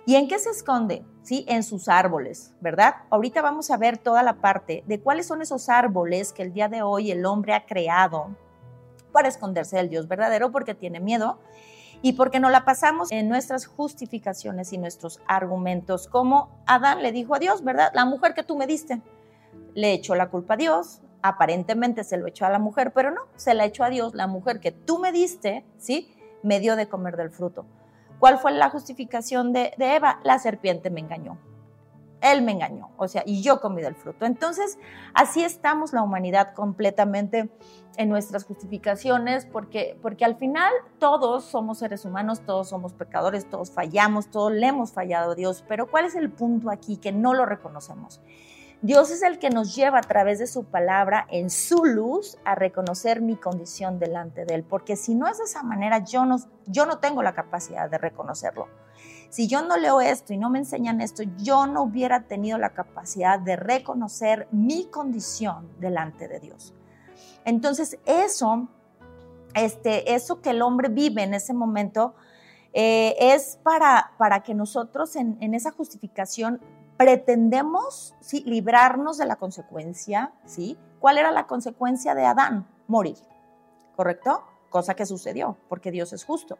¿Y 0.06 0.16
en 0.16 0.28
qué 0.28 0.38
se 0.38 0.50
esconde? 0.50 1.04
¿Sí? 1.22 1.44
En 1.46 1.62
sus 1.62 1.88
árboles, 1.88 2.54
¿verdad? 2.60 2.94
Ahorita 3.10 3.42
vamos 3.42 3.70
a 3.70 3.76
ver 3.76 3.98
toda 3.98 4.22
la 4.22 4.34
parte 4.34 4.82
de 4.86 5.00
cuáles 5.00 5.26
son 5.26 5.42
esos 5.42 5.68
árboles 5.68 6.32
que 6.32 6.42
el 6.42 6.52
día 6.52 6.68
de 6.68 6.82
hoy 6.82 7.10
el 7.10 7.26
hombre 7.26 7.54
ha 7.54 7.66
creado 7.66 8.34
para 9.12 9.28
esconderse 9.28 9.76
del 9.76 9.90
Dios 9.90 10.08
verdadero 10.08 10.50
porque 10.50 10.74
tiene 10.74 11.00
miedo 11.00 11.38
y 12.02 12.14
porque 12.14 12.40
no 12.40 12.48
la 12.48 12.64
pasamos 12.64 13.12
en 13.12 13.28
nuestras 13.28 13.66
justificaciones 13.66 14.72
y 14.72 14.78
nuestros 14.78 15.20
argumentos, 15.26 16.08
como 16.08 16.48
Adán 16.66 17.02
le 17.02 17.12
dijo 17.12 17.34
a 17.34 17.38
Dios, 17.38 17.62
¿verdad? 17.62 17.90
La 17.94 18.06
mujer 18.06 18.32
que 18.32 18.42
tú 18.42 18.56
me 18.56 18.66
diste, 18.66 19.02
le 19.74 19.92
echó 19.92 20.14
la 20.14 20.30
culpa 20.30 20.54
a 20.54 20.56
Dios, 20.56 21.02
aparentemente 21.22 22.04
se 22.04 22.16
lo 22.16 22.26
echó 22.26 22.46
a 22.46 22.50
la 22.50 22.58
mujer, 22.58 22.92
pero 22.92 23.10
no, 23.10 23.22
se 23.36 23.54
la 23.54 23.64
echó 23.64 23.84
a 23.84 23.90
Dios, 23.90 24.14
la 24.14 24.26
mujer 24.26 24.60
que 24.60 24.72
tú 24.72 24.98
me 24.98 25.12
diste, 25.12 25.64
¿sí? 25.78 26.14
Me 26.42 26.60
dio 26.60 26.76
de 26.76 26.88
comer 26.88 27.16
del 27.16 27.30
fruto. 27.30 27.66
¿Cuál 28.18 28.38
fue 28.38 28.52
la 28.52 28.70
justificación 28.70 29.52
de, 29.52 29.72
Eva? 29.78 30.20
La 30.24 30.38
serpiente 30.38 30.90
me 30.90 31.00
engañó. 31.00 31.38
él 32.22 32.42
me 32.42 32.52
engañó, 32.52 32.90
o 32.98 33.08
sea, 33.08 33.22
y 33.24 33.40
yo 33.40 33.62
comí 33.62 33.80
del 33.80 33.94
fruto. 33.94 34.26
Entonces, 34.26 34.78
así 35.14 35.42
estamos 35.42 35.94
la 35.94 36.02
humanidad 36.02 36.52
completamente 36.52 37.50
en 37.96 38.10
nuestras 38.10 38.44
justificaciones, 38.44 39.46
porque, 39.46 39.98
porque 40.02 40.26
al 40.26 40.36
final 40.36 40.70
todos 40.98 41.44
somos 41.44 41.78
seres 41.78 42.04
humanos, 42.04 42.40
todos 42.40 42.68
somos 42.68 42.92
pecadores, 42.92 43.48
todos 43.48 43.70
fallamos, 43.70 44.30
todos 44.30 44.52
le 44.52 44.66
hemos 44.66 44.92
fallado 44.92 45.32
a 45.32 45.34
Dios, 45.34 45.64
pero 45.66 45.90
¿cuál 45.90 46.04
es 46.04 46.14
el 46.14 46.30
punto 46.30 46.70
aquí 46.70 46.98
que 46.98 47.10
no 47.10 47.32
lo 47.32 47.46
reconocemos? 47.46 48.20
Dios 48.82 49.10
es 49.10 49.22
el 49.22 49.38
que 49.38 49.50
nos 49.50 49.74
lleva 49.74 49.98
a 49.98 50.02
través 50.02 50.38
de 50.38 50.46
su 50.46 50.64
palabra 50.64 51.26
en 51.30 51.50
su 51.50 51.84
luz 51.84 52.38
a 52.44 52.54
reconocer 52.54 53.20
mi 53.20 53.36
condición 53.36 53.98
delante 53.98 54.46
de 54.46 54.54
Él, 54.54 54.64
porque 54.64 54.96
si 54.96 55.14
no 55.14 55.26
es 55.26 55.36
de 55.36 55.44
esa 55.44 55.62
manera, 55.62 56.02
yo 56.02 56.24
no, 56.24 56.38
yo 56.66 56.86
no 56.86 56.98
tengo 56.98 57.22
la 57.22 57.34
capacidad 57.34 57.90
de 57.90 57.98
reconocerlo. 57.98 58.68
Si 59.28 59.48
yo 59.48 59.62
no 59.62 59.76
leo 59.76 60.00
esto 60.00 60.32
y 60.32 60.38
no 60.38 60.48
me 60.48 60.58
enseñan 60.58 61.02
esto, 61.02 61.22
yo 61.36 61.66
no 61.66 61.82
hubiera 61.82 62.22
tenido 62.22 62.56
la 62.56 62.70
capacidad 62.70 63.38
de 63.38 63.56
reconocer 63.56 64.48
mi 64.50 64.86
condición 64.86 65.70
delante 65.78 66.26
de 66.26 66.40
Dios. 66.40 66.74
Entonces, 67.44 67.98
eso, 68.06 68.68
este, 69.54 70.14
eso 70.14 70.40
que 70.40 70.50
el 70.50 70.62
hombre 70.62 70.88
vive 70.88 71.22
en 71.22 71.34
ese 71.34 71.52
momento, 71.52 72.14
eh, 72.72 73.14
es 73.18 73.58
para, 73.62 74.12
para 74.16 74.42
que 74.42 74.54
nosotros 74.54 75.16
en, 75.16 75.36
en 75.40 75.54
esa 75.54 75.70
justificación 75.70 76.60
pretendemos 77.00 78.14
¿sí? 78.20 78.42
librarnos 78.44 79.16
de 79.16 79.24
la 79.24 79.36
consecuencia, 79.36 80.34
¿sí? 80.44 80.76
¿Cuál 80.98 81.16
era 81.16 81.30
la 81.30 81.46
consecuencia 81.46 82.14
de 82.14 82.26
Adán? 82.26 82.68
Morir, 82.88 83.16
¿correcto? 83.96 84.44
Cosa 84.68 84.94
que 84.94 85.06
sucedió, 85.06 85.56
porque 85.70 85.90
Dios 85.90 86.12
es 86.12 86.24
justo. 86.24 86.58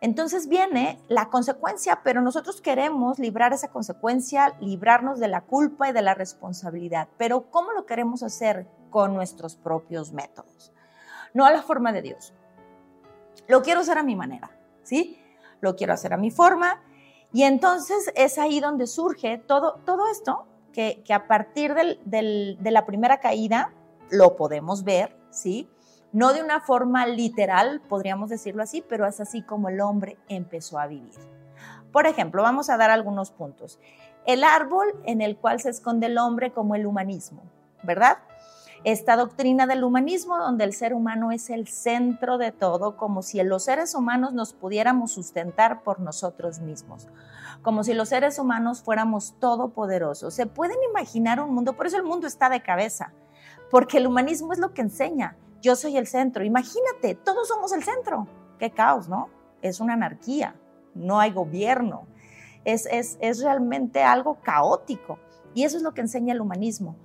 Entonces 0.00 0.48
viene 0.48 0.98
la 1.08 1.28
consecuencia, 1.28 2.00
pero 2.02 2.22
nosotros 2.22 2.62
queremos 2.62 3.18
librar 3.18 3.52
esa 3.52 3.68
consecuencia, 3.68 4.56
librarnos 4.60 5.20
de 5.20 5.28
la 5.28 5.42
culpa 5.42 5.90
y 5.90 5.92
de 5.92 6.00
la 6.00 6.14
responsabilidad. 6.14 7.08
Pero 7.18 7.50
¿cómo 7.50 7.72
lo 7.72 7.84
queremos 7.84 8.22
hacer? 8.22 8.66
Con 8.88 9.12
nuestros 9.12 9.56
propios 9.56 10.14
métodos, 10.14 10.72
no 11.34 11.44
a 11.44 11.50
la 11.50 11.60
forma 11.60 11.92
de 11.92 12.00
Dios. 12.00 12.32
Lo 13.46 13.60
quiero 13.60 13.80
hacer 13.80 13.98
a 13.98 14.02
mi 14.02 14.16
manera, 14.16 14.50
¿sí? 14.84 15.22
Lo 15.60 15.76
quiero 15.76 15.92
hacer 15.92 16.14
a 16.14 16.16
mi 16.16 16.30
forma 16.30 16.80
y 17.32 17.44
entonces 17.44 18.12
es 18.16 18.38
ahí 18.38 18.60
donde 18.60 18.86
surge 18.86 19.38
todo, 19.38 19.80
todo 19.84 20.10
esto, 20.10 20.46
que, 20.72 21.02
a 21.12 21.26
partir 21.26 21.74
de 21.74 22.70
la 22.70 22.86
primera 22.86 23.20
caída 23.20 23.72
lo 24.10 24.36
podemos 24.36 24.84
ver, 24.84 25.16
¿sí? 25.30 25.68
No 26.12 26.32
de 26.32 26.42
una 26.42 26.60
forma 26.60 27.06
literal, 27.06 27.80
podríamos 27.88 28.30
decirlo 28.30 28.62
así, 28.62 28.84
pero 28.88 29.06
es 29.06 29.20
así 29.20 29.42
como 29.42 29.68
el 29.68 29.80
hombre 29.80 30.18
empezó 30.28 30.78
a 30.78 30.86
vivir. 30.86 31.14
Por 31.92 32.06
ejemplo, 32.06 32.42
vamos 32.42 32.70
a 32.70 32.76
dar 32.76 32.90
algunos 32.90 33.30
puntos. 33.30 33.78
El 34.26 34.42
árbol 34.44 34.88
en 35.04 35.20
el 35.20 35.36
cual 35.36 35.60
se 35.60 35.70
esconde 35.70 36.06
el 36.06 36.18
hombre 36.18 36.52
como 36.52 36.74
el 36.74 36.86
humanismo, 36.86 37.42
¿verdad? 37.82 38.18
Esta 38.84 39.16
doctrina 39.16 39.66
del 39.66 39.84
humanismo 39.84 40.38
donde 40.38 40.64
el 40.64 40.72
ser 40.72 40.94
humano 40.94 41.32
es 41.32 41.50
el 41.50 41.68
centro 41.68 42.38
de 42.38 42.50
todo, 42.50 42.96
como 42.96 43.22
si 43.22 43.42
los 43.42 43.64
seres 43.64 43.94
humanos 43.94 44.32
nos 44.32 44.54
pudiéramos 44.54 45.12
sustentar 45.12 45.82
por 45.82 46.00
nosotros 46.00 46.60
mismos, 46.60 47.06
como 47.60 47.84
si 47.84 47.92
los 47.92 48.08
seres 48.08 48.38
humanos 48.38 48.82
fuéramos 48.82 49.34
todopoderosos. 49.38 50.32
Se 50.32 50.46
pueden 50.46 50.78
imaginar 50.88 51.40
un 51.40 51.54
mundo, 51.54 51.74
por 51.74 51.86
eso 51.86 51.98
el 51.98 52.04
mundo 52.04 52.26
está 52.26 52.48
de 52.48 52.62
cabeza, 52.62 53.12
porque 53.70 53.98
el 53.98 54.06
humanismo 54.06 54.54
es 54.54 54.58
lo 54.58 54.72
que 54.72 54.80
enseña, 54.80 55.36
yo 55.60 55.76
soy 55.76 55.98
el 55.98 56.06
centro, 56.06 56.42
imagínate, 56.42 57.14
todos 57.14 57.48
somos 57.48 57.72
el 57.72 57.82
centro, 57.82 58.28
qué 58.58 58.70
caos, 58.70 59.10
¿no? 59.10 59.28
Es 59.60 59.80
una 59.80 59.92
anarquía, 59.92 60.54
no 60.94 61.20
hay 61.20 61.32
gobierno, 61.32 62.06
es, 62.64 62.86
es, 62.86 63.18
es 63.20 63.42
realmente 63.42 64.02
algo 64.02 64.38
caótico. 64.42 65.18
Y 65.52 65.64
eso 65.64 65.76
es 65.76 65.82
lo 65.82 65.92
que 65.92 66.00
enseña 66.00 66.32
el 66.32 66.40
humanismo 66.40 66.96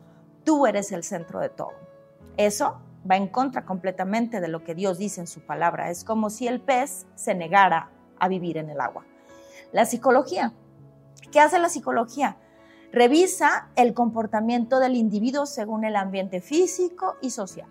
tú 0.45 0.65
eres 0.65 0.93
el 0.93 1.03
centro 1.03 1.41
de 1.41 1.49
todo. 1.49 1.73
Eso 2.37 2.79
va 3.09 3.17
en 3.17 3.27
contra 3.27 3.65
completamente 3.65 4.39
de 4.39 4.47
lo 4.47 4.63
que 4.63 4.75
Dios 4.75 4.97
dice 4.97 5.19
en 5.19 5.27
su 5.27 5.41
palabra. 5.41 5.89
Es 5.89 6.03
como 6.03 6.29
si 6.29 6.47
el 6.47 6.61
pez 6.61 7.05
se 7.15 7.35
negara 7.35 7.89
a 8.19 8.27
vivir 8.27 8.57
en 8.57 8.69
el 8.69 8.79
agua. 8.79 9.05
La 9.73 9.85
psicología. 9.85 10.53
¿Qué 11.31 11.39
hace 11.39 11.59
la 11.59 11.69
psicología? 11.69 12.37
Revisa 12.91 13.69
el 13.75 13.93
comportamiento 13.93 14.79
del 14.79 14.95
individuo 14.95 15.45
según 15.45 15.83
el 15.83 15.97
ambiente 15.97 16.39
físico 16.39 17.17
y 17.21 17.31
social. 17.31 17.67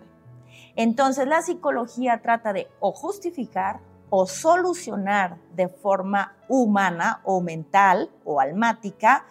Entonces 0.75 1.27
la 1.27 1.41
psicología 1.41 2.21
trata 2.21 2.53
de 2.53 2.67
o 2.79 2.91
justificar 2.91 3.79
o 4.09 4.27
solucionar 4.27 5.37
de 5.55 5.67
forma 5.67 6.35
humana 6.47 7.21
o 7.23 7.41
mental 7.41 8.11
o 8.23 8.39
almática 8.39 9.25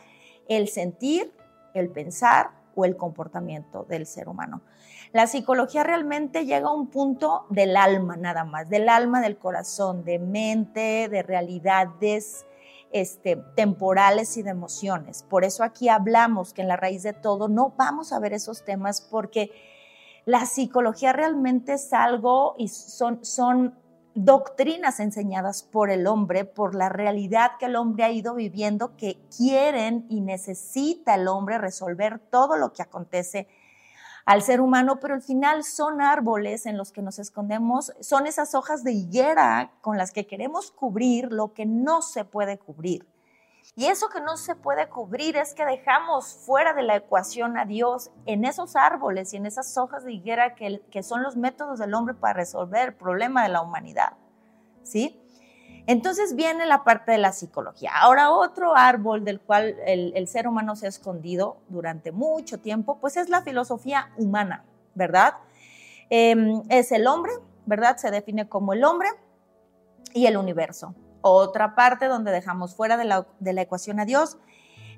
el 0.49 0.69
sentir, 0.69 1.33
el 1.75 1.91
pensar 1.91 2.51
o 2.75 2.85
el 2.85 2.97
comportamiento 2.97 3.85
del 3.85 4.07
ser 4.07 4.29
humano. 4.29 4.63
La 5.13 5.27
psicología 5.27 5.85
realmente 5.85 6.45
llega 6.45 6.69
a 6.69 6.73
un 6.73 6.89
punto 6.89 7.47
del 7.51 7.77
alma 7.77 8.17
nada 8.17 8.45
más, 8.45 8.69
del 8.69 8.89
alma, 8.89 9.21
del 9.21 9.39
corazón, 9.39 10.05
de 10.05 10.19
mente, 10.19 11.09
de 11.09 11.23
realidades 11.23 12.47
este, 12.91 13.37
temporales 13.57 14.37
y 14.37 14.43
de 14.43 14.51
emociones. 14.51 15.25
Por 15.25 15.45
eso 15.45 15.65
aquí 15.65 15.89
hablamos 15.89 16.53
que 16.53 16.63
en 16.63 16.69
la 16.69 16.77
raíz 16.77 17.03
de 17.03 17.13
todo 17.13 17.49
no 17.49 17.75
vamos 17.77 18.13
a 18.13 18.21
ver 18.21 18.33
esos 18.33 18.65
temas 18.65 19.01
porque 19.01 19.51
la 20.25 20.47
psicología 20.47 21.13
realmente 21.13 21.75
es 21.75 21.93
algo 21.93 22.55
y 22.57 22.69
son, 22.69 23.25
son 23.25 23.75
doctrinas 24.15 25.01
enseñadas 25.01 25.63
por 25.63 25.91
el 25.91 26.07
hombre, 26.07 26.45
por 26.45 26.75
la 26.75 26.89
realidad 26.89 27.53
que 27.59 27.67
el 27.67 27.77
hombre 27.77 28.05
ha 28.05 28.11
ido 28.11 28.35
viviendo, 28.35 28.97
que 28.97 29.19
quieren 29.37 30.07
y 30.09 30.21
necesita 30.21 31.17
el 31.17 31.29
hombre 31.29 31.59
resolver 31.59 32.19
todo 32.19 32.57
lo 32.57 32.73
que 32.73 32.83
acontece 32.83 33.49
al 34.25 34.43
ser 34.43 34.61
humano, 34.61 35.01
pero 35.01 35.15
al 35.15 35.23
final 35.23 35.65
son 35.65 36.01
árboles 36.01 36.65
en 36.67 36.79
los 36.79 36.93
que 36.93 37.03
nos 37.03 37.19
escondemos, 37.19 37.93
son 38.01 38.27
esas 38.27 38.55
hojas 38.55 38.83
de 38.83 38.93
higuera 38.93 39.73
con 39.83 39.99
las 39.99 40.13
que 40.13 40.27
queremos 40.27 40.71
cubrir 40.71 41.31
lo 41.31 41.53
que 41.53 41.67
no 41.67 42.01
se 42.01 42.25
puede 42.25 42.59
cubrir. 42.59 43.07
Y 43.77 43.87
eso 43.87 44.09
que 44.09 44.21
no 44.21 44.37
se 44.37 44.55
puede 44.55 44.89
cubrir 44.89 45.37
es 45.37 45.55
que 45.55 45.65
dejamos 45.65 46.27
fuera 46.27 46.75
de 46.75 46.83
la 46.83 46.97
ecuación 46.97 47.59
a 47.59 47.65
Dios 47.65 48.11
en 48.27 48.45
esos 48.45 48.77
árboles 48.77 49.33
y 49.33 49.37
en 49.37 49.47
esas 49.47 49.77
hojas 49.79 50.05
de 50.05 50.13
higuera 50.13 50.55
que, 50.55 50.81
que 50.91 51.03
son 51.03 51.23
los 51.23 51.37
métodos 51.37 51.79
del 51.79 51.95
hombre 51.95 52.15
para 52.15 52.35
resolver 52.35 52.89
el 52.89 52.95
problema 52.95 53.43
de 53.43 53.49
la 53.49 53.63
humanidad. 53.63 54.13
¿Sí? 54.83 55.21
Entonces 55.87 56.35
viene 56.35 56.67
la 56.67 56.85
parte 56.85 57.13
de 57.13 57.19
la 57.19 57.33
psicología. 57.33 57.93
Ahora 57.95 58.31
otro 58.31 58.77
árbol 58.77 59.25
del 59.25 59.41
cual 59.41 59.77
el, 59.87 60.29
ser 60.29 60.49
humano 60.49 60.77
se 60.77 60.87
ha 60.87 60.89
escondido 60.89 61.59
durante 61.69 62.11
mucho 62.11 62.59
tiempo, 62.59 62.99
pues 63.01 63.17
es 63.17 63.29
la 63.29 63.43
filosofía 63.43 64.11
humana, 64.17 64.65
¿verdad? 64.95 65.35
Em, 66.09 66.63
es 66.71 66.91
el 66.93 67.07
hombre, 67.07 67.33
¿verdad? 67.67 67.99
Se 67.99 68.11
define 68.11 68.49
como 68.49 68.73
el 68.73 68.85
hombre 68.85 69.09
y 70.15 70.27
el 70.27 70.37
universo 70.37 70.95
otra 71.33 71.75
parte 71.75 72.07
donde 72.07 72.33
dejamos 72.33 72.75
fuera 72.75 72.97
de 72.97 73.05
la, 73.05 73.63
ecuación 73.63 74.01
a 74.01 74.05
Dios. 74.05 74.39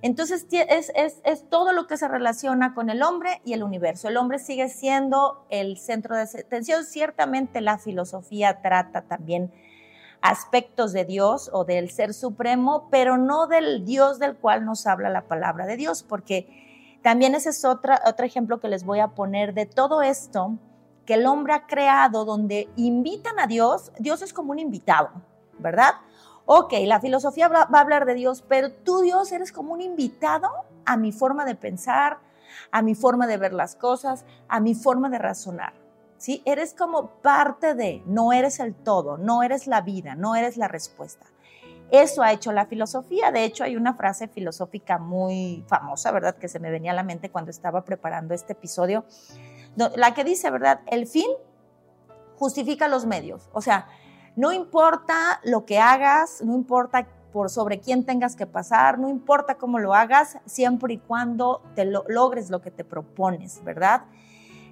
Entonces 0.02 0.46
es, 0.50 1.48
todo 1.48 1.72
lo 1.72 1.86
que 1.86 1.96
se 1.96 2.08
relaciona 2.08 2.74
con 2.74 2.90
el 2.90 3.02
hombre 3.02 3.40
y 3.44 3.54
el 3.54 3.62
universo. 3.62 4.08
El 4.08 4.16
hombre 4.16 4.38
sigue 4.38 4.68
siendo 4.68 5.46
el 5.50 5.78
centro 5.78 6.16
de 6.16 6.22
atención. 6.22 6.84
Ciertamente 6.84 7.60
la 7.60 7.78
filosofía 7.78 8.60
trata 8.60 9.02
también 9.02 9.52
aspectos 10.20 10.92
de 10.92 11.04
Dios 11.04 11.50
o 11.52 11.64
del 11.64 11.90
ser 11.90 12.12
supremo, 12.12 12.88
pero 12.90 13.16
no 13.16 13.46
del 13.46 13.84
Dios 13.84 14.18
del 14.18 14.36
cual 14.36 14.64
nos 14.64 14.86
habla 14.86 15.08
la 15.08 15.22
palabra 15.22 15.66
de 15.66 15.76
Dios, 15.76 16.02
porque 16.02 16.98
también 17.02 17.34
ese 17.34 17.50
es 17.50 17.64
otro 17.64 17.94
ejemplo 18.18 18.58
que 18.58 18.68
les 18.68 18.84
voy 18.84 19.00
a 19.00 19.08
poner 19.08 19.54
de 19.54 19.66
todo 19.66 20.02
esto 20.02 20.58
que 21.06 21.14
el 21.14 21.26
hombre 21.26 21.54
ha 21.54 21.66
creado, 21.66 22.24
donde 22.24 22.68
invitan 22.76 23.38
a 23.38 23.46
Dios. 23.46 23.92
Dios 23.98 24.20
es 24.20 24.34
como 24.34 24.50
un 24.50 24.58
invitado, 24.58 25.10
¿verdad? 25.58 25.94
Ok, 26.46 26.72
la 26.84 27.00
filosofía 27.00 27.48
va 27.48 27.68
a 27.70 27.80
hablar 27.80 28.06
de 28.06 28.14
Dios, 28.14 28.42
pero 28.48 28.72
tú 28.72 29.02
Dios 29.02 29.30
eres 29.32 29.52
como 29.52 29.72
un 29.72 29.80
invitado 29.80 30.48
a 30.84 30.96
mi 30.96 31.12
forma 31.12 31.44
de 31.44 31.56
pensar, 31.56 32.18
a 32.70 32.82
mi 32.82 32.94
forma 32.94 33.26
de 33.26 33.36
ver 33.36 33.52
las 33.52 33.74
cosas, 33.74 34.24
a 34.48 34.60
mi 34.60 34.74
forma 34.74 35.10
de 35.10 35.18
razonar. 35.18 35.74
¿Sí? 36.18 36.42
Eres 36.46 36.72
como 36.72 37.08
parte 37.20 37.74
de, 37.74 38.02
no 38.06 38.32
eres 38.32 38.58
el 38.58 38.74
todo, 38.74 39.18
no 39.18 39.42
eres 39.42 39.66
la 39.66 39.82
vida, 39.82 40.14
no 40.14 40.34
eres 40.34 40.56
la 40.56 40.66
respuesta. 40.66 41.26
Eso 41.90 42.22
ha 42.22 42.32
hecho 42.32 42.52
la 42.52 42.64
filosofía. 42.64 43.30
De 43.30 43.44
hecho, 43.44 43.64
hay 43.64 43.76
una 43.76 43.94
frase 43.94 44.26
filosófica 44.26 44.98
muy 44.98 45.62
famosa, 45.68 46.10
¿verdad? 46.12 46.36
Que 46.36 46.48
se 46.48 46.58
me 46.58 46.70
venía 46.70 46.92
a 46.92 46.94
la 46.94 47.02
mente 47.02 47.30
cuando 47.30 47.50
estaba 47.50 47.84
preparando 47.84 48.32
este 48.32 48.54
episodio, 48.54 49.04
la 49.94 50.14
que 50.14 50.24
dice, 50.24 50.50
¿verdad? 50.50 50.80
El 50.86 51.06
fin 51.06 51.28
justifica 52.38 52.88
los 52.88 53.04
medios. 53.04 53.48
O 53.52 53.60
sea, 53.60 53.86
no 54.36 54.52
importa 54.52 55.40
lo 55.44 55.64
que 55.64 55.78
hagas, 55.78 56.42
no 56.42 56.54
importa 56.54 57.08
por 57.32 57.50
sobre 57.50 57.80
quién 57.80 58.04
tengas 58.04 58.36
que 58.36 58.46
pasar, 58.46 58.98
no 58.98 59.08
importa 59.08 59.56
cómo 59.56 59.78
lo 59.78 59.94
hagas, 59.94 60.38
siempre 60.46 60.94
y 60.94 60.98
cuando 60.98 61.62
te 61.74 61.84
logres 61.84 62.50
lo 62.50 62.60
que 62.60 62.70
te 62.70 62.84
propones, 62.84 63.62
¿verdad? 63.64 64.04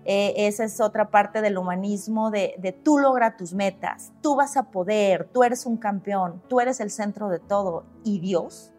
Eh, 0.06 0.46
esa 0.46 0.64
es 0.64 0.80
otra 0.80 1.10
parte 1.10 1.40
del 1.40 1.56
humanismo, 1.56 2.30
de, 2.30 2.54
de, 2.58 2.72
tú 2.72 2.98
logra 2.98 3.36
tus 3.36 3.54
metas, 3.54 4.12
tú 4.20 4.36
vas 4.36 4.56
a 4.56 4.70
poder, 4.70 5.28
tú 5.32 5.44
eres 5.44 5.64
un 5.64 5.78
campeón, 5.78 6.42
tú 6.48 6.60
eres 6.60 6.80
el 6.80 6.90
centro 6.90 7.28
de 7.30 7.38
todo 7.38 7.84
y 8.02 8.20
Dios, 8.20 8.72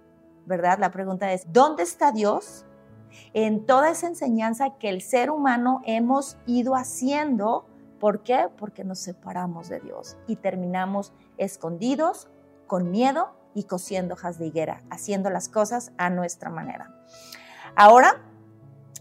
¿verdad? 0.45 0.77
La 0.79 0.91
pregunta 0.91 1.31
es, 1.33 1.51
¿dónde 1.51 1.81
está 1.81 2.11
Dios 2.11 2.65
en 3.33 3.65
toda 3.65 3.89
esa 3.89 4.07
enseñanza 4.07 4.77
que 4.77 4.89
el 4.89 5.01
ser 5.01 5.31
humano 5.31 5.81
hemos 5.85 6.37
ido 6.45 6.75
haciendo? 6.75 7.65
¿Por 7.99 8.23
qué? 8.23 8.49
Porque 8.57 8.83
nos 8.83 8.99
separamos 8.99 9.69
de 9.69 9.79
Dios 9.79 10.17
y 10.27 10.35
terminamos 10.35 11.13
escondidos, 11.37 12.27
con 12.67 12.91
miedo 12.91 13.31
y 13.53 13.63
cosiendo 13.63 14.15
hojas 14.15 14.37
de 14.37 14.47
higuera, 14.47 14.81
haciendo 14.89 15.29
las 15.29 15.49
cosas 15.49 15.91
a 15.97 16.09
nuestra 16.09 16.49
manera. 16.49 16.93
Ahora, 17.75 18.21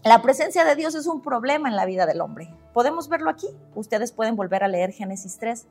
la 0.03 0.21
presencia 0.21 0.65
de 0.65 0.75
Dios 0.75 0.95
es 0.95 1.07
un 1.07 1.21
problema 1.21 1.67
en 1.67 1.75
la 1.75 1.85
vida 1.85 2.05
del 2.05 2.21
hombre. 2.21 2.53
Podemos 2.73 3.09
verlo 3.09 3.29
aquí. 3.29 3.47
Ustedes 3.73 4.11
pueden 4.11 4.35
volver 4.35 4.63
a 4.63 4.67
leer 4.67 4.91
Génesis 4.91 5.37
3. 5.39 5.67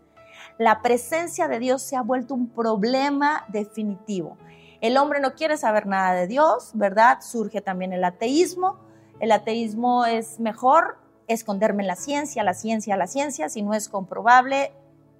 La 0.58 0.82
presencia 0.82 1.48
de 1.48 1.58
Dios 1.58 1.82
se 1.82 1.96
ha 1.96 2.02
vuelto 2.02 2.34
un 2.34 2.48
problema 2.48 3.44
definitivo. 3.48 4.36
El 4.80 4.96
hombre 4.96 5.20
no 5.20 5.34
quiere 5.34 5.56
saber 5.56 5.86
nada 5.86 6.14
de 6.14 6.26
Dios, 6.26 6.72
¿verdad? 6.74 7.18
Surge 7.20 7.60
también 7.60 7.92
el 7.92 8.04
ateísmo. 8.04 8.78
El 9.20 9.32
ateísmo 9.32 10.04
es 10.04 10.40
mejor 10.40 10.98
esconderme 11.28 11.82
en 11.82 11.88
la 11.88 11.96
ciencia, 11.96 12.42
la 12.42 12.54
ciencia, 12.54 12.96
la 12.96 13.06
ciencia, 13.06 13.48
si 13.48 13.62
no 13.62 13.74
es 13.74 13.88
comprobable, 13.88 14.72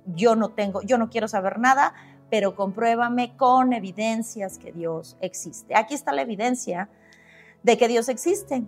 yo 0.07 0.37
no 0.37 0.51
tengo, 0.51 0.83
yo 0.83 0.99
no 0.99 1.09
quiero 1.09 1.29
saber 1.29 1.59
nada, 1.59 1.95
pero 2.31 2.57
compruébame 2.57 3.37
con 3.37 3.73
evidencias 3.73 4.59
que 4.59 4.73
Dios 4.73 5.17
existe. 5.21 5.77
Aquí 5.77 5.95
está 5.95 6.13
la 6.13 6.23
evidencia 6.23 6.89
de 7.63 7.79
que 7.79 7.89
Dios 7.89 8.09
existe. 8.09 8.65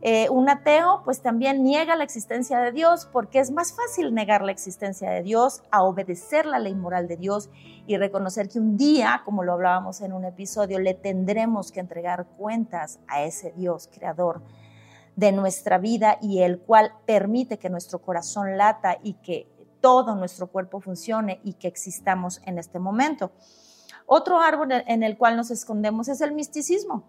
Eh, 0.00 0.28
un 0.30 0.48
ateo 0.48 1.02
pues 1.04 1.22
también 1.22 1.64
niega 1.64 1.96
la 1.96 2.04
existencia 2.04 2.60
de 2.60 2.70
Dios 2.70 3.08
porque 3.12 3.40
es 3.40 3.50
más 3.50 3.74
fácil 3.74 4.14
negar 4.14 4.42
la 4.42 4.52
existencia 4.52 5.10
de 5.10 5.24
Dios 5.24 5.64
a 5.72 5.82
obedecer 5.82 6.46
la 6.46 6.60
ley 6.60 6.76
moral 6.76 7.08
de 7.08 7.16
Dios 7.16 7.50
y 7.88 7.96
reconocer 7.96 8.48
que 8.48 8.60
un 8.60 8.76
día, 8.76 9.22
como 9.24 9.42
lo 9.42 9.54
hablábamos 9.54 10.00
en 10.00 10.12
un 10.12 10.24
episodio, 10.24 10.78
le 10.78 10.94
tendremos 10.94 11.72
que 11.72 11.80
entregar 11.80 12.26
cuentas 12.36 13.00
a 13.08 13.24
ese 13.24 13.52
Dios 13.56 13.90
creador 13.92 14.40
de 15.18 15.32
nuestra 15.32 15.78
vida 15.78 16.16
y 16.22 16.42
el 16.42 16.60
cual 16.60 16.92
permite 17.04 17.58
que 17.58 17.68
nuestro 17.68 18.00
corazón 18.00 18.56
lata 18.56 18.98
y 19.02 19.14
que 19.14 19.48
todo 19.80 20.14
nuestro 20.14 20.46
cuerpo 20.46 20.80
funcione 20.80 21.40
y 21.42 21.54
que 21.54 21.66
existamos 21.66 22.40
en 22.44 22.56
este 22.56 22.78
momento. 22.78 23.32
Otro 24.06 24.38
árbol 24.38 24.70
en 24.70 25.02
el 25.02 25.18
cual 25.18 25.36
nos 25.36 25.50
escondemos 25.50 26.06
es 26.06 26.20
el 26.20 26.30
misticismo. 26.34 27.02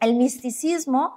El 0.00 0.14
misticismo 0.14 1.16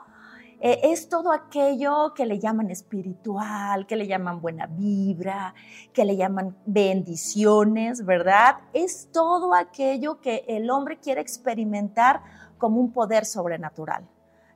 eh, 0.60 0.82
es 0.84 1.08
todo 1.08 1.32
aquello 1.32 2.14
que 2.14 2.26
le 2.26 2.38
llaman 2.38 2.70
espiritual, 2.70 3.88
que 3.88 3.96
le 3.96 4.06
llaman 4.06 4.42
buena 4.42 4.68
vibra, 4.68 5.56
que 5.94 6.04
le 6.04 6.18
llaman 6.18 6.54
bendiciones, 6.66 8.06
¿verdad? 8.06 8.58
Es 8.74 9.08
todo 9.14 9.54
aquello 9.54 10.20
que 10.20 10.44
el 10.50 10.70
hombre 10.70 11.00
quiere 11.00 11.22
experimentar 11.22 12.22
como 12.58 12.82
un 12.82 12.92
poder 12.92 13.24
sobrenatural, 13.26 14.06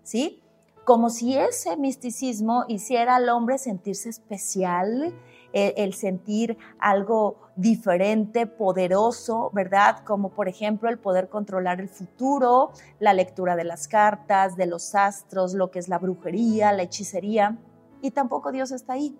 ¿sí? 0.04 0.43
Como 0.86 1.10
si 1.10 1.38
ese 1.38 1.78
misticismo 1.78 2.66
hiciera 2.68 3.16
al 3.16 3.30
hombre 3.30 3.58
sentirse 3.58 4.10
especial, 4.10 5.14
el, 5.54 5.94
sentir 5.94 6.58
algo 6.80 7.38
diferente, 7.56 8.48
poderoso, 8.48 9.52
¿verdad? 9.54 10.00
Como 10.04 10.30
por 10.30 10.48
ejemplo 10.48 10.90
el 10.90 10.98
poder 10.98 11.30
controlar 11.30 11.80
el 11.80 11.90
futuro, 11.90 12.72
la 13.00 13.14
lectura 13.14 13.56
de 13.56 13.64
las 13.64 13.88
cartas, 13.88 14.58
de 14.58 14.66
los 14.66 14.96
astros, 14.96 15.54
lo 15.54 15.70
que 15.70 15.80
es 15.80 15.88
la 15.88 16.00
brujería, 16.00 16.74
la 16.74 16.84
hechicería. 16.84 17.58
Y 18.02 18.12
tampoco 18.12 18.52
Dios 18.52 18.72
está 18.72 18.94
ahí. 18.94 19.16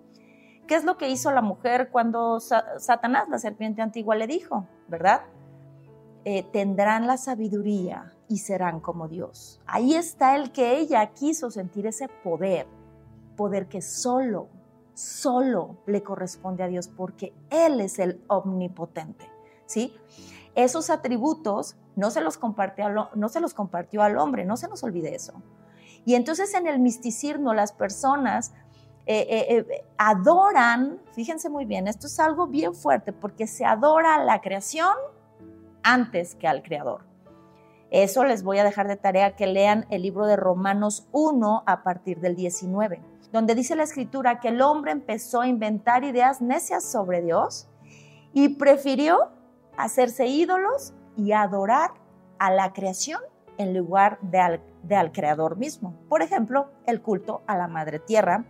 ¿Qué 0.66 0.74
es 0.74 0.84
lo 0.84 0.96
que 0.98 1.08
hizo 1.08 1.30
la 1.30 1.42
mujer 1.42 1.90
cuando 1.90 2.40
Satanás, 2.40 3.28
la 3.28 3.38
serpiente 3.38 3.80
antigua, 3.80 4.16
le 4.16 4.26
dijo, 4.26 4.66
¿verdad? 4.88 5.22
Eh, 6.24 6.42
tendrán 6.52 7.06
la 7.06 7.16
sabiduría 7.16 8.13
y 8.28 8.38
serán 8.38 8.80
como 8.80 9.08
Dios. 9.08 9.60
Ahí 9.66 9.94
está 9.94 10.36
el 10.36 10.52
que 10.52 10.78
ella 10.78 11.06
quiso 11.12 11.50
sentir 11.50 11.86
ese 11.86 12.08
poder, 12.08 12.66
poder 13.36 13.68
que 13.68 13.82
solo 13.82 14.48
solo 14.94 15.76
le 15.86 16.02
corresponde 16.02 16.62
a 16.62 16.68
Dios 16.68 16.88
porque 16.88 17.34
Él 17.50 17.80
es 17.80 17.98
el 17.98 18.22
omnipotente, 18.28 19.28
¿sí? 19.66 19.94
Esos 20.54 20.88
atributos 20.88 21.76
no 21.96 22.10
se 22.10 22.20
los 22.20 22.38
compartió, 22.38 22.86
al 24.02 24.18
hombre, 24.18 24.44
no 24.44 24.56
se 24.56 24.68
nos 24.68 24.84
olvide 24.84 25.14
eso. 25.14 25.34
Y 26.04 26.14
entonces 26.14 26.54
en 26.54 26.66
el 26.66 26.78
misticismo 26.78 27.54
las 27.54 27.72
personas 27.72 28.52
eh, 29.06 29.26
eh, 29.28 29.66
eh, 29.68 29.84
adoran, 29.98 31.00
fíjense 31.12 31.48
muy 31.48 31.64
bien, 31.64 31.88
esto 31.88 32.06
es 32.06 32.20
algo 32.20 32.46
bien 32.46 32.74
fuerte 32.74 33.12
porque 33.12 33.46
se 33.46 33.64
adora 33.64 34.14
a 34.14 34.24
la 34.24 34.40
creación 34.40 34.94
antes 35.82 36.34
que 36.36 36.46
al 36.46 36.62
creador. 36.62 37.02
Eso 37.94 38.24
les 38.24 38.42
voy 38.42 38.58
a 38.58 38.64
dejar 38.64 38.88
de 38.88 38.96
tarea 38.96 39.36
que 39.36 39.46
lean 39.46 39.86
el 39.88 40.02
libro 40.02 40.26
de 40.26 40.34
Romanos 40.34 41.06
1 41.12 41.62
a 41.64 41.84
partir 41.84 42.18
del 42.18 42.34
19 42.34 43.00
donde 43.34 43.56
dice 43.56 43.74
la 43.74 43.82
escritura 43.82 44.38
que 44.38 44.48
el 44.48 44.60
hombre 44.60 44.92
empezó 44.92 45.40
a 45.40 45.48
inventar 45.48 46.04
ideas 46.04 46.40
necias 46.40 46.84
sobre 46.84 47.20
Dios 47.20 47.68
y 48.32 48.50
prefirió 48.50 49.32
hacerse 49.76 50.28
ídolos 50.28 50.94
y 51.16 51.32
adorar 51.32 51.90
a 52.38 52.52
la 52.52 52.72
creación 52.72 53.20
en 53.58 53.76
lugar 53.76 54.20
de 54.22 54.38
al, 54.38 55.12
creador 55.12 55.56
mismo. 55.56 55.96
Por 56.08 56.22
ejemplo, 56.22 56.70
el 56.86 57.02
culto 57.02 57.42
a 57.48 57.56
la 57.56 57.66
madre 57.66 57.98
tierra 57.98 58.44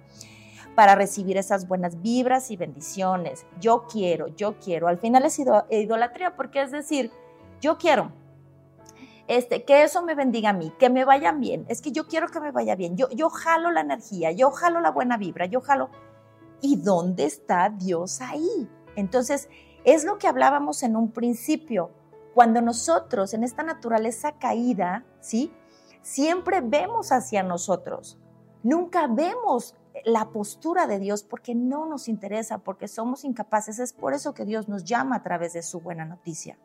para 0.75 0.95
recibir 0.95 1.39
esas 1.39 1.67
buenas 1.67 2.03
vibras 2.03 2.51
y 2.51 2.59
bendiciones. 2.59 3.47
Yo 3.61 3.87
quiero, 3.91 4.29
yo 4.29 4.59
quiero. 4.59 4.89
Al 4.89 4.99
final 4.99 5.25
es 5.25 5.39
idolatría 5.39 6.37
porque 6.37 6.61
es 6.61 6.73
decir, 6.73 7.11
yo 7.63 7.79
quiero, 7.79 8.13
este, 9.27 9.65
que 9.65 9.83
eso 9.83 10.03
me 10.03 10.15
bendiga 10.15 10.51
a 10.51 10.53
mí, 10.53 10.73
que 10.79 10.91
me 10.91 11.05
vayan 11.05 11.41
bien. 11.41 11.65
Es 11.69 11.81
que 11.81 11.93
yo 11.93 12.07
quiero 12.07 12.29
que 12.29 12.41
me 12.41 12.51
vaya 12.51 12.77
bien. 12.77 12.97
Yo, 12.97 13.09
yo 13.11 13.31
jalo 13.31 13.71
la 13.71 13.81
energía, 13.81 14.33
yo 14.33 14.51
jalo 14.51 14.81
la 14.81 14.91
buena 14.91 15.17
vibra, 15.17 15.47
yo 15.47 15.61
jalo. 15.61 15.91
¿Y 16.61 16.77
dónde 16.77 17.25
está 17.25 17.71
Dios 17.71 18.21
ahí? 18.21 18.69
Entonces, 18.97 19.49
es 19.85 20.05
lo 20.05 20.19
que 20.19 20.29
hablábamos 20.29 20.83
en 20.83 20.97
un 20.97 21.11
principio. 21.11 21.91
Cuando 22.35 22.61
nosotros 22.61 23.33
en 23.35 23.45
esta 23.45 23.63
naturaleza 23.63 24.33
caída, 24.33 25.05
¿sí? 25.21 25.53
Siempre 26.03 26.61
vemos 26.61 27.13
hacia 27.13 27.43
nosotros. 27.43 28.19
Nunca 28.63 29.07
vemos 29.07 29.75
la 30.05 30.31
postura 30.31 30.87
de 30.87 30.99
Dios 30.99 31.23
porque 31.23 31.55
no 31.55 31.87
nos 31.87 32.09
interesa, 32.09 32.59
porque 32.59 32.89
somos 32.89 33.25
incapaces. 33.25 33.79
Es 33.79 33.93
por 33.93 34.15
eso 34.15 34.35
que 34.35 34.45
Dios 34.45 34.69
nos 34.69 34.85
llama 34.85 35.17
a 35.17 35.23
través 35.23 35.53
de 35.53 35.63
su 35.63 35.81
buena 35.81 36.05
noticia. 36.05 36.59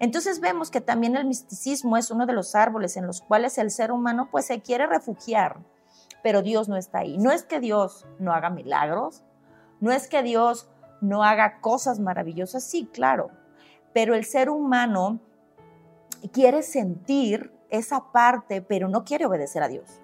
Entonces 0.00 0.40
vemos 0.40 0.70
que 0.70 0.80
también 0.80 1.16
el 1.16 1.24
misticismo 1.24 1.96
es 1.96 2.10
uno 2.10 2.26
de 2.26 2.32
los 2.32 2.54
árboles 2.54 2.96
en 2.96 3.06
los 3.06 3.20
cuales 3.20 3.58
el 3.58 3.70
ser 3.70 3.90
humano 3.90 4.28
pues 4.30 4.46
se 4.46 4.60
quiere 4.60 4.86
refugiar, 4.86 5.58
pero 6.22 6.42
Dios 6.42 6.68
no 6.68 6.76
está 6.76 7.00
ahí. 7.00 7.18
No 7.18 7.32
es 7.32 7.42
que 7.42 7.58
Dios 7.60 8.06
no 8.18 8.32
haga 8.32 8.50
milagros, 8.50 9.24
no 9.80 9.90
es 9.90 10.08
que 10.08 10.22
Dios 10.22 10.68
no 11.00 11.24
haga 11.24 11.60
cosas 11.60 11.98
maravillosas, 11.98 12.64
sí, 12.64 12.88
claro, 12.92 13.30
pero 13.92 14.14
el 14.14 14.24
ser 14.24 14.50
humano 14.50 15.20
quiere 16.32 16.62
sentir 16.62 17.52
esa 17.70 18.12
parte, 18.12 18.62
pero 18.62 18.88
no 18.88 19.04
quiere 19.04 19.26
obedecer 19.26 19.62
a 19.62 19.68
Dios. 19.68 20.00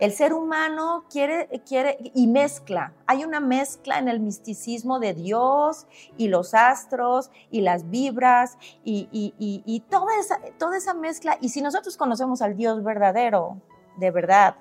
El 0.00 0.12
ser 0.12 0.32
humano 0.32 1.04
quiere, 1.08 1.62
quiere 1.64 2.10
y 2.14 2.26
mezcla. 2.26 2.92
Hay 3.06 3.24
una 3.24 3.38
mezcla 3.38 3.98
en 3.98 4.08
el 4.08 4.18
misticismo 4.18 4.98
de 4.98 5.14
Dios 5.14 5.86
y 6.16 6.26
los 6.28 6.52
astros 6.52 7.30
y 7.50 7.60
las 7.60 7.88
vibras 7.90 8.58
y, 8.84 9.84
toda, 9.88 10.18
esa, 10.18 10.40
toda 10.58 10.76
esa 10.76 10.94
mezcla. 10.94 11.38
Y 11.40 11.50
si 11.50 11.62
nosotros 11.62 11.96
conocemos 11.96 12.42
al 12.42 12.56
Dios 12.56 12.82
verdadero, 12.82 13.60
de 13.98 14.10
verdad, 14.10 14.56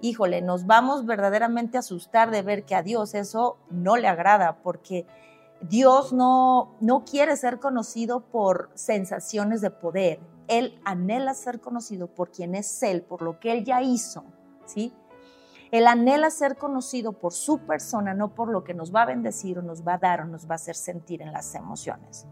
híjole, 0.00 0.42
nos 0.42 0.66
vamos 0.66 1.06
verdaderamente 1.06 1.76
a 1.76 1.80
asustar 1.80 2.32
de 2.32 2.42
ver 2.42 2.64
que 2.64 2.74
a 2.74 2.82
Dios 2.82 3.14
eso 3.14 3.58
no 3.70 3.96
le 3.96 4.08
agrada 4.08 4.56
porque 4.64 5.06
Dios 5.60 6.12
no, 6.12 6.74
no 6.80 7.04
quiere 7.04 7.36
ser 7.36 7.60
conocido 7.60 8.20
por 8.20 8.70
sensaciones 8.74 9.60
de 9.60 9.70
poder. 9.70 10.18
Él 10.48 10.80
anhela 10.84 11.34
ser 11.34 11.60
conocido 11.60 12.08
por 12.08 12.32
quien 12.32 12.56
es 12.56 12.82
Él, 12.82 13.02
por 13.02 13.22
lo 13.22 13.38
que 13.38 13.52
Él 13.52 13.64
ya 13.64 13.80
hizo 13.80 14.24
¿sí? 14.66 14.92
Él 15.70 15.86
anhela 15.86 16.30
ser 16.30 16.56
conocido 16.56 17.12
por 17.12 17.32
su 17.32 17.58
persona, 17.58 18.14
no 18.14 18.34
por 18.34 18.48
lo 18.48 18.62
que 18.62 18.74
nos 18.74 18.94
va 18.94 19.02
a 19.02 19.06
bendecir 19.06 19.58
o 19.58 19.62
nos 19.62 19.86
va 19.86 19.94
a 19.94 19.98
dar 19.98 20.20
o 20.20 20.24
nos 20.26 20.48
va 20.48 20.52
a 20.52 20.56
hacer 20.56 20.76
sentir 20.76 21.22
en 21.22 21.32
las 21.32 21.54
emociones. 21.54 22.26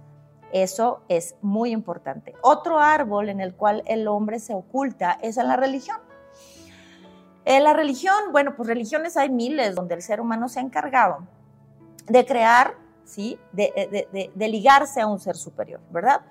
Eso 0.53 1.03
es 1.09 1.35
muy 1.43 1.73
importante. 1.73 2.35
Otro 2.43 2.79
árbol 2.79 3.29
en 3.29 3.41
el 3.41 3.55
cual 3.55 3.83
el 3.87 4.07
hombre 4.07 4.39
se 4.39 4.55
oculta 4.55 5.19
es 5.21 5.37
en 5.37 5.49
la 5.49 5.57
religión. 5.57 5.99
En 7.45 7.65
la 7.65 7.73
religión, 7.73 8.15
bueno, 8.31 8.55
pues 8.57 8.69
religiones 8.69 9.17
hay 9.17 9.31
miles 9.31 9.75
donde 9.75 9.97
el 9.97 10.03
ser 10.03 10.21
humano 10.21 10.49
se 10.49 10.61
ha 10.61 10.63
encargado 10.63 11.27
de 12.07 12.25
crear, 12.25 12.75
¿sí? 13.05 13.39
De, 13.53 14.31
de 14.33 14.49
ligarse 14.49 15.01
a 15.01 15.07
un 15.07 15.19
ser 15.19 15.37
superior, 15.37 15.81
¿verdad? 15.91 16.23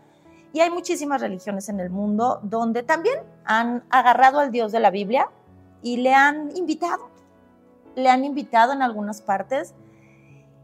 Y 0.53 0.61
hay 0.61 0.69
muchísimas 0.69 1.19
religiones 1.19 1.67
en 1.67 1.79
el 1.79 1.89
mundo 1.89 2.39
donde 2.43 2.83
también 2.83 3.19
han 3.43 3.83
agarrado 3.89 4.39
al 4.39 4.51
Dios 4.51 4.71
de 4.71 4.79
la 4.79 4.89
Biblia, 4.89 5.29
y 5.83 5.97
le 5.97 6.13
han 6.13 6.55
invitado, 6.55 7.09
le 7.95 8.09
han 8.09 8.23
invitado 8.25 8.73
en 8.73 8.81
algunas 8.81 9.21
partes 9.21 9.75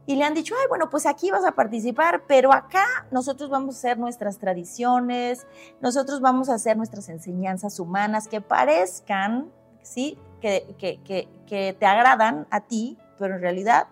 y 0.07 0.15
le 0.15 0.23
han 0.23 0.33
dicho, 0.33 0.55
ay, 0.59 0.65
bueno, 0.69 0.89
pues 0.89 1.05
aquí 1.05 1.29
vas 1.29 1.45
a 1.45 1.51
participar, 1.51 2.23
pero 2.27 2.51
acá 2.51 2.85
nosotros 3.11 3.51
vamos 3.51 3.75
a 3.75 3.77
hacer 3.77 3.99
nuestras 3.99 4.39
tradiciones, 4.39 5.45
nosotros 5.81 6.19
vamos 6.19 6.49
a 6.49 6.55
hacer 6.55 6.77
nuestras 6.77 7.09
enseñanzas 7.09 7.79
humanas 7.79 8.27
que 8.27 8.41
parezcan, 8.41 9.51
¿sí? 9.83 10.17
Que, 10.41 10.75
que, 10.79 10.99
que, 11.03 11.27
que 11.45 11.75
te 11.77 11.85
agradan 11.85 12.47
a 12.49 12.61
ti, 12.61 12.97
pero 13.19 13.35
en 13.35 13.41
realidad 13.41 13.87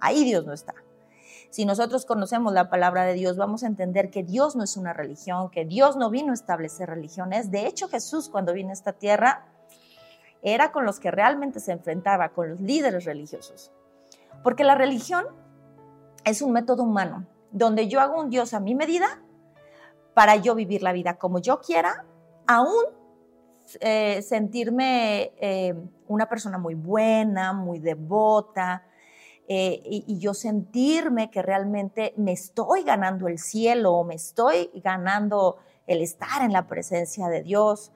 ahí 0.00 0.24
Dios 0.24 0.44
no 0.44 0.54
está. 0.54 0.74
Si 1.50 1.66
nosotros 1.66 2.06
conocemos 2.06 2.52
la 2.54 2.70
palabra 2.70 3.04
de 3.04 3.12
Dios, 3.12 3.36
vamos 3.36 3.62
a 3.62 3.66
entender 3.66 4.10
que 4.10 4.22
Dios 4.22 4.56
no 4.56 4.64
es 4.64 4.76
una 4.78 4.94
religión, 4.94 5.50
que 5.50 5.66
Dios 5.66 5.96
no 5.96 6.08
vino 6.08 6.32
a 6.32 6.34
establecer 6.34 6.88
religiones. 6.88 7.50
De 7.50 7.66
hecho, 7.66 7.88
Jesús 7.88 8.30
cuando 8.30 8.54
vino 8.54 8.70
a 8.70 8.72
esta 8.72 8.94
tierra 8.94 9.51
era 10.42 10.72
con 10.72 10.84
los 10.84 11.00
que 11.00 11.10
realmente 11.10 11.60
se 11.60 11.72
enfrentaba, 11.72 12.30
con 12.30 12.50
los 12.50 12.60
líderes 12.60 13.04
religiosos. 13.04 13.72
Porque 14.42 14.64
la 14.64 14.74
religión 14.74 15.26
es 16.24 16.42
un 16.42 16.52
método 16.52 16.82
humano, 16.82 17.26
donde 17.50 17.88
yo 17.88 18.00
hago 18.00 18.20
un 18.20 18.30
Dios 18.30 18.54
a 18.54 18.60
mi 18.60 18.74
medida 18.74 19.20
para 20.14 20.36
yo 20.36 20.54
vivir 20.54 20.82
la 20.82 20.92
vida 20.92 21.16
como 21.16 21.38
yo 21.38 21.60
quiera, 21.60 22.04
aún 22.46 22.84
eh, 23.80 24.20
sentirme 24.22 25.32
eh, 25.40 25.74
una 26.08 26.28
persona 26.28 26.58
muy 26.58 26.74
buena, 26.74 27.52
muy 27.52 27.78
devota, 27.78 28.84
eh, 29.48 29.82
y, 29.84 30.04
y, 30.06 30.18
yo 30.18 30.34
sentirme 30.34 31.30
que 31.30 31.42
realmente 31.42 32.14
me 32.16 32.32
estoy 32.32 32.84
ganando 32.84 33.26
el 33.26 33.38
cielo, 33.38 33.92
o 33.92 34.04
me 34.04 34.14
estoy 34.14 34.70
ganando 34.82 35.58
el 35.86 36.00
estar 36.00 36.42
en 36.42 36.52
la 36.52 36.66
presencia 36.66 37.28
de 37.28 37.42
Dios. 37.42 37.92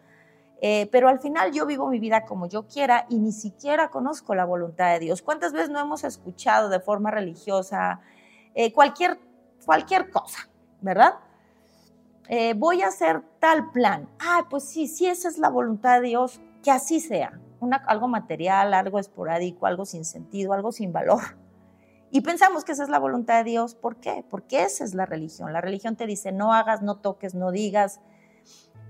Eh, 0.61 0.89
pero 0.91 1.09
al 1.09 1.21
final 1.21 1.53
yo 1.53 1.67
vivo 1.67 1.89
mi 1.89 1.99
vida 1.99 2.25
como 2.25 2.49
yo 2.49 2.67
quiera 2.67 3.07
y 3.11 3.19
ni 3.19 3.33
siquiera 3.33 3.91
conozco 3.91 4.35
la 4.35 4.45
voluntad 4.45 4.93
de 4.93 5.01
Dios. 5.01 5.23
¿Cuántas 5.23 5.53
veces 5.53 5.71
no 5.71 5.79
hemos 5.81 6.03
escuchado 6.05 6.69
de 6.69 6.81
forma 6.81 7.11
religiosa 7.11 8.01
eh, 8.55 8.73
cualquier, 8.73 9.19
cualquier 9.65 10.11
cosa, 10.11 10.49
verdad? 10.81 11.17
Eh, 12.29 12.55
voy 12.55 12.83
a 12.83 12.89
hacer 12.89 13.23
tal 13.39 13.71
plan. 13.71 14.09
Ah, 14.19 14.47
pues 14.49 14.65
sí, 14.65 14.89
sí, 14.89 15.07
esa 15.07 15.29
es 15.29 15.39
la 15.39 15.51
voluntad 15.51 16.01
de 16.01 16.09
Dios, 16.09 16.41
que 16.63 16.71
así 16.71 17.01
sea. 17.01 17.39
Una, 17.61 17.77
algo 17.77 18.09
material, 18.09 18.75
algo 18.75 18.99
esporádico, 18.99 19.67
algo 19.67 19.85
sin 19.85 20.05
sentido, 20.05 20.53
algo 20.53 20.73
sin 20.73 20.93
valor. 20.93 21.21
Y 22.11 22.23
pensamos 22.23 22.65
que 22.65 22.73
esa 22.73 22.83
es 22.83 22.89
la 22.89 22.99
voluntad 22.99 23.39
de 23.39 23.51
Dios. 23.51 23.75
¿Por 23.75 23.97
qué? 23.97 24.25
Porque 24.29 24.63
esa 24.63 24.85
es 24.85 24.95
la 24.95 25.07
religión. 25.07 25.53
La 25.53 25.61
religión 25.61 25.97
te 25.97 26.07
dice 26.07 26.33
no 26.33 26.53
hagas, 26.53 26.83
no 26.83 26.97
toques, 26.97 27.35
no 27.35 27.51
digas, 27.51 28.01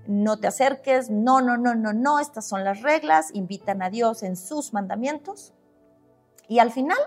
no 0.07 0.39
te 0.39 0.47
acerques, 0.47 1.09
no, 1.09 1.41
no, 1.41 1.57
no, 1.57 1.75
no, 1.75 1.93
no, 1.93 2.19
estas 2.19 2.47
son 2.47 2.63
las 2.63 2.81
reglas, 2.81 3.29
invitan 3.33 3.81
a 3.81 3.89
Dios 3.89 4.23
en 4.23 4.35
sus 4.35 4.73
mandamientos. 4.73 5.53
Y 6.47 6.59
al 6.59 6.71
final, 6.71 6.97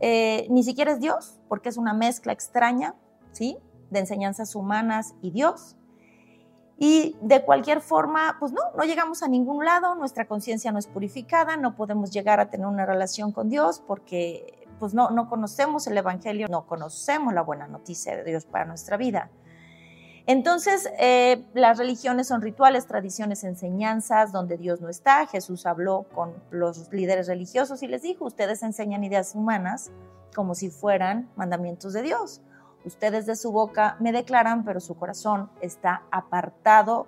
eh, 0.00 0.46
ni 0.50 0.64
siquiera 0.64 0.92
es 0.92 1.00
Dios, 1.00 1.38
porque 1.48 1.68
es 1.68 1.76
una 1.76 1.94
mezcla 1.94 2.32
extraña, 2.32 2.94
¿sí? 3.30 3.56
De 3.90 4.00
enseñanzas 4.00 4.54
humanas 4.56 5.14
y 5.22 5.30
Dios. 5.30 5.76
Y 6.76 7.16
de 7.20 7.44
cualquier 7.44 7.80
forma, 7.80 8.36
pues 8.40 8.50
no, 8.50 8.60
no 8.76 8.82
llegamos 8.82 9.22
a 9.22 9.28
ningún 9.28 9.64
lado, 9.64 9.94
nuestra 9.94 10.26
conciencia 10.26 10.72
no 10.72 10.80
es 10.80 10.88
purificada, 10.88 11.56
no 11.56 11.76
podemos 11.76 12.10
llegar 12.10 12.40
a 12.40 12.50
tener 12.50 12.66
una 12.66 12.84
relación 12.84 13.30
con 13.30 13.48
Dios 13.48 13.80
porque 13.86 14.66
pues 14.80 14.92
no, 14.92 15.10
no 15.10 15.28
conocemos 15.28 15.86
el 15.86 15.96
Evangelio, 15.96 16.48
no 16.48 16.66
conocemos 16.66 17.32
la 17.32 17.42
buena 17.42 17.68
noticia 17.68 18.16
de 18.16 18.24
Dios 18.24 18.46
para 18.46 18.64
nuestra 18.64 18.96
vida. 18.96 19.30
Entonces, 20.26 20.88
eh, 20.98 21.44
las 21.54 21.78
religiones 21.78 22.28
son 22.28 22.42
rituales, 22.42 22.86
tradiciones, 22.86 23.42
enseñanzas 23.44 24.30
donde 24.32 24.56
Dios 24.56 24.80
no 24.80 24.88
está. 24.88 25.26
Jesús 25.26 25.66
habló 25.66 26.06
con 26.14 26.32
los 26.50 26.92
líderes 26.92 27.26
religiosos 27.26 27.82
y 27.82 27.88
les 27.88 28.02
dijo, 28.02 28.24
ustedes 28.24 28.62
enseñan 28.62 29.02
ideas 29.02 29.34
humanas 29.34 29.90
como 30.34 30.54
si 30.54 30.70
fueran 30.70 31.28
mandamientos 31.36 31.92
de 31.92 32.02
Dios. 32.02 32.40
Ustedes 32.84 33.26
de 33.26 33.36
su 33.36 33.52
boca 33.52 33.96
me 34.00 34.12
declaran, 34.12 34.64
pero 34.64 34.80
su 34.80 34.94
corazón 34.94 35.50
está 35.60 36.02
apartado 36.10 37.06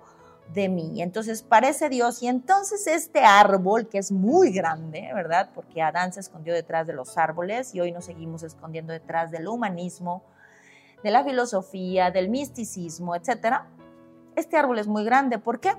de 0.53 0.69
mí. 0.69 1.01
Entonces 1.01 1.41
parece 1.41 1.89
Dios 1.89 2.21
y 2.21 2.27
entonces 2.27 2.87
este 2.87 3.23
árbol 3.23 3.87
que 3.87 3.97
es 3.97 4.11
muy 4.11 4.51
grande, 4.51 5.09
¿verdad? 5.13 5.49
Porque 5.55 5.81
Adán 5.81 6.13
se 6.13 6.19
escondió 6.19 6.53
detrás 6.53 6.87
de 6.87 6.93
los 6.93 7.17
árboles 7.17 7.73
y 7.73 7.79
hoy 7.79 7.91
nos 7.91 8.05
seguimos 8.05 8.43
escondiendo 8.43 8.93
detrás 8.93 9.31
del 9.31 9.47
humanismo, 9.47 10.23
de 11.03 11.11
la 11.11 11.23
filosofía, 11.23 12.11
del 12.11 12.29
misticismo, 12.29 13.15
etc. 13.15 13.63
Este 14.35 14.57
árbol 14.57 14.79
es 14.79 14.87
muy 14.87 15.03
grande. 15.03 15.39
¿Por 15.39 15.59
qué? 15.59 15.73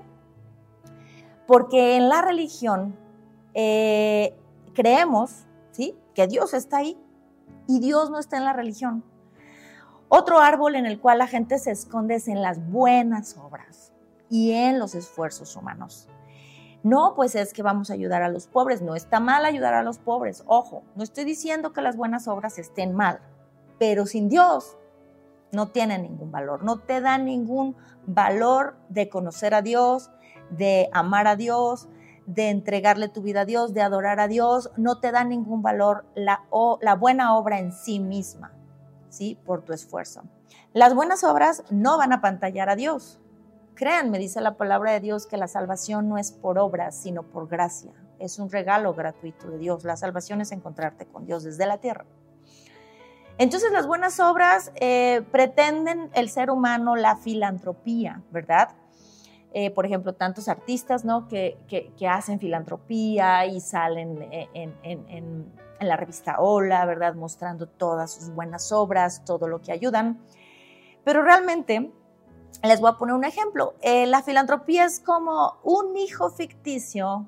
Porque 1.45 1.95
en 1.95 2.09
la 2.09 2.21
religión 2.21 2.95
eh, 3.53 4.37
creemos 4.73 5.45
¿sí? 5.71 5.95
que 6.13 6.27
Dios 6.27 6.53
está 6.53 6.77
ahí 6.77 6.97
y 7.67 7.79
Dios 7.79 8.09
no 8.09 8.19
está 8.19 8.37
en 8.37 8.45
la 8.45 8.53
religión. 8.53 9.03
Otro 10.09 10.39
árbol 10.39 10.75
en 10.75 10.85
el 10.85 10.99
cual 10.99 11.17
la 11.17 11.27
gente 11.27 11.57
se 11.59 11.71
esconde 11.71 12.15
es 12.15 12.27
en 12.27 12.41
las 12.41 12.65
buenas 12.69 13.37
obras 13.37 13.91
y 14.29 14.53
en 14.53 14.79
los 14.79 14.95
esfuerzos 14.95 15.55
humanos. 15.55 16.07
No, 16.83 17.13
pues 17.15 17.35
es 17.35 17.53
que 17.53 17.63
vamos 17.63 17.89
a 17.89 17.93
ayudar 17.93 18.23
a 18.23 18.29
los 18.29 18.47
pobres. 18.47 18.81
No 18.81 18.95
está 18.95 19.19
mal 19.19 19.43
ayudar 19.43 19.73
a 19.73 19.83
los 19.83 19.97
pobres. 19.97 20.43
Ojo, 20.47 20.83
no 20.95 21.03
estoy 21.03 21.25
diciendo 21.25 21.73
que 21.73 21.81
las 21.81 21.97
buenas 21.97 22.27
obras 22.27 22.57
estén 22.57 22.93
mal, 22.93 23.19
pero 23.79 24.05
sin 24.05 24.29
Dios 24.29 24.77
no 25.51 25.69
tiene 25.69 25.97
ningún 25.97 26.31
valor, 26.31 26.63
no 26.63 26.79
te 26.79 27.01
da 27.01 27.17
ningún 27.17 27.75
valor 28.05 28.77
de 28.89 29.09
conocer 29.09 29.53
a 29.53 29.61
Dios, 29.61 30.11
de 30.49 30.89
amar 30.93 31.27
a 31.27 31.35
Dios, 31.35 31.87
de 32.25 32.49
entregarle 32.49 33.07
tu 33.07 33.21
vida 33.21 33.41
a 33.41 33.45
Dios, 33.45 33.73
de 33.73 33.81
adorar 33.81 34.19
a 34.19 34.27
Dios, 34.27 34.69
no 34.75 34.99
te 34.99 35.11
da 35.11 35.23
ningún 35.23 35.61
valor 35.61 36.05
la, 36.13 36.43
la 36.81 36.95
buena 36.95 37.37
obra 37.37 37.59
en 37.59 37.71
sí 37.71 37.99
misma, 37.99 38.53
¿sí? 39.09 39.39
Por 39.45 39.63
tu 39.63 39.73
esfuerzo. 39.73 40.23
Las 40.73 40.93
buenas 40.93 41.23
obras 41.23 41.63
no 41.69 41.97
van 41.97 42.11
a 42.11 42.21
pantallar 42.21 42.69
a 42.69 42.75
Dios. 42.75 43.19
Créanme, 43.75 44.19
dice 44.19 44.41
la 44.41 44.57
palabra 44.57 44.91
de 44.91 44.99
Dios, 44.99 45.25
que 45.25 45.37
la 45.37 45.47
salvación 45.47 46.09
no 46.09 46.17
es 46.17 46.31
por 46.31 46.59
obras, 46.59 46.95
sino 46.95 47.23
por 47.23 47.47
gracia. 47.47 47.93
Es 48.19 48.39
un 48.39 48.49
regalo 48.49 48.93
gratuito 48.93 49.49
de 49.49 49.59
Dios. 49.59 49.85
La 49.85 49.95
salvación 49.95 50.41
es 50.41 50.51
encontrarte 50.51 51.05
con 51.05 51.25
Dios 51.25 51.43
desde 51.43 51.65
la 51.65 51.77
tierra. 51.77 52.05
Entonces 53.39 53.71
las 53.71 53.85
buenas 53.85 54.19
obras 54.19 54.71
eh, 54.75 55.21
pretenden 55.31 56.09
el 56.13 56.29
ser 56.29 56.49
humano 56.49 56.95
la 56.95 57.17
filantropía, 57.17 58.23
¿verdad? 58.31 58.69
Eh, 59.53 59.69
por 59.69 59.85
ejemplo, 59.85 60.13
tantos 60.13 60.47
artistas 60.47 61.05
¿no? 61.05 61.27
que, 61.27 61.57
hacen 62.09 62.39
filantropía 62.39 63.45
y 63.45 63.61
salen 63.61 64.27
en, 64.31 64.75
en, 64.83 65.53
la 65.79 65.95
revista 65.95 66.37
Hola, 66.39 66.83
¿verdad? 66.85 67.13
Mostrando 67.13 67.67
todas 67.67 68.11
sus 68.11 68.31
buenas 68.31 68.71
obras, 68.71 69.23
todo 69.23 69.47
lo 69.47 69.61
que 69.61 69.71
ayudan. 69.71 70.19
Pero 71.03 71.21
realmente, 71.21 71.91
les 72.63 72.81
voy 72.81 72.89
a 72.89 72.93
poner 72.97 73.13
un 73.13 73.23
ejemplo. 73.23 73.75
Eh, 73.81 74.07
la 74.07 74.23
filantropía 74.23 74.85
es 74.85 74.99
como 74.99 75.59
un 75.63 75.95
hijo 75.95 76.31
ficticio, 76.31 77.27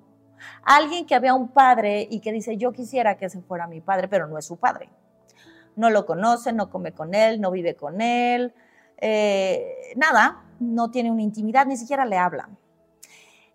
alguien 0.63 1.05
que 1.05 1.13
había 1.13 1.35
un 1.35 1.49
padre 1.49 2.07
y 2.09 2.19
que 2.19 2.31
dice, 2.31 2.57
yo 2.57 2.71
quisiera 2.71 3.17
que 3.17 3.25
ese 3.25 3.41
fuera 3.41 3.67
mi 3.67 3.79
padre, 3.79 4.07
pero 4.07 4.27
no 4.27 4.39
es 4.39 4.45
su 4.45 4.57
padre 4.57 4.89
no 5.79 5.89
lo 5.89 6.05
conoce, 6.05 6.51
no 6.51 6.69
come 6.69 6.91
con 6.91 7.15
él, 7.15 7.39
no 7.39 7.51
vive 7.51 7.75
con 7.75 8.01
él, 8.01 8.53
eh, 8.97 9.93
nada, 9.95 10.43
no 10.59 10.91
tiene 10.91 11.09
una 11.09 11.21
intimidad, 11.21 11.65
ni 11.65 11.77
siquiera 11.77 12.05
le 12.05 12.17
habla. 12.17 12.49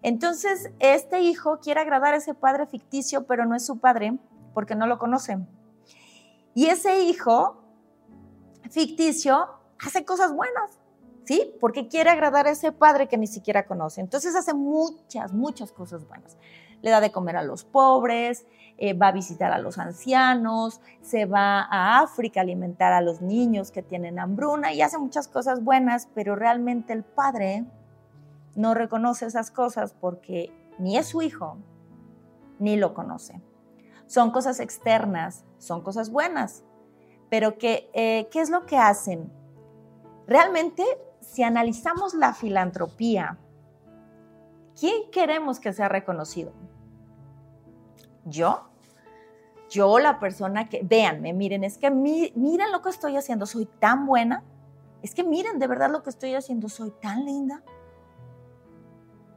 Entonces, 0.00 0.70
este 0.78 1.20
hijo 1.20 1.60
quiere 1.60 1.80
agradar 1.80 2.14
a 2.14 2.16
ese 2.16 2.34
padre 2.34 2.66
ficticio, 2.66 3.26
pero 3.26 3.44
no 3.44 3.54
es 3.54 3.64
su 3.64 3.78
padre 3.78 4.18
porque 4.54 4.74
no 4.74 4.86
lo 4.86 4.98
conoce. 4.98 5.38
Y 6.54 6.66
ese 6.66 7.00
hijo 7.00 7.62
ficticio 8.70 9.46
hace 9.84 10.04
cosas 10.06 10.32
buenas, 10.32 10.78
¿sí? 11.24 11.54
Porque 11.60 11.88
quiere 11.88 12.08
agradar 12.08 12.46
a 12.46 12.50
ese 12.50 12.72
padre 12.72 13.06
que 13.06 13.18
ni 13.18 13.26
siquiera 13.26 13.66
conoce. 13.66 14.00
Entonces 14.00 14.34
hace 14.34 14.54
muchas, 14.54 15.34
muchas 15.34 15.72
cosas 15.72 16.08
buenas. 16.08 16.38
Le 16.80 16.90
da 16.90 17.00
de 17.00 17.12
comer 17.12 17.36
a 17.36 17.42
los 17.42 17.64
pobres, 17.64 18.46
eh, 18.76 18.92
va 18.92 19.08
a 19.08 19.12
visitar 19.12 19.52
a 19.52 19.58
los 19.58 19.78
ancianos, 19.78 20.80
se 21.00 21.26
va 21.26 21.60
a 21.62 22.00
África 22.00 22.40
a 22.40 22.42
alimentar 22.42 22.92
a 22.92 23.00
los 23.00 23.20
niños 23.20 23.70
que 23.70 23.82
tienen 23.82 24.18
hambruna 24.18 24.72
y 24.72 24.82
hace 24.82 24.98
muchas 24.98 25.28
cosas 25.28 25.62
buenas, 25.62 26.08
pero 26.14 26.34
realmente 26.34 26.92
el 26.92 27.04
padre 27.04 27.64
no 28.56 28.74
reconoce 28.74 29.26
esas 29.26 29.50
cosas 29.50 29.94
porque 29.94 30.52
ni 30.78 30.96
es 30.96 31.06
su 31.06 31.22
hijo, 31.22 31.56
ni 32.58 32.76
lo 32.76 32.94
conoce. 32.94 33.40
Son 34.06 34.32
cosas 34.32 34.58
externas, 34.58 35.44
son 35.58 35.82
cosas 35.82 36.10
buenas, 36.10 36.64
pero 37.30 37.58
que, 37.58 37.90
eh, 37.94 38.28
¿qué 38.32 38.40
es 38.40 38.50
lo 38.50 38.66
que 38.66 38.76
hacen? 38.76 39.32
Realmente, 40.26 40.84
si 41.20 41.42
analizamos 41.42 42.14
la 42.14 42.34
filantropía, 42.34 43.38
¿quién 44.78 45.10
queremos 45.12 45.60
que 45.60 45.72
sea 45.72 45.88
reconocido? 45.88 46.52
Yo, 48.24 48.68
yo 49.70 49.98
la 49.98 50.18
persona 50.18 50.68
que, 50.68 50.82
véanme, 50.82 51.32
miren, 51.32 51.64
es 51.64 51.78
que 51.78 51.90
miren 51.90 52.72
lo 52.72 52.82
que 52.82 52.90
estoy 52.90 53.16
haciendo, 53.16 53.46
soy 53.46 53.66
tan 53.66 54.06
buena, 54.06 54.42
es 55.02 55.14
que 55.14 55.24
miren 55.24 55.58
de 55.58 55.66
verdad 55.66 55.90
lo 55.90 56.02
que 56.02 56.10
estoy 56.10 56.34
haciendo, 56.34 56.68
soy 56.68 56.90
tan 56.90 57.24
linda. 57.24 57.62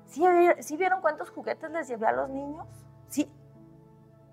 ¿Sí, 0.06 0.78
vieron 0.78 1.02
cuántos 1.02 1.30
juguetes 1.30 1.70
les 1.72 1.88
llevé 1.88 2.08
a 2.08 2.14
los 2.14 2.30
niños? 2.30 2.66
Sí, 3.10 3.30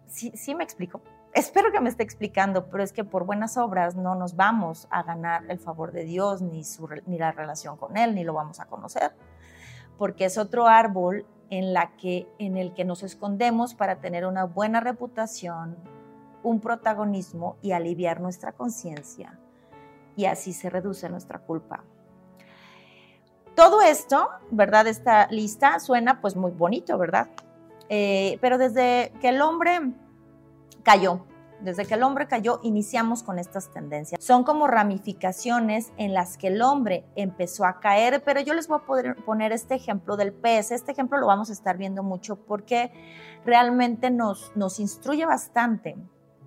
sí, 0.06 0.32
sí 0.34 0.54
me 0.54 0.64
explico. 0.64 1.02
espero 1.32 1.72
que 1.72 1.80
me 1.80 1.88
esté 1.88 2.04
explicando, 2.04 2.66
pero 2.66 2.82
es 2.82 2.92
que 2.92 3.04
por 3.04 3.24
buenas 3.24 3.56
obras 3.56 3.96
no 3.96 4.14
nos 4.14 4.36
vamos 4.36 4.86
a 4.90 5.02
ganar 5.02 5.44
el 5.48 5.58
favor 5.58 5.90
de 5.90 6.04
Dios, 6.04 6.40
ni, 6.42 6.62
ni 7.06 7.18
la 7.18 7.32
relación 7.32 7.76
con 7.76 7.96
Él, 7.96 8.14
ni 8.14 8.22
lo 8.22 8.32
vamos 8.32 8.60
a 8.60 8.66
conocer, 8.66 9.12
porque 9.98 10.26
es 10.26 10.38
otro 10.38 10.68
árbol 10.68 11.26
en, 11.58 11.72
la 11.72 11.96
que, 11.96 12.26
en 12.38 12.56
el 12.56 12.74
que 12.74 12.84
nos 12.84 13.04
escondemos 13.04 13.74
para 13.74 14.00
tener 14.00 14.26
una 14.26 14.44
buena 14.44 14.80
reputación, 14.80 15.76
un 16.42 16.60
protagonismo 16.60 17.56
y 17.62 17.70
aliviar 17.72 18.20
nuestra 18.20 18.52
conciencia. 18.52 19.38
Y 20.16 20.24
así 20.24 20.52
se 20.52 20.68
reduce 20.68 21.08
nuestra 21.08 21.38
culpa. 21.38 21.84
Todo 23.54 23.82
esto, 23.82 24.28
¿verdad? 24.50 24.88
Esta 24.88 25.28
lista 25.28 25.78
suena 25.78 26.20
pues 26.20 26.34
muy 26.34 26.50
bonito, 26.50 26.98
¿verdad? 26.98 27.28
Eh, 27.88 28.38
pero 28.40 28.58
desde 28.58 29.12
que 29.20 29.28
el 29.28 29.40
hombre 29.40 29.92
cayó, 30.82 31.24
desde 31.64 31.86
que 31.86 31.94
el 31.94 32.02
hombre 32.02 32.28
cayó, 32.28 32.60
iniciamos 32.62 33.22
con 33.22 33.38
estas 33.38 33.72
tendencias. 33.72 34.22
Son 34.22 34.44
como 34.44 34.66
ramificaciones 34.66 35.92
en 35.96 36.14
las 36.14 36.36
que 36.36 36.48
el 36.48 36.62
hombre 36.62 37.04
empezó 37.16 37.64
a 37.64 37.80
caer, 37.80 38.22
pero 38.24 38.40
yo 38.40 38.54
les 38.54 38.68
voy 38.68 38.80
a 38.80 39.14
poner 39.24 39.52
este 39.52 39.74
ejemplo 39.74 40.16
del 40.16 40.32
pez. 40.32 40.70
Este 40.70 40.92
ejemplo 40.92 41.18
lo 41.18 41.26
vamos 41.26 41.50
a 41.50 41.52
estar 41.52 41.76
viendo 41.76 42.02
mucho 42.02 42.36
porque 42.36 42.92
realmente 43.44 44.10
nos, 44.10 44.52
nos 44.54 44.78
instruye 44.78 45.26
bastante, 45.26 45.96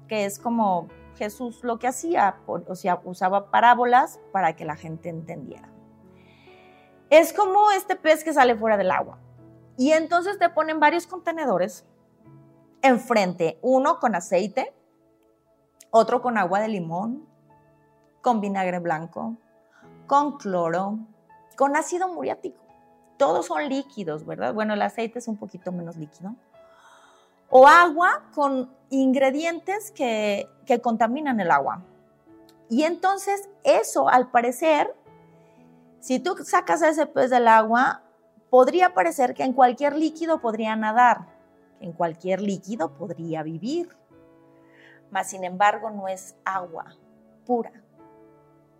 que 0.07 0.25
es 0.25 0.39
como 0.39 0.87
Jesús 1.15 1.63
lo 1.63 1.79
que 1.79 1.87
hacía, 1.87 2.37
o 2.45 2.75
sea, 2.75 3.01
usaba 3.03 3.49
parábolas 3.49 4.19
para 4.31 4.55
que 4.55 4.65
la 4.65 4.75
gente 4.75 5.09
entendiera. 5.09 5.69
Es 7.09 7.33
como 7.33 7.71
este 7.71 7.95
pez 7.95 8.23
que 8.23 8.33
sale 8.33 8.55
fuera 8.55 8.77
del 8.77 8.91
agua. 8.91 9.19
Y 9.77 9.91
entonces 9.91 10.39
te 10.39 10.49
ponen 10.49 10.79
varios 10.79 11.07
contenedores 11.07 11.85
enfrente, 12.81 13.59
uno 13.61 13.99
con 13.99 14.15
aceite, 14.15 14.73
otro 15.91 16.21
con 16.21 16.37
agua 16.37 16.59
de 16.59 16.67
limón, 16.67 17.27
con 18.21 18.41
vinagre 18.41 18.79
blanco, 18.79 19.35
con 20.05 20.37
cloro, 20.37 20.99
con 21.55 21.75
ácido 21.75 22.07
muriático. 22.07 22.57
Todos 23.17 23.47
son 23.47 23.67
líquidos, 23.67 24.25
¿verdad? 24.25 24.53
Bueno, 24.53 24.73
el 24.73 24.81
aceite 24.81 25.19
es 25.19 25.27
un 25.27 25.37
poquito 25.37 25.71
menos 25.71 25.97
líquido. 25.97 26.35
O 27.49 27.67
agua 27.67 28.23
con 28.35 28.69
ingredientes 28.89 29.91
que, 29.91 30.47
que 30.65 30.81
contaminan 30.81 31.39
el 31.39 31.49
agua. 31.51 31.81
Y 32.69 32.83
entonces 32.83 33.49
eso, 33.63 34.09
al 34.09 34.29
parecer, 34.29 34.93
si 35.99 36.19
tú 36.19 36.35
sacas 36.43 36.81
ese 36.81 37.05
pez 37.05 37.29
del 37.29 37.47
agua, 37.47 38.01
podría 38.49 38.93
parecer 38.93 39.33
que 39.33 39.43
en 39.43 39.53
cualquier 39.53 39.95
líquido 39.95 40.41
podría 40.41 40.75
nadar, 40.75 41.27
en 41.79 41.93
cualquier 41.93 42.41
líquido 42.41 42.93
podría 42.93 43.43
vivir 43.43 43.89
mas 45.11 45.29
sin 45.29 45.43
embargo 45.43 45.89
no 45.89 46.07
es 46.07 46.35
agua 46.45 46.95
pura. 47.45 47.71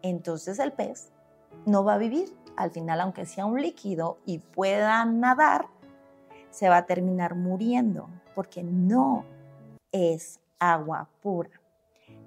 Entonces 0.01 0.59
el 0.59 0.73
pez 0.73 1.11
no 1.65 1.83
va 1.83 1.95
a 1.95 1.97
vivir. 1.97 2.35
Al 2.55 2.71
final, 2.71 3.01
aunque 3.01 3.25
sea 3.25 3.45
un 3.45 3.61
líquido 3.61 4.17
y 4.25 4.39
pueda 4.39 5.05
nadar, 5.05 5.67
se 6.49 6.69
va 6.69 6.77
a 6.77 6.85
terminar 6.85 7.35
muriendo 7.35 8.09
porque 8.33 8.63
no 8.63 9.25
es 9.91 10.39
agua 10.59 11.07
pura. 11.21 11.51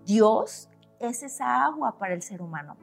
Dios 0.05 0.69
es 0.99 1.23
esa 1.23 1.65
agua 1.65 1.99
para 1.99 2.15
el 2.15 2.23
ser 2.23 2.43
humano. 2.43 2.77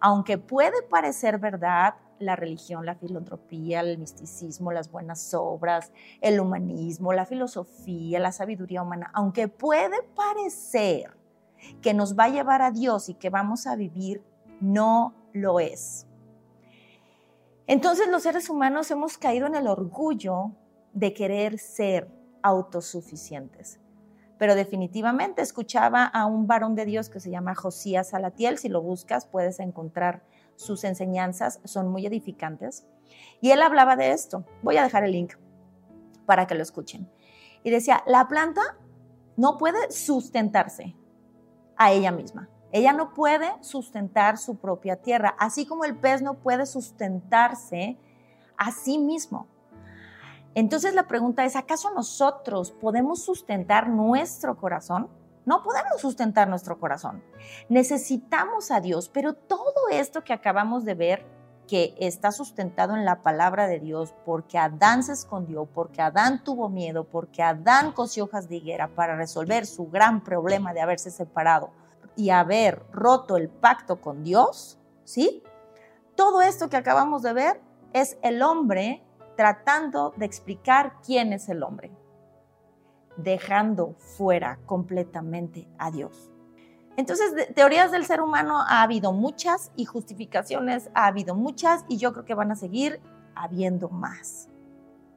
Aunque 0.00 0.38
puede 0.38 0.82
parecer 0.82 1.38
verdad, 1.38 1.94
la 2.24 2.36
religión, 2.36 2.86
la 2.86 2.94
filantropía, 2.94 3.80
el 3.80 3.98
misticismo, 3.98 4.72
las 4.72 4.90
buenas 4.90 5.34
obras, 5.34 5.92
el 6.20 6.40
humanismo, 6.40 7.12
la 7.12 7.26
filosofía, 7.26 8.18
la 8.18 8.32
sabiduría 8.32 8.82
humana, 8.82 9.10
aunque 9.14 9.48
puede 9.48 10.02
parecer 10.14 11.16
que 11.80 11.94
nos 11.94 12.18
va 12.18 12.24
a 12.24 12.28
llevar 12.28 12.62
a 12.62 12.70
Dios 12.70 13.08
y 13.08 13.14
que 13.14 13.30
vamos 13.30 13.66
a 13.66 13.76
vivir, 13.76 14.22
no 14.60 15.14
lo 15.32 15.60
es. 15.60 16.06
Entonces 17.66 18.08
los 18.08 18.22
seres 18.22 18.50
humanos 18.50 18.90
hemos 18.90 19.16
caído 19.16 19.46
en 19.46 19.54
el 19.54 19.66
orgullo 19.66 20.52
de 20.92 21.14
querer 21.14 21.58
ser 21.58 22.10
autosuficientes. 22.42 23.80
Pero 24.38 24.54
definitivamente 24.54 25.40
escuchaba 25.42 26.04
a 26.04 26.26
un 26.26 26.46
varón 26.46 26.74
de 26.74 26.84
Dios 26.84 27.08
que 27.08 27.20
se 27.20 27.30
llama 27.30 27.54
Josías 27.54 28.10
Salatiel, 28.10 28.58
si 28.58 28.68
lo 28.68 28.82
buscas 28.82 29.26
puedes 29.26 29.60
encontrar 29.60 30.22
sus 30.56 30.84
enseñanzas 30.84 31.60
son 31.64 31.88
muy 31.88 32.06
edificantes. 32.06 32.86
Y 33.40 33.50
él 33.50 33.62
hablaba 33.62 33.96
de 33.96 34.12
esto. 34.12 34.44
Voy 34.62 34.76
a 34.76 34.82
dejar 34.82 35.04
el 35.04 35.12
link 35.12 35.34
para 36.26 36.46
que 36.46 36.54
lo 36.54 36.62
escuchen. 36.62 37.10
Y 37.62 37.70
decía, 37.70 38.02
la 38.06 38.28
planta 38.28 38.62
no 39.36 39.58
puede 39.58 39.90
sustentarse 39.90 40.94
a 41.76 41.92
ella 41.92 42.12
misma. 42.12 42.48
Ella 42.72 42.92
no 42.92 43.14
puede 43.14 43.52
sustentar 43.60 44.36
su 44.36 44.56
propia 44.56 44.96
tierra, 44.96 45.36
así 45.38 45.64
como 45.64 45.84
el 45.84 45.96
pez 45.96 46.22
no 46.22 46.34
puede 46.34 46.66
sustentarse 46.66 47.98
a 48.56 48.72
sí 48.72 48.98
mismo. 48.98 49.46
Entonces 50.54 50.94
la 50.94 51.06
pregunta 51.06 51.44
es, 51.44 51.56
¿acaso 51.56 51.92
nosotros 51.92 52.72
podemos 52.72 53.22
sustentar 53.22 53.88
nuestro 53.88 54.56
corazón? 54.56 55.08
No 55.46 55.62
podemos 55.62 56.00
sustentar 56.00 56.48
nuestro 56.48 56.78
corazón. 56.78 57.22
Necesitamos 57.68 58.70
a 58.70 58.80
Dios, 58.80 59.10
pero 59.12 59.34
todo 59.34 59.88
esto 59.90 60.24
que 60.24 60.32
acabamos 60.32 60.84
de 60.84 60.94
ver, 60.94 61.26
que 61.68 61.94
está 61.98 62.32
sustentado 62.32 62.94
en 62.94 63.04
la 63.04 63.22
palabra 63.22 63.66
de 63.66 63.78
Dios, 63.78 64.14
porque 64.24 64.58
Adán 64.58 65.02
se 65.02 65.12
escondió, 65.12 65.66
porque 65.66 66.00
Adán 66.00 66.44
tuvo 66.44 66.68
miedo, 66.68 67.04
porque 67.04 67.42
Adán 67.42 67.92
cosió 67.92 68.24
hojas 68.24 68.48
de 68.48 68.56
higuera 68.56 68.88
para 68.88 69.16
resolver 69.16 69.66
su 69.66 69.88
gran 69.90 70.22
problema 70.22 70.72
de 70.72 70.80
haberse 70.80 71.10
separado 71.10 71.70
y 72.16 72.30
haber 72.30 72.82
roto 72.92 73.36
el 73.36 73.48
pacto 73.48 74.00
con 74.00 74.22
Dios, 74.22 74.78
¿sí? 75.04 75.42
Todo 76.14 76.42
esto 76.42 76.68
que 76.68 76.76
acabamos 76.76 77.22
de 77.22 77.32
ver 77.32 77.60
es 77.92 78.18
el 78.22 78.42
hombre 78.42 79.02
tratando 79.36 80.14
de 80.16 80.26
explicar 80.26 81.00
quién 81.02 81.32
es 81.32 81.48
el 81.48 81.62
hombre 81.62 81.92
dejando 83.16 83.94
fuera 83.98 84.58
completamente 84.66 85.68
a 85.78 85.90
Dios. 85.90 86.30
Entonces, 86.96 87.52
teorías 87.54 87.90
del 87.90 88.04
ser 88.04 88.20
humano 88.20 88.60
ha 88.60 88.82
habido 88.82 89.12
muchas 89.12 89.72
y 89.76 89.84
justificaciones 89.84 90.90
ha 90.94 91.06
habido 91.06 91.34
muchas 91.34 91.84
y 91.88 91.96
yo 91.96 92.12
creo 92.12 92.24
que 92.24 92.34
van 92.34 92.52
a 92.52 92.56
seguir 92.56 93.00
habiendo 93.34 93.88
más. 93.88 94.48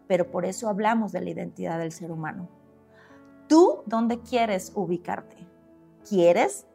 Pero 0.07 0.31
por 0.31 0.45
eso 0.45 0.69
hablamos 0.69 1.11
de 1.11 1.21
la 1.21 1.29
identidad 1.29 1.77
del 1.77 1.91
ser 1.91 2.11
humano. 2.11 2.49
¿Tú 3.47 3.83
dónde 3.85 4.19
quieres 4.21 4.71
ubicarte? 4.75 5.37
¿Quieres 6.07 6.65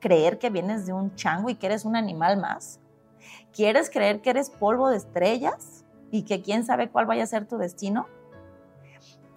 creer 0.00 0.38
que 0.38 0.50
vienes 0.50 0.86
de 0.86 0.92
un 0.92 1.14
chango 1.14 1.50
y 1.50 1.54
que 1.54 1.66
eres 1.66 1.84
un 1.84 1.94
animal 1.94 2.38
más? 2.38 2.80
¿Quieres 3.52 3.90
creer 3.90 4.20
que 4.20 4.30
eres 4.30 4.50
polvo 4.50 4.88
de 4.88 4.96
estrellas 4.96 5.84
y 6.10 6.22
que 6.22 6.42
quién 6.42 6.64
sabe 6.64 6.90
cuál 6.90 7.06
vaya 7.06 7.22
a 7.22 7.26
ser 7.26 7.46
tu 7.46 7.58
destino? 7.58 8.06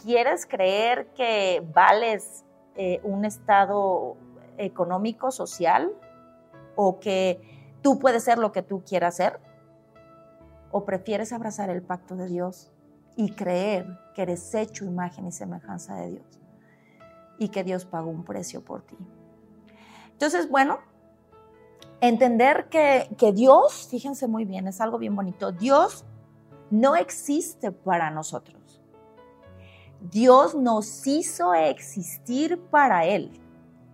Quieres 0.03 0.45
creer 0.45 1.07
que 1.15 1.63
vales 1.73 2.43
eh, 2.75 2.99
un 3.03 3.25
estado 3.25 4.17
económico, 4.57 5.31
social, 5.31 5.91
o 6.75 6.99
que 6.99 7.41
tú 7.81 7.99
puedes 7.99 8.23
ser 8.23 8.37
lo 8.37 8.51
que 8.51 8.61
tú 8.61 8.83
quieras 8.83 9.15
ser, 9.15 9.39
o 10.71 10.85
prefieres 10.85 11.33
abrazar 11.33 11.69
el 11.69 11.81
pacto 11.81 12.15
de 12.15 12.27
Dios 12.27 12.71
y 13.15 13.31
creer 13.31 13.85
que 14.15 14.21
eres 14.21 14.53
hecho 14.55 14.85
imagen 14.85 15.27
y 15.27 15.31
semejanza 15.31 15.95
de 15.95 16.11
Dios 16.11 16.39
y 17.37 17.49
que 17.49 17.63
Dios 17.63 17.85
pagó 17.85 18.09
un 18.09 18.23
precio 18.23 18.63
por 18.63 18.83
ti. 18.83 18.95
Entonces, 20.11 20.49
bueno, 20.49 20.79
entender 21.99 22.69
que, 22.69 23.09
que 23.17 23.33
Dios, 23.33 23.87
fíjense 23.89 24.27
muy 24.27 24.45
bien, 24.45 24.67
es 24.67 24.79
algo 24.79 24.97
bien 24.97 25.15
bonito, 25.15 25.51
Dios 25.51 26.05
no 26.69 26.95
existe 26.95 27.71
para 27.71 28.11
nosotros. 28.11 28.60
Dios 30.09 30.55
nos 30.55 31.05
hizo 31.05 31.53
existir 31.53 32.59
para 32.71 33.05
Él. 33.05 33.39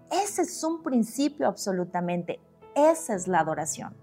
Ese 0.09 0.43
es 0.43 0.63
un 0.63 0.81
principio 0.81 1.47
absolutamente. 1.47 2.39
Esa 2.75 3.13
es 3.13 3.27
la 3.27 3.39
adoración. 3.39 3.93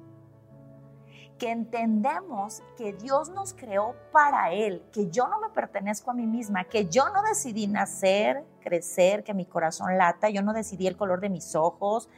Que 1.38 1.50
entendemos 1.50 2.62
que 2.76 2.92
Dios 2.92 3.30
nos 3.30 3.54
creó 3.54 3.94
para 4.12 4.52
Él, 4.52 4.82
que 4.92 5.08
yo 5.08 5.28
no 5.28 5.40
me 5.40 5.48
pertenezco 5.48 6.10
a 6.10 6.14
mí 6.14 6.26
misma, 6.26 6.64
que 6.64 6.86
yo 6.86 7.08
no 7.08 7.22
decidí 7.22 7.66
nacer, 7.68 8.44
crecer, 8.60 9.24
que 9.24 9.32
mi 9.32 9.46
corazón 9.46 9.96
lata, 9.96 10.28
yo 10.28 10.42
no 10.42 10.52
decidí 10.52 10.86
el 10.86 10.98
color 10.98 11.20
de 11.20 11.30
mis 11.30 11.56
ojos, 11.56 12.10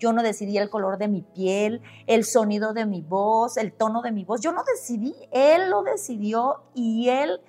yo 0.00 0.12
no 0.12 0.22
decidí 0.22 0.58
el 0.58 0.68
color 0.68 0.98
de 0.98 1.06
mi 1.06 1.22
piel, 1.22 1.80
el 2.06 2.24
sonido 2.24 2.72
de 2.72 2.86
mi 2.86 3.02
voz, 3.02 3.56
el 3.56 3.72
tono 3.72 4.02
de 4.02 4.10
mi 4.10 4.24
voz, 4.24 4.40
yo 4.40 4.50
no 4.50 4.64
decidí, 4.64 5.14
Él 5.30 5.70
lo 5.70 5.84
decidió 5.84 6.62
y 6.74 7.08
Él 7.08 7.40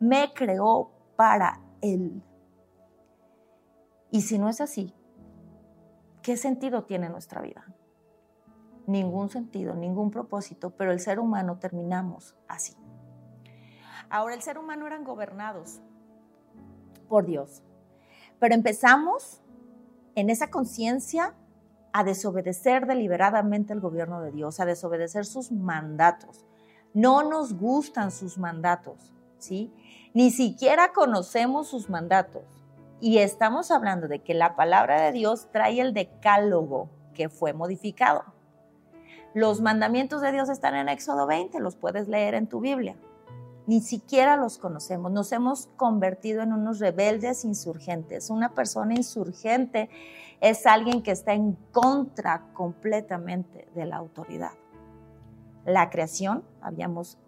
me 0.00 0.32
creó 0.34 0.90
para 1.16 1.60
Él. 1.80 2.22
Y 4.10 4.22
si 4.22 4.38
no 4.38 4.48
es 4.48 4.60
así, 4.60 4.94
¿qué 6.22 6.36
sentido 6.36 6.84
tiene 6.84 7.08
nuestra 7.08 7.42
vida? 7.42 7.64
Ningún 8.86 9.30
sentido, 9.30 9.74
ningún 9.74 10.10
propósito, 10.10 10.70
pero 10.70 10.92
el 10.92 11.00
ser 11.00 11.18
humano 11.18 11.58
terminamos 11.58 12.36
así. 12.46 12.76
Ahora 14.08 14.34
el 14.34 14.42
ser 14.42 14.58
humano 14.58 14.86
eran 14.86 15.02
gobernados 15.02 15.80
por 17.08 17.26
Dios, 17.26 17.62
pero 18.38 18.54
empezamos 18.54 19.42
en 20.14 20.30
esa 20.30 20.50
conciencia 20.50 21.34
a 21.92 22.04
desobedecer 22.04 22.86
deliberadamente 22.86 23.72
el 23.72 23.80
gobierno 23.80 24.20
de 24.20 24.30
Dios, 24.30 24.60
a 24.60 24.66
desobedecer 24.66 25.24
sus 25.24 25.50
mandatos. 25.50 26.46
No 26.94 27.22
nos 27.22 27.54
gustan 27.54 28.10
sus 28.10 28.38
mandatos, 28.38 29.12
¿sí? 29.38 29.72
Ni 30.16 30.30
siquiera 30.30 30.94
conocemos 30.94 31.68
sus 31.68 31.90
mandatos. 31.90 32.42
Y 33.02 33.18
estamos 33.18 33.70
hablando 33.70 34.08
de 34.08 34.20
que 34.20 34.32
la 34.32 34.56
palabra 34.56 35.02
de 35.02 35.12
Dios 35.12 35.48
trae 35.52 35.78
el 35.78 35.92
decálogo 35.92 36.88
que 37.12 37.28
fue 37.28 37.52
modificado. 37.52 38.24
Los 39.34 39.60
mandamientos 39.60 40.22
de 40.22 40.32
Dios 40.32 40.48
están 40.48 40.74
en 40.74 40.88
Éxodo 40.88 41.26
20, 41.26 41.60
los 41.60 41.76
puedes 41.76 42.08
leer 42.08 42.32
en 42.32 42.46
tu 42.46 42.60
Biblia. 42.60 42.96
Ni 43.66 43.82
siquiera 43.82 44.38
los 44.38 44.56
conocemos. 44.56 45.12
Nos 45.12 45.32
hemos 45.32 45.66
convertido 45.76 46.40
en 46.40 46.54
unos 46.54 46.78
rebeldes 46.78 47.44
insurgentes. 47.44 48.30
Una 48.30 48.54
persona 48.54 48.94
insurgente 48.94 49.90
es 50.40 50.64
alguien 50.64 51.02
que 51.02 51.10
está 51.10 51.34
en 51.34 51.58
contra 51.72 52.54
completamente 52.54 53.68
de 53.74 53.84
la 53.84 53.96
autoridad. 53.96 54.52
La 55.66 55.90
creación, 55.90 56.42
habíamos 56.62 57.18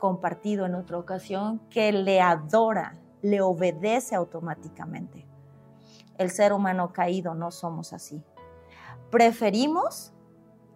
compartido 0.00 0.66
en 0.66 0.74
otra 0.74 0.98
ocasión, 0.98 1.60
que 1.70 1.92
le 1.92 2.20
adora, 2.20 2.98
le 3.22 3.40
obedece 3.40 4.16
automáticamente. 4.16 5.24
El 6.18 6.30
ser 6.30 6.52
humano 6.52 6.92
caído 6.92 7.34
no 7.36 7.52
somos 7.52 7.92
así. 7.92 8.20
Preferimos 9.12 10.12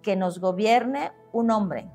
que 0.03 0.15
nos 0.15 0.39
gobierne 0.39 1.11
un 1.33 1.51
hombre. 1.51 1.91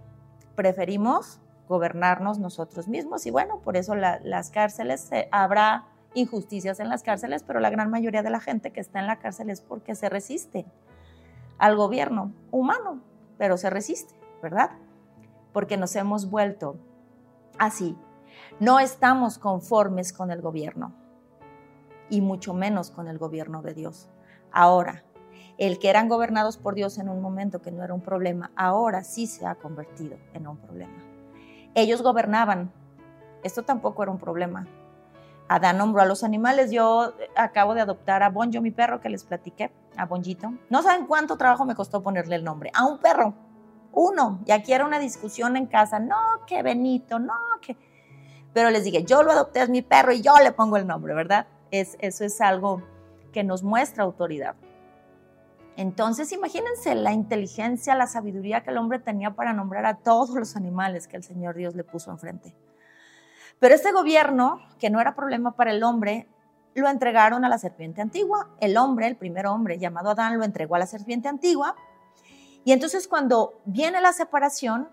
Preferimos 0.56 1.40
gobernarnos 1.70 2.40
nosotros 2.40 2.88
mismos 2.88 3.26
y 3.26 3.32
bueno, 3.32 3.62
por 3.62 3.78
eso 3.78 3.96
las 3.96 4.50
cárceles, 4.50 5.12
eh, 5.12 5.30
habrá 5.32 5.86
injusticias 6.16 6.80
en 6.80 6.90
las 6.90 7.04
cárceles, 7.04 7.44
pero 7.44 7.60
la 7.60 7.70
gran 7.70 7.90
mayoría 7.90 8.24
de 8.24 8.32
la 8.32 8.40
gente 8.40 8.72
que 8.72 8.82
está 8.82 9.00
en 9.00 9.08
la 9.08 9.20
cárcel 9.20 9.50
es 9.50 9.62
porque 9.62 9.94
se 9.94 10.10
resiste 10.10 10.66
al 11.60 11.76
gobierno 11.76 12.34
humano, 12.52 13.02
pero 13.38 13.58
se 13.58 13.70
resiste, 13.70 14.16
¿verdad? 14.42 14.72
Porque 15.54 15.78
nos 15.78 15.96
hemos 15.96 16.30
vuelto 16.30 16.78
así. 17.60 17.96
No 18.60 18.80
estamos 18.80 19.38
conformes 19.38 20.12
con 20.12 20.32
el 20.32 20.42
gobierno 20.42 20.94
y 22.10 22.22
mucho 22.22 22.54
menos 22.54 22.90
con 22.90 23.08
el 23.08 23.18
gobierno 23.18 23.62
de 23.62 23.74
Dios. 23.74 24.10
Ahora, 24.52 25.04
el 25.58 25.78
que 25.78 25.90
eran 25.90 26.10
gobernados 26.10 26.58
por 26.58 26.74
Dios 26.74 26.98
en 26.98 27.10
un 27.10 27.22
momento 27.22 27.62
que 27.62 27.72
no 27.72 27.84
era 27.84 27.94
un 27.94 28.02
problema, 28.02 28.52
ahora 28.56 29.04
sí 29.04 29.28
se 29.28 29.46
ha 29.46 29.56
convertido 29.56 30.18
en 30.34 30.48
un 30.48 30.58
problema. 30.58 31.04
Ellos 31.76 32.02
gobernaban, 32.02 32.72
esto 33.44 33.64
tampoco 33.64 34.04
era 34.04 34.12
un 34.12 34.18
problema. 34.18 34.68
Adán 35.48 35.78
nombró 35.78 36.02
a 36.02 36.06
los 36.06 36.24
animales, 36.24 36.72
yo 36.72 37.14
acabo 37.36 37.74
de 37.74 37.82
adoptar 37.82 38.24
a 38.24 38.30
Bonjo, 38.30 38.62
mi 38.62 38.72
perro 38.72 39.02
que 39.02 39.10
les 39.10 39.24
platiqué, 39.24 39.72
a 39.98 40.06
Bonjito. 40.06 40.54
No 40.70 40.82
saben 40.82 41.08
cuánto 41.08 41.38
trabajo 41.38 41.66
me 41.66 41.76
costó 41.76 42.02
ponerle 42.02 42.36
el 42.36 42.44
nombre, 42.44 42.72
a 42.74 42.86
un 42.86 43.00
perro, 43.00 43.34
uno. 44.00 44.40
Y 44.46 44.52
aquí 44.52 44.74
era 44.74 44.86
una 44.86 45.00
discusión 45.00 45.58
en 45.58 45.66
casa, 45.66 46.00
no, 46.00 46.16
que 46.48 46.64
Benito, 46.64 47.20
no, 47.20 47.34
que... 47.62 47.76
Pero 48.54 48.70
les 48.70 48.84
dije, 48.84 49.04
yo 49.04 49.24
lo 49.24 49.32
adopté, 49.32 49.62
es 49.62 49.70
mi 49.70 49.82
perro 49.82 50.14
y 50.14 50.22
yo 50.22 50.34
le 50.42 50.52
pongo 50.52 50.78
el 50.78 50.88
nombre, 50.88 51.14
¿verdad? 51.14 51.48
Es, 51.70 51.98
eso 52.00 52.24
es 52.24 52.42
algo 52.42 52.82
que 53.32 53.44
nos 53.44 53.62
muestra 53.62 54.04
autoridad. 54.04 54.56
Entonces, 55.76 56.32
imagínense 56.32 56.96
la 56.96 57.14
inteligencia, 57.14 57.96
la 57.96 58.08
sabiduría 58.08 58.64
que 58.64 58.72
el 58.72 58.78
hombre 58.78 59.00
tenía 59.00 59.36
para 59.36 59.54
nombrar 59.54 59.86
a 59.86 59.98
todos 59.98 60.32
los 60.32 60.56
animales 60.56 61.08
que 61.08 61.18
el 61.18 61.24
Señor 61.24 61.56
Dios 61.56 61.76
le 61.76 61.84
puso 61.84 62.12
enfrente. 62.12 62.56
Pero 63.60 63.76
este 63.76 63.92
gobierno, 63.92 64.62
que 64.80 64.90
no 64.90 65.00
era 65.00 65.16
problema 65.16 65.56
para 65.56 65.72
el 65.72 65.84
hombre, 65.84 66.28
lo 66.74 66.90
entregaron 66.90 67.46
a 67.46 67.50
la 67.50 67.58
serpiente 67.58 68.02
antigua. 68.02 68.50
El 68.60 68.78
hombre, 68.78 69.08
el 69.08 69.16
primer 69.16 69.46
hombre 69.46 69.78
llamado 69.78 70.12
Adán, 70.12 70.38
lo 70.38 70.46
entregó 70.46 70.76
a 70.76 70.80
la 70.80 70.88
serpiente 70.88 71.28
antigua. 71.28 71.76
Y 72.70 72.72
entonces 72.72 73.08
cuando 73.08 73.60
viene 73.66 74.00
la 74.00 74.14
separación 74.14 74.90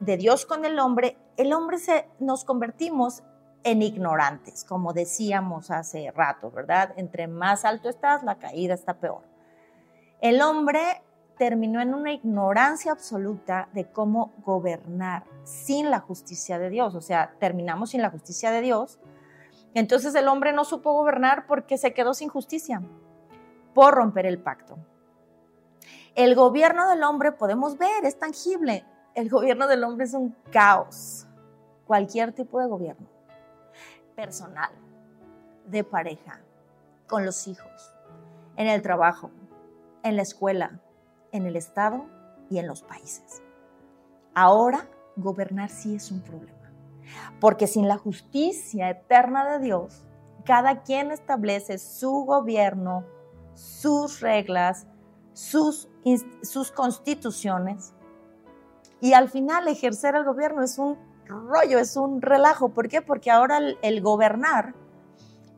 de 0.00 0.16
Dios 0.16 0.46
con 0.46 0.64
el 0.64 0.78
hombre, 0.78 1.18
el 1.36 1.52
hombre 1.52 1.76
se, 1.76 2.08
nos 2.18 2.46
convertimos 2.46 3.22
en 3.62 3.82
ignorantes, 3.82 4.64
como 4.64 4.94
decíamos 4.94 5.70
hace 5.70 6.10
rato, 6.12 6.50
¿verdad? 6.50 6.94
Entre 6.96 7.26
más 7.26 7.66
alto 7.66 7.90
estás, 7.90 8.22
la 8.22 8.38
caída 8.38 8.72
está 8.72 8.94
peor. 8.94 9.20
El 10.22 10.40
hombre 10.40 11.02
terminó 11.36 11.82
en 11.82 11.92
una 11.92 12.10
ignorancia 12.10 12.92
absoluta 12.92 13.68
de 13.74 13.84
cómo 13.92 14.32
gobernar 14.38 15.24
sin 15.44 15.90
la 15.90 16.00
justicia 16.00 16.58
de 16.58 16.70
Dios. 16.70 16.94
O 16.94 17.02
sea, 17.02 17.34
terminamos 17.38 17.90
sin 17.90 18.00
la 18.00 18.08
justicia 18.08 18.50
de 18.50 18.62
Dios. 18.62 18.98
Entonces 19.74 20.14
el 20.14 20.26
hombre 20.26 20.54
no 20.54 20.64
supo 20.64 20.94
gobernar 20.94 21.46
porque 21.46 21.76
se 21.76 21.92
quedó 21.92 22.14
sin 22.14 22.30
justicia, 22.30 22.80
por 23.74 23.92
romper 23.92 24.24
el 24.24 24.38
pacto. 24.38 24.78
El 26.14 26.36
gobierno 26.36 26.88
del 26.88 27.02
hombre, 27.02 27.32
podemos 27.32 27.76
ver, 27.76 28.04
es 28.04 28.18
tangible. 28.18 28.84
El 29.14 29.28
gobierno 29.28 29.66
del 29.66 29.82
hombre 29.82 30.06
es 30.06 30.14
un 30.14 30.36
caos. 30.52 31.26
Cualquier 31.86 32.32
tipo 32.32 32.60
de 32.60 32.68
gobierno. 32.68 33.06
Personal, 34.14 34.70
de 35.66 35.82
pareja, 35.82 36.40
con 37.08 37.26
los 37.26 37.48
hijos, 37.48 37.92
en 38.56 38.68
el 38.68 38.80
trabajo, 38.80 39.30
en 40.04 40.14
la 40.14 40.22
escuela, 40.22 40.80
en 41.32 41.46
el 41.46 41.56
Estado 41.56 42.06
y 42.48 42.58
en 42.58 42.68
los 42.68 42.82
países. 42.82 43.42
Ahora, 44.34 44.88
gobernar 45.16 45.68
sí 45.68 45.96
es 45.96 46.12
un 46.12 46.20
problema, 46.20 46.70
porque 47.40 47.66
sin 47.66 47.88
la 47.88 47.98
justicia 47.98 48.88
eterna 48.90 49.50
de 49.50 49.64
Dios, 49.64 50.04
cada 50.44 50.82
quien 50.82 51.10
establece 51.10 51.78
su 51.78 52.24
gobierno, 52.24 53.04
sus 53.54 54.20
reglas, 54.20 54.86
sus, 55.32 55.88
sus 56.42 56.70
constituciones, 56.70 57.94
y 59.00 59.12
al 59.12 59.28
final 59.28 59.68
ejercer 59.68 60.14
el 60.14 60.24
gobierno 60.24 60.62
es 60.62 60.78
un 60.78 60.96
rollo, 61.26 61.78
es 61.78 61.94
un 61.96 62.22
relajo. 62.22 62.70
¿Por 62.70 62.88
qué? 62.88 63.02
Porque 63.02 63.30
ahora 63.30 63.58
el, 63.82 64.00
gobernar 64.00 64.74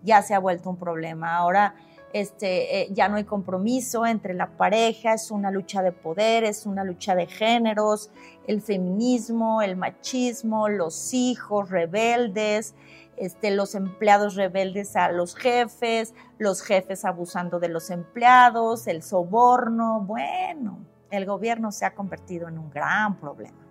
ya 0.02 0.22
se 0.22 0.34
ha 0.34 0.40
vuelto 0.40 0.70
un 0.70 0.76
problema. 0.76 1.36
Ahora 1.36 1.76
este, 2.12 2.82
eh, 2.82 2.88
ya 2.90 3.08
no 3.08 3.16
hay 3.16 3.24
compromiso 3.24 4.04
entre 4.04 4.34
la 4.34 4.56
pareja, 4.56 5.14
es 5.14 5.30
una 5.30 5.50
lucha 5.50 5.82
de 5.82 5.92
poder, 5.92 6.42
es 6.42 6.66
una 6.66 6.82
lucha 6.82 7.14
de 7.14 7.26
géneros, 7.26 8.10
el 8.46 8.62
feminismo, 8.62 9.62
el 9.62 9.76
machismo, 9.76 10.68
los 10.68 11.14
hijos 11.14 11.70
rebeldes, 11.70 12.74
este, 13.16 13.50
los 13.50 13.74
empleados 13.74 14.34
rebeldes 14.34 14.96
a 14.96 15.10
los 15.10 15.34
jefes, 15.34 16.14
los 16.38 16.62
jefes 16.62 17.04
abusando 17.04 17.58
de 17.58 17.68
los 17.68 17.90
empleados, 17.90 18.86
el 18.86 19.02
soborno, 19.02 20.00
bueno, 20.00 20.78
el 21.10 21.26
gobierno 21.26 21.72
se 21.72 21.84
ha 21.84 21.94
convertido 21.94 22.48
en 22.48 22.58
un 22.58 22.70
gran 22.70 23.18
problema, 23.18 23.66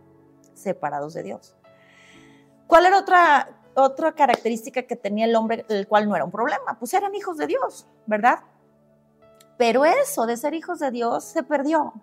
separados 0.53 1.13
de 1.13 1.23
Dios. 1.23 1.55
¿Cuál 2.67 2.87
era 2.87 2.97
otra 2.97 3.49
otra 3.75 4.13
característica 4.13 4.83
que 4.83 4.95
tenía 4.95 5.25
el 5.25 5.35
hombre, 5.35 5.65
el 5.69 5.87
cual 5.87 6.07
no 6.07 6.15
era 6.15 6.25
un 6.25 6.31
problema, 6.31 6.79
pues 6.79 6.93
eran 6.93 7.13
hijos 7.13 7.37
de 7.37 7.47
Dios, 7.47 7.85
¿verdad? 8.05 8.39
Pero 9.57 9.85
eso 9.85 10.25
de 10.25 10.37
ser 10.37 10.53
hijos 10.53 10.79
de 10.79 10.91
Dios 10.91 11.23
se 11.25 11.43
perdió. 11.43 11.93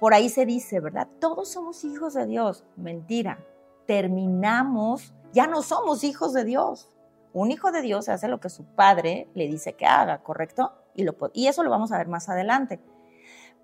Por 0.00 0.14
ahí 0.14 0.28
se 0.28 0.44
dice, 0.44 0.80
¿verdad? 0.80 1.08
Todos 1.20 1.50
somos 1.52 1.84
hijos 1.84 2.14
de 2.14 2.26
Dios. 2.26 2.64
Mentira. 2.76 3.38
Terminamos, 3.86 5.14
ya 5.34 5.46
no 5.46 5.62
somos 5.62 6.04
hijos 6.04 6.32
de 6.32 6.44
Dios. 6.44 6.88
Un 7.32 7.50
hijo 7.50 7.72
de 7.72 7.82
Dios 7.82 8.08
hace 8.08 8.28
lo 8.28 8.40
que 8.40 8.48
su 8.48 8.64
padre 8.64 9.28
le 9.34 9.46
dice 9.46 9.74
que 9.74 9.86
haga, 9.86 10.22
¿correcto? 10.22 10.72
Y, 10.94 11.04
y 11.34 11.48
eso 11.48 11.62
lo 11.62 11.70
vamos 11.70 11.92
a 11.92 11.98
ver 11.98 12.08
más 12.08 12.28
adelante. 12.28 12.80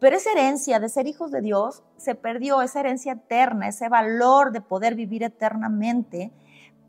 Pero 0.01 0.17
esa 0.17 0.33
herencia 0.33 0.81
de 0.81 0.89
ser 0.89 1.07
hijos 1.07 1.31
de 1.31 1.41
Dios 1.41 1.83
se 1.97 2.15
perdió, 2.15 2.63
esa 2.63 2.81
herencia 2.81 3.13
eterna, 3.13 3.69
ese 3.69 3.89
valor 3.89 4.51
de 4.51 4.61
poder 4.61 4.95
vivir 4.95 5.23
eternamente 5.23 6.33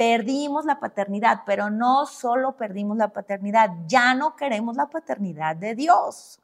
Perdimos 0.02 0.66
la 0.66 0.80
paternidad, 0.80 1.44
pero 1.46 1.70
no 1.70 2.08
solo 2.08 2.58
perdimos 2.58 2.98
la 2.98 3.10
paternidad, 3.10 3.70
ya 3.86 4.16
no 4.16 4.36
queremos 4.36 4.76
la 4.76 4.90
paternidad 4.90 5.56
de 5.56 5.76
Dios. 5.76 6.40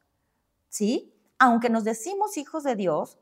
¿Sí? 0.70 1.12
Aunque 1.40 1.72
nos 1.72 1.84
decimos 1.84 2.38
hijos 2.38 2.64
de 2.64 2.76
Dios, 2.76 3.18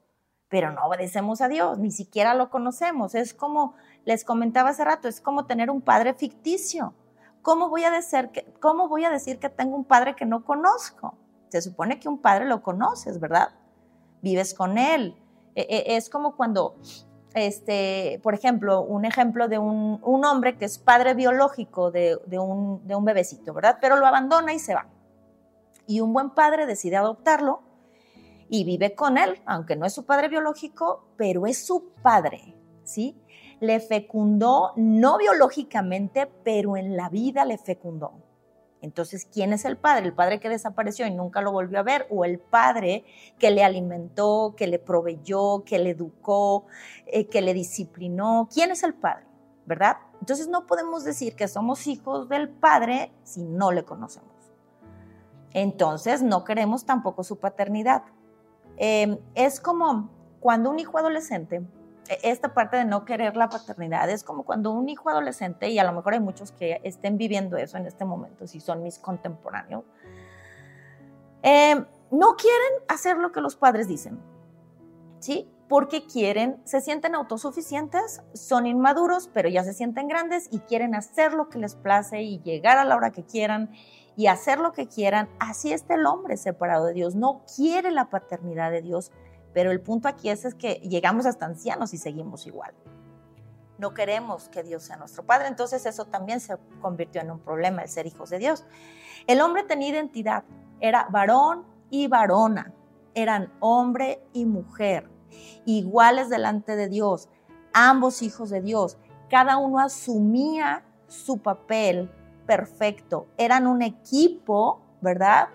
pero 0.55 0.71
no 0.71 0.85
obedecemos 0.85 1.41
a 1.41 1.49
Dios, 1.49 1.79
ni 1.79 1.91
siquiera 1.91 2.33
lo 2.33 2.49
conocemos. 2.49 3.13
Es 3.13 3.33
como 3.33 3.73
les 4.05 4.23
comentaba 4.23 4.69
hace 4.69 4.85
rato, 4.85 5.09
es 5.09 5.19
como 5.19 5.47
tener 5.47 5.69
un 5.69 5.81
padre 5.81 6.13
ficticio. 6.13 6.93
¿Cómo 7.41 7.67
voy 7.67 7.83
a 7.83 7.91
decir 7.91 8.29
que, 8.29 8.45
cómo 8.61 8.87
voy 8.87 9.03
a 9.03 9.09
decir 9.09 9.37
que 9.37 9.49
tengo 9.49 9.75
un 9.75 9.83
padre 9.83 10.15
que 10.15 10.25
no 10.25 10.45
conozco? 10.45 11.17
Se 11.49 11.61
supone 11.61 11.99
que 11.99 12.07
un 12.07 12.19
padre 12.19 12.45
lo 12.45 12.63
conoces, 12.63 13.19
¿verdad? 13.19 13.49
Vives 14.21 14.53
con 14.53 14.77
él. 14.77 15.21
E, 15.55 15.63
e, 15.63 15.97
es 15.97 16.09
como 16.09 16.37
cuando 16.37 16.77
este, 17.33 18.21
por 18.23 18.33
ejemplo, 18.33 18.79
un 18.79 19.03
ejemplo 19.03 19.49
de 19.49 19.57
un, 19.57 19.99
hombre 20.23 20.57
que 20.57 20.63
es 20.63 20.79
padre 20.79 21.15
biológico 21.15 21.91
de, 21.91 22.17
un, 22.39 22.87
de, 22.87 22.95
un, 22.95 23.03
bebecito, 23.03 23.53
¿verdad? 23.53 23.77
Pero 23.81 23.97
lo 23.97 24.07
abandona 24.07 24.53
y 24.53 24.59
se 24.59 24.73
va. 24.73 24.87
Y 25.85 25.99
un 25.99 26.13
buen 26.13 26.29
padre 26.29 26.65
decide 26.65 26.95
adoptarlo 26.95 27.74
y 28.49 28.63
vive 28.63 28.95
con 28.95 29.17
él, 29.17 29.41
aunque 29.45 29.75
no 29.75 29.85
es 29.85 29.93
su 29.93 30.05
padre 30.05 30.27
biológico, 30.27 31.05
pero 31.17 31.45
es 31.47 31.65
su 31.65 31.89
padre, 32.01 32.55
¿sí? 32.83 33.19
Le 33.59 33.79
fecundó, 33.79 34.73
no 34.75 35.17
biológicamente, 35.17 36.27
pero 36.43 36.77
en 36.77 36.95
la 36.95 37.09
vida 37.09 37.45
le 37.45 37.57
fecundó. 37.57 38.13
Entonces, 38.81 39.25
¿quién 39.25 39.51
es 39.51 39.65
el 39.65 39.77
padre? 39.77 40.05
¿El 40.05 40.13
padre 40.13 40.39
que 40.39 40.47
desapareció 40.47 41.07
y 41.07 41.11
nunca 41.11 41.41
lo 41.41 41.51
volvió 41.51 41.79
a 41.79 41.83
ver? 41.83 42.05
¿O 42.11 42.23
el 42.23 42.37
padre 42.37 43.03
que 43.39 43.49
le 43.49 43.63
alimentó, 43.63 44.53
que 44.55 44.67
le 44.67 44.77
proveyó, 44.77 45.63
que 45.63 45.79
le 45.79 45.91
educó, 45.91 46.67
eh, 47.07 47.25
que 47.27 47.41
le 47.41 47.55
disciplinó? 47.55 48.47
¿Quién 48.53 48.69
es 48.69 48.83
el 48.83 48.93
padre? 48.93 49.25
¿Verdad? 49.65 49.97
Entonces 50.19 50.47
no 50.47 50.67
podemos 50.67 51.03
decir 51.03 51.35
que 51.35 51.47
somos 51.47 51.87
hijos 51.87 52.29
del 52.29 52.49
padre 52.49 53.11
si 53.23 53.43
no 53.43 53.71
le 53.71 53.83
conocemos. 53.85 54.35
Entonces 55.55 56.21
no 56.21 56.43
queremos 56.43 56.85
tampoco 56.85 57.23
su 57.23 57.39
paternidad. 57.39 58.03
Em, 58.77 59.17
es 59.35 59.59
como 59.59 60.09
cuando 60.39 60.69
un 60.69 60.79
hijo 60.79 60.97
adolescente 60.97 61.63
e, 62.07 62.19
esta 62.23 62.53
parte 62.53 62.77
de 62.77 62.85
no 62.85 63.05
querer 63.05 63.35
la 63.37 63.49
paternidad 63.49 64.09
es 64.09 64.23
como 64.23 64.43
cuando 64.43 64.71
un 64.71 64.89
hijo 64.89 65.09
adolescente, 65.09 65.69
y 65.69 65.79
a 65.79 65.83
lo 65.83 65.93
mejor 65.93 66.13
hay 66.13 66.19
muchos 66.19 66.51
que 66.51 66.79
estén 66.83 67.17
viviendo 67.17 67.57
eso 67.57 67.77
en 67.77 67.85
este 67.85 68.05
momento, 68.05 68.47
si 68.47 68.59
son 68.59 68.83
mis 68.83 68.99
contemporáneos, 68.99 69.83
eh, 71.43 71.83
no 72.11 72.35
quieren 72.35 72.83
hacer 72.87 73.17
lo 73.17 73.31
que 73.31 73.41
los 73.41 73.55
padres 73.55 73.87
dicen, 73.87 74.19
¿sí? 75.19 75.49
Porque 75.67 76.05
quieren, 76.05 76.61
se 76.63 76.81
sienten 76.81 77.15
autosuficientes, 77.15 78.21
son 78.33 78.67
inmaduros, 78.67 79.29
pero 79.33 79.49
ya 79.49 79.63
se 79.63 79.73
sienten 79.73 80.07
grandes 80.07 80.47
y 80.51 80.59
quieren 80.59 80.93
hacer 80.93 81.33
lo 81.33 81.49
que 81.49 81.57
les 81.57 81.75
place 81.75 82.21
y 82.21 82.39
llegar 82.39 82.77
a 82.77 82.85
la 82.85 82.95
hora 82.95 83.11
que 83.11 83.23
quieran 83.23 83.71
y 84.15 84.27
hacer 84.27 84.59
lo 84.59 84.71
que 84.71 84.87
quieran. 84.87 85.29
Así 85.39 85.73
está 85.73 85.95
el 85.95 86.05
hombre 86.05 86.37
separado 86.37 86.85
de 86.85 86.93
Dios, 86.93 87.15
no 87.15 87.43
quiere 87.55 87.91
la 87.91 88.09
paternidad 88.09 88.71
de 88.71 88.81
Dios 88.81 89.11
pero 89.55 89.71
el 89.71 89.79
punto 89.79 90.09
aquí 90.09 90.29
es, 90.29 90.43
es 90.43 90.53
que 90.53 90.81
llegamos 90.83 91.25
hasta 91.25 91.45
ancianos 91.45 91.93
y 91.93 91.97
seguimos 91.97 92.45
igual. 92.45 92.73
No 93.77 93.93
queremos 93.93 94.49
que 94.49 94.63
Dios 94.63 94.83
sea 94.83 94.97
nuestro 94.97 95.25
Padre, 95.25 95.47
entonces 95.47 95.85
eso 95.85 96.03
también 96.03 96.41
se 96.41 96.57
convirtió 96.81 97.21
en 97.21 97.31
un 97.31 97.39
problema, 97.39 97.81
el 97.81 97.87
ser 97.87 98.05
hijos 98.05 98.29
de 98.29 98.37
Dios. 98.37 98.65
El 99.27 99.39
hombre 99.39 99.63
tenía 99.63 99.87
identidad, 99.87 100.43
era 100.81 101.07
varón 101.09 101.63
y 101.89 102.07
varona, 102.07 102.73
eran 103.13 103.53
hombre 103.61 104.21
y 104.33 104.43
mujer, 104.43 105.09
iguales 105.63 106.29
delante 106.29 106.75
de 106.75 106.89
Dios, 106.89 107.29
ambos 107.73 108.23
hijos 108.23 108.49
de 108.49 108.59
Dios, 108.59 108.97
cada 109.29 109.55
uno 109.55 109.79
asumía 109.79 110.83
su 111.07 111.37
papel 111.37 112.11
perfecto, 112.45 113.27
eran 113.37 113.67
un 113.67 113.81
equipo, 113.81 114.81
¿verdad? 115.01 115.49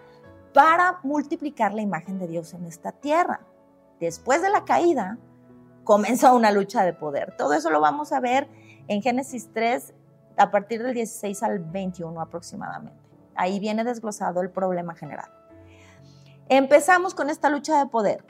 Para 0.53 0.99
multiplicar 1.03 1.75
la 1.75 1.83
imagen 1.83 2.19
de 2.19 2.27
Dios 2.27 2.55
en 2.55 2.67
esta 2.67 2.93
tierra 2.93 3.41
después 4.01 4.43
de 4.43 4.51
la 4.51 4.65
caída, 4.65 5.19
comenzó 5.85 6.35
una 6.35 6.51
lucha 6.51 6.83
de 6.83 6.93
poder. 6.93 7.37
Todo 7.37 7.53
eso 7.53 7.71
lo 7.71 7.81
vamos 7.81 8.13
a 8.13 8.21
ver 8.21 8.49
en 8.89 9.03
Génesis 9.03 9.51
3 9.53 9.93
a 10.37 10.51
partir 10.51 10.83
del 10.83 10.95
16 10.95 11.43
al 11.43 11.59
21 11.61 12.21
aproximadamente. 12.21 12.99
Ahí 13.35 13.61
viene 13.61 13.85
desglosado 13.85 14.41
el 14.41 14.51
problema 14.51 14.95
general. 14.95 15.31
Empezamos 16.49 17.15
con 17.15 17.31
esta 17.31 17.49
lucha 17.51 17.79
de 17.79 17.87
poder. 17.87 18.25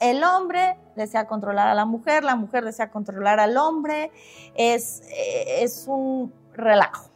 El 0.00 0.24
hombre 0.24 0.78
desea 0.94 1.26
controlar 1.26 1.68
a 1.68 1.74
la 1.74 1.84
mujer, 1.84 2.22
la 2.22 2.36
mujer 2.36 2.64
desea 2.64 2.90
controlar 2.90 3.40
al 3.40 3.56
hombre. 3.56 4.12
Es, 4.54 5.02
eh, 5.10 5.62
es 5.62 5.86
un 5.88 6.32
relajo, 6.52 7.08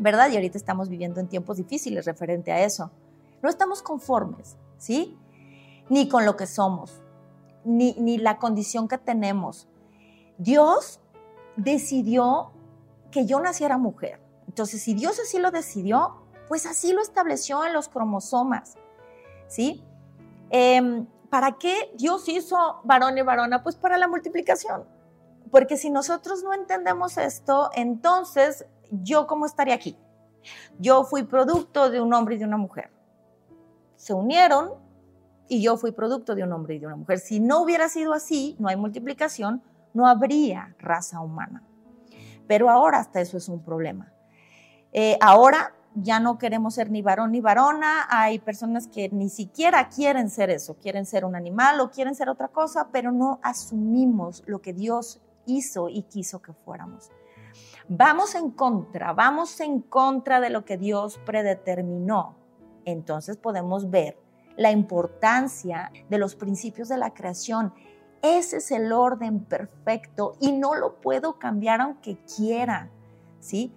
¿verdad? 0.00 0.30
Y 0.30 0.36
ahorita 0.36 0.56
estamos 0.56 0.88
viviendo 0.88 1.20
en 1.20 1.28
tiempos 1.28 1.58
difíciles 1.58 2.06
referente 2.06 2.50
a 2.50 2.64
eso. 2.64 2.90
No 3.42 3.48
estamos 3.48 3.82
conformes, 3.82 4.56
¿sí? 4.78 5.16
Ni 5.88 6.08
con 6.08 6.24
lo 6.24 6.36
que 6.36 6.46
somos, 6.46 7.00
ni, 7.64 8.18
la 8.18 8.38
condición 8.38 8.88
que 8.88 8.98
tenemos. 8.98 9.68
Dios 10.38 11.00
decidió 11.56 12.52
que 13.10 13.26
yo 13.26 13.40
naciera 13.40 13.76
mujer. 13.76 14.20
Entonces, 14.48 14.82
si 14.82 14.94
Dios 14.94 15.20
así 15.20 15.38
lo 15.38 15.50
decidió, 15.50 16.22
pues 16.48 16.64
así 16.66 16.92
lo 16.92 17.02
estableció 17.02 17.64
en 17.66 17.74
los 17.74 17.88
cromosomas. 17.88 18.76
¿Sí? 19.48 19.84
Em, 20.48 21.06
¿Para 21.28 21.58
qué 21.58 21.92
Dios 21.96 22.28
hizo 22.28 22.80
varón 22.84 23.18
y 23.18 23.22
varona? 23.22 23.62
Pues 23.62 23.76
para 23.76 23.98
la 23.98 24.08
multiplicación. 24.08 24.84
Porque 25.50 25.76
si 25.76 25.90
nosotros 25.90 26.42
no 26.42 26.54
entendemos 26.54 27.18
esto, 27.18 27.70
entonces 27.74 28.64
yo 28.90 29.26
cómo 29.26 29.46
estaría 29.46 29.74
aquí. 29.74 29.96
Yo 30.78 31.04
fui 31.04 31.22
producto 31.24 31.90
de 31.90 32.00
un 32.00 32.12
hombre 32.14 32.36
y 32.36 32.38
de 32.38 32.44
una 32.44 32.56
mujer. 32.56 32.90
Se 33.96 34.14
unieron 34.14 34.72
y 35.48 35.60
yo 35.62 35.76
fui 35.76 35.92
producto 35.92 36.34
de 36.34 36.44
un 36.44 36.52
hombre 36.52 36.76
y 36.76 36.78
de 36.78 36.86
una 36.86 36.96
mujer. 36.96 37.18
Si 37.18 37.40
no 37.40 37.60
hubiera 37.62 37.88
sido 37.88 38.12
así, 38.12 38.56
no 38.58 38.68
hay 38.68 38.76
multiplicación, 38.76 39.62
no 39.92 40.06
habría 40.06 40.74
raza 40.78 41.20
humana. 41.20 41.62
Pero 42.46 42.70
ahora 42.70 42.98
hasta 42.98 43.20
eso 43.20 43.36
es 43.36 43.48
un 43.48 43.62
problema. 43.62 44.12
Eh, 44.92 45.18
ahora 45.20 45.74
ya 45.94 46.20
no 46.20 46.38
queremos 46.38 46.74
ser 46.74 46.90
ni 46.90 47.02
varón 47.02 47.32
ni 47.32 47.40
varona, 47.40 48.06
hay 48.08 48.38
personas 48.38 48.86
que 48.86 49.08
ni 49.10 49.28
siquiera 49.28 49.88
quieren 49.88 50.30
ser 50.30 50.50
eso, 50.50 50.76
quieren 50.76 51.04
ser 51.04 51.24
un 51.24 51.34
animal 51.34 51.80
o 51.80 51.90
quieren 51.90 52.14
ser 52.14 52.28
otra 52.28 52.48
cosa, 52.48 52.88
pero 52.92 53.10
no 53.12 53.40
asumimos 53.42 54.42
lo 54.46 54.60
que 54.60 54.72
Dios 54.72 55.20
hizo 55.46 55.88
y 55.88 56.02
quiso 56.02 56.40
que 56.40 56.52
fuéramos. 56.52 57.10
Vamos 57.92 58.36
en 58.36 58.52
contra, 58.52 59.12
vamos 59.14 59.58
en 59.58 59.80
contra 59.80 60.38
de 60.38 60.48
lo 60.48 60.64
que 60.64 60.76
Dios 60.76 61.18
predeterminó. 61.26 62.36
Entonces 62.84 63.36
podemos 63.36 63.90
ver 63.90 64.16
la 64.56 64.70
importancia 64.70 65.90
de 66.08 66.18
los 66.18 66.36
principios 66.36 66.88
de 66.88 66.98
la 66.98 67.12
creación. 67.12 67.74
Ese 68.22 68.58
es 68.58 68.70
el 68.70 68.92
orden 68.92 69.40
perfecto 69.40 70.36
y 70.38 70.52
no 70.52 70.76
lo 70.76 71.00
puedo 71.00 71.40
cambiar 71.40 71.80
aunque 71.80 72.16
quiera, 72.36 72.88
¿sí? 73.40 73.72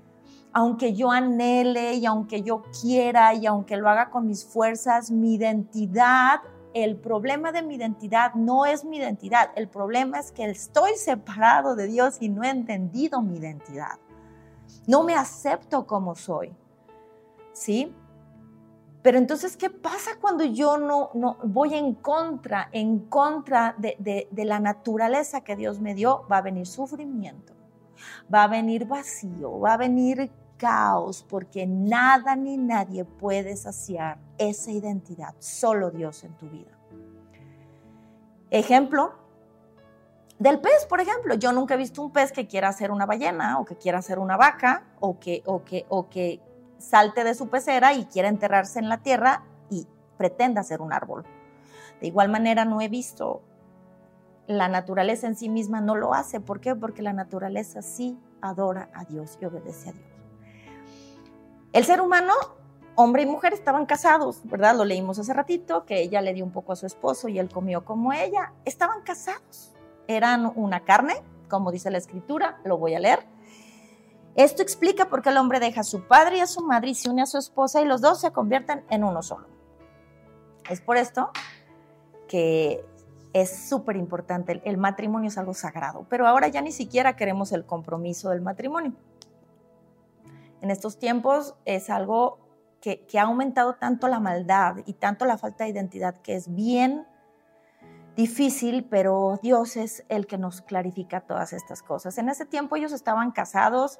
Aunque 0.51 0.93
yo 0.93 1.09
anhele 1.09 1.95
y 1.95 2.05
aunque 2.05 2.43
yo 2.43 2.61
quiera 2.83 3.33
y 3.33 3.47
aunque 3.47 3.77
lo 3.77 3.89
haga 3.89 4.11
con 4.11 4.27
mis 4.27 4.45
fuerzas, 4.45 5.09
mi 5.09 5.33
identidad, 5.33 6.41
el 6.75 6.97
problema 6.97 7.51
de 7.51 7.63
mi 7.63 7.75
identidad 7.75 8.35
no 8.35 8.67
es 8.67 8.85
mi 8.85 8.97
identidad, 8.97 9.49
el 9.55 9.69
problema 9.69 10.19
es 10.19 10.31
que 10.31 10.45
estoy 10.45 10.91
separado 10.97 11.75
de 11.75 11.87
Dios 11.87 12.17
y 12.19 12.29
no 12.29 12.43
he 12.43 12.49
entendido 12.49 13.23
mi 13.23 13.37
identidad. 13.37 14.02
No 14.87 15.03
me 15.03 15.15
acepto 15.15 15.85
como 15.85 16.15
soy, 16.15 16.53
¿sí? 17.53 17.93
Pero 19.01 19.17
entonces, 19.17 19.57
¿qué 19.57 19.69
pasa 19.69 20.11
cuando 20.21 20.45
yo 20.45 20.77
no, 20.77 21.09
no 21.13 21.37
voy 21.43 21.73
en 21.73 21.93
contra, 21.93 22.69
en 22.71 22.99
contra 22.99 23.75
de, 23.77 24.27
de 24.29 24.45
la 24.45 24.59
naturaleza 24.59 25.41
que 25.41 25.55
Dios 25.55 25.79
me 25.79 25.93
dio? 25.93 26.25
Va 26.31 26.37
a 26.37 26.41
venir 26.41 26.65
sufrimiento, 26.65 27.53
va 28.33 28.43
a 28.43 28.47
venir 28.47 28.85
vacío, 28.85 29.59
va 29.59 29.73
a 29.73 29.77
venir 29.77 30.31
caos, 30.57 31.25
porque 31.27 31.67
nada 31.67 32.37
ni 32.37 32.55
nadie 32.55 33.03
puede 33.03 33.57
saciar 33.57 34.17
esa 34.37 34.71
identidad, 34.71 35.35
solo 35.39 35.91
Dios 35.91 36.23
en 36.23 36.33
tu 36.37 36.49
vida. 36.49 36.71
Ejemplo 38.49 39.22
del 40.43 40.59
pez, 40.59 40.85
por 40.87 40.99
ejemplo. 40.99 41.35
Yo 41.35 41.53
nunca 41.53 41.75
he 41.75 41.77
visto 41.77 42.01
un 42.01 42.11
pez 42.11 42.33
que 42.33 42.47
quiera 42.47 42.67
hacer 42.67 42.91
una 42.91 43.05
ballena 43.05 43.59
o 43.59 43.65
que 43.65 43.77
quiera 43.77 43.99
hacer 43.99 44.19
una 44.19 44.35
vaca 44.35 44.83
o 44.99 45.17
que, 45.17 45.41
o 45.45 45.63
que, 45.63 45.85
o 45.87 46.09
que 46.09 46.41
salte 46.77 47.23
de 47.23 47.33
su 47.33 47.47
pecera 47.47 47.93
y 47.93 48.05
quiera 48.05 48.27
enterrarse 48.27 48.79
en 48.79 48.89
la 48.89 48.97
tierra 48.97 49.45
y 49.69 49.87
pretenda 50.17 50.61
ser 50.61 50.81
un 50.81 50.91
árbol. 50.91 51.23
De 52.01 52.07
igual 52.07 52.27
manera 52.27 52.65
no 52.65 52.81
he 52.81 52.89
visto 52.89 53.41
la 54.45 54.67
naturaleza 54.67 55.27
en 55.27 55.37
sí 55.37 55.47
misma 55.47 55.79
no 55.79 55.95
lo 55.95 56.13
hace. 56.13 56.41
¿Por 56.41 56.59
qué? 56.59 56.75
Porque 56.75 57.01
la 57.01 57.13
naturaleza 57.13 57.81
sí 57.81 58.19
adora 58.41 58.89
a 58.93 59.05
Dios 59.05 59.37
y 59.41 59.45
obedece 59.45 59.91
a 59.91 59.93
Dios. 59.93 60.05
El 61.71 61.85
ser 61.85 62.01
humano, 62.01 62.33
hombre 62.95 63.21
y 63.21 63.25
mujer, 63.25 63.53
estaban 63.53 63.85
casados, 63.85 64.41
¿verdad? 64.43 64.75
Lo 64.75 64.83
leímos 64.83 65.17
hace 65.19 65.31
ratito, 65.31 65.85
que 65.85 66.01
ella 66.01 66.19
le 66.19 66.33
dio 66.33 66.43
un 66.43 66.51
poco 66.51 66.73
a 66.73 66.75
su 66.75 66.85
esposo 66.85 67.29
y 67.29 67.39
él 67.39 67.47
comió 67.49 67.85
como 67.85 68.11
ella. 68.11 68.51
Estaban 68.65 69.01
casados. 69.03 69.72
Eran 70.07 70.51
una 70.55 70.81
carne, 70.81 71.15
como 71.49 71.71
dice 71.71 71.91
la 71.91 71.97
escritura, 71.97 72.59
lo 72.63 72.77
voy 72.77 72.95
a 72.95 72.99
leer. 72.99 73.25
Esto 74.35 74.63
explica 74.63 75.09
por 75.09 75.21
qué 75.21 75.29
el 75.29 75.37
hombre 75.37 75.59
deja 75.59 75.81
a 75.81 75.83
su 75.83 76.07
padre 76.07 76.37
y 76.37 76.39
a 76.39 76.47
su 76.47 76.65
madre 76.65 76.89
y 76.89 76.95
se 76.95 77.09
une 77.09 77.21
a 77.21 77.27
su 77.27 77.37
esposa 77.37 77.81
y 77.81 77.85
los 77.85 78.01
dos 78.01 78.19
se 78.19 78.31
convierten 78.31 78.83
en 78.89 79.03
uno 79.03 79.21
solo. 79.21 79.47
Es 80.69 80.81
por 80.81 80.97
esto 80.97 81.31
que 82.27 82.83
es 83.33 83.69
súper 83.69 83.95
importante. 83.95 84.61
El 84.65 84.77
matrimonio 84.77 85.27
es 85.27 85.37
algo 85.37 85.53
sagrado, 85.53 86.07
pero 86.09 86.27
ahora 86.27 86.47
ya 86.47 86.61
ni 86.61 86.71
siquiera 86.71 87.15
queremos 87.15 87.51
el 87.51 87.65
compromiso 87.65 88.29
del 88.29 88.41
matrimonio. 88.41 88.93
En 90.61 90.71
estos 90.71 90.97
tiempos 90.97 91.55
es 91.65 91.89
algo 91.89 92.39
que, 92.81 93.05
que 93.05 93.19
ha 93.19 93.23
aumentado 93.23 93.75
tanto 93.75 94.07
la 94.07 94.19
maldad 94.19 94.77
y 94.85 94.93
tanto 94.93 95.25
la 95.25 95.37
falta 95.37 95.65
de 95.65 95.71
identidad 95.71 96.15
que 96.21 96.35
es 96.35 96.53
bien 96.53 97.05
difícil, 98.15 98.85
pero 98.89 99.39
Dios 99.41 99.75
es 99.75 100.03
el 100.09 100.27
que 100.27 100.37
nos 100.37 100.61
clarifica 100.61 101.21
todas 101.21 101.53
estas 101.53 101.81
cosas. 101.81 102.17
En 102.17 102.29
ese 102.29 102.45
tiempo 102.45 102.75
ellos 102.75 102.91
estaban 102.91 103.31
casados 103.31 103.99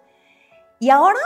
y 0.84 0.90
ahora, 0.90 1.20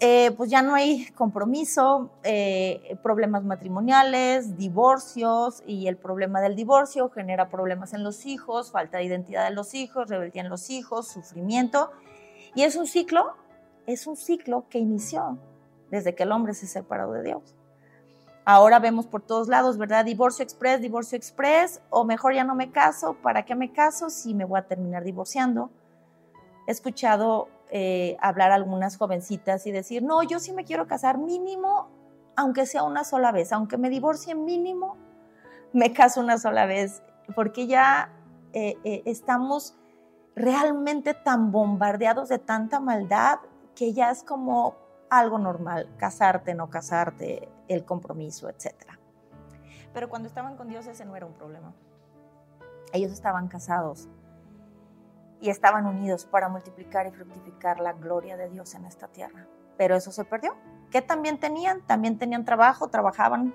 eh, 0.00 0.32
pues 0.36 0.50
ya 0.50 0.60
no 0.60 0.74
hay 0.74 1.06
compromiso, 1.12 2.10
eh, 2.24 2.98
problemas 3.02 3.42
matrimoniales, 3.42 4.56
divorcios, 4.58 5.62
y 5.66 5.86
el 5.86 5.96
problema 5.96 6.42
del 6.42 6.54
divorcio 6.54 7.08
genera 7.08 7.48
problemas 7.48 7.94
en 7.94 8.04
los 8.04 8.26
hijos, 8.26 8.70
falta 8.70 8.98
de 8.98 9.04
identidad 9.04 9.48
de 9.48 9.54
los 9.54 9.72
hijos, 9.72 10.10
rebeldía 10.10 10.42
en 10.42 10.50
los 10.50 10.68
hijos, 10.68 11.08
sufrimiento. 11.08 11.90
Y 12.54 12.64
es 12.64 12.76
un 12.76 12.86
ciclo, 12.86 13.34
es 13.86 14.06
un 14.06 14.16
ciclo 14.16 14.66
que 14.68 14.78
inició 14.78 15.38
desde 15.90 16.14
que 16.14 16.24
el 16.24 16.32
hombre 16.32 16.52
se 16.52 16.66
separó 16.66 17.10
de 17.12 17.22
Dios. 17.22 17.57
Ahora 18.50 18.78
vemos 18.78 19.06
por 19.06 19.20
todos 19.20 19.46
lados, 19.46 19.76
¿verdad? 19.76 20.06
Divorcio 20.06 20.42
express, 20.42 20.80
divorcio 20.80 21.18
express, 21.18 21.82
o 21.90 22.04
mejor 22.06 22.32
ya 22.32 22.44
no 22.44 22.54
me 22.54 22.72
caso, 22.72 23.12
¿para 23.12 23.44
qué 23.44 23.54
me 23.54 23.74
caso 23.74 24.08
si 24.08 24.32
me 24.32 24.46
voy 24.46 24.58
a 24.58 24.66
terminar 24.66 25.04
divorciando? 25.04 25.68
He 26.66 26.70
escuchado 26.70 27.50
eh, 27.70 28.16
hablar 28.22 28.50
a 28.50 28.54
algunas 28.54 28.96
jovencitas 28.96 29.66
y 29.66 29.70
decir, 29.70 30.02
no, 30.02 30.22
yo 30.22 30.38
sí 30.38 30.54
me 30.54 30.64
quiero 30.64 30.86
casar 30.86 31.18
mínimo, 31.18 31.90
aunque 32.36 32.64
sea 32.64 32.84
una 32.84 33.04
sola 33.04 33.32
vez, 33.32 33.52
aunque 33.52 33.76
me 33.76 33.90
divorcie 33.90 34.34
mínimo, 34.34 34.96
me 35.74 35.92
caso 35.92 36.22
una 36.22 36.38
sola 36.38 36.64
vez, 36.64 37.02
porque 37.34 37.66
ya 37.66 38.10
eh, 38.54 38.78
eh, 38.82 39.02
estamos 39.04 39.76
realmente 40.34 41.12
tan 41.12 41.52
bombardeados 41.52 42.30
de 42.30 42.38
tanta 42.38 42.80
maldad 42.80 43.40
que 43.74 43.92
ya 43.92 44.10
es 44.10 44.22
como 44.22 44.74
algo 45.10 45.38
normal, 45.38 45.86
casarte, 45.98 46.54
no 46.54 46.70
casarte, 46.70 47.46
el 47.68 47.84
compromiso, 47.84 48.48
etc. 48.48 48.74
Pero 49.92 50.08
cuando 50.08 50.28
estaban 50.28 50.56
con 50.56 50.68
Dios 50.68 50.86
ese 50.86 51.04
no 51.04 51.16
era 51.16 51.26
un 51.26 51.34
problema. 51.34 51.74
Ellos 52.92 53.12
estaban 53.12 53.48
casados 53.48 54.08
y 55.40 55.50
estaban 55.50 55.86
unidos 55.86 56.24
para 56.24 56.48
multiplicar 56.48 57.06
y 57.06 57.10
fructificar 57.10 57.80
la 57.80 57.92
gloria 57.92 58.36
de 58.36 58.48
Dios 58.48 58.74
en 58.74 58.84
esta 58.84 59.08
tierra. 59.08 59.46
Pero 59.76 59.94
eso 59.94 60.10
se 60.10 60.24
perdió. 60.24 60.56
¿Qué 60.90 61.02
también 61.02 61.38
tenían? 61.38 61.86
También 61.86 62.18
tenían 62.18 62.44
trabajo, 62.44 62.88
trabajaban. 62.88 63.54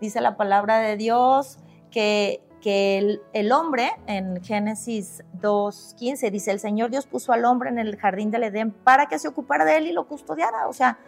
Dice 0.00 0.20
la 0.20 0.36
palabra 0.36 0.78
de 0.78 0.96
Dios 0.96 1.58
que 1.90 2.42
que 2.66 3.20
el, 3.32 3.52
hombre, 3.52 3.92
en 4.08 4.42
Génesis 4.42 5.22
2.15, 5.40 6.32
dice, 6.32 6.50
el 6.50 6.58
Señor 6.58 6.90
Dios 6.90 7.06
puso 7.06 7.32
al 7.32 7.44
hombre 7.44 7.70
en 7.70 7.78
el 7.78 7.96
jardín 7.96 8.32
del 8.32 8.42
Edén 8.42 8.72
para 8.72 9.06
que 9.06 9.20
se 9.20 9.28
ocupara 9.28 9.64
de 9.64 9.76
él 9.76 9.86
y 9.86 9.92
lo 9.92 10.08
custodiara. 10.08 10.66
O 10.66 10.72
sea, 10.72 10.98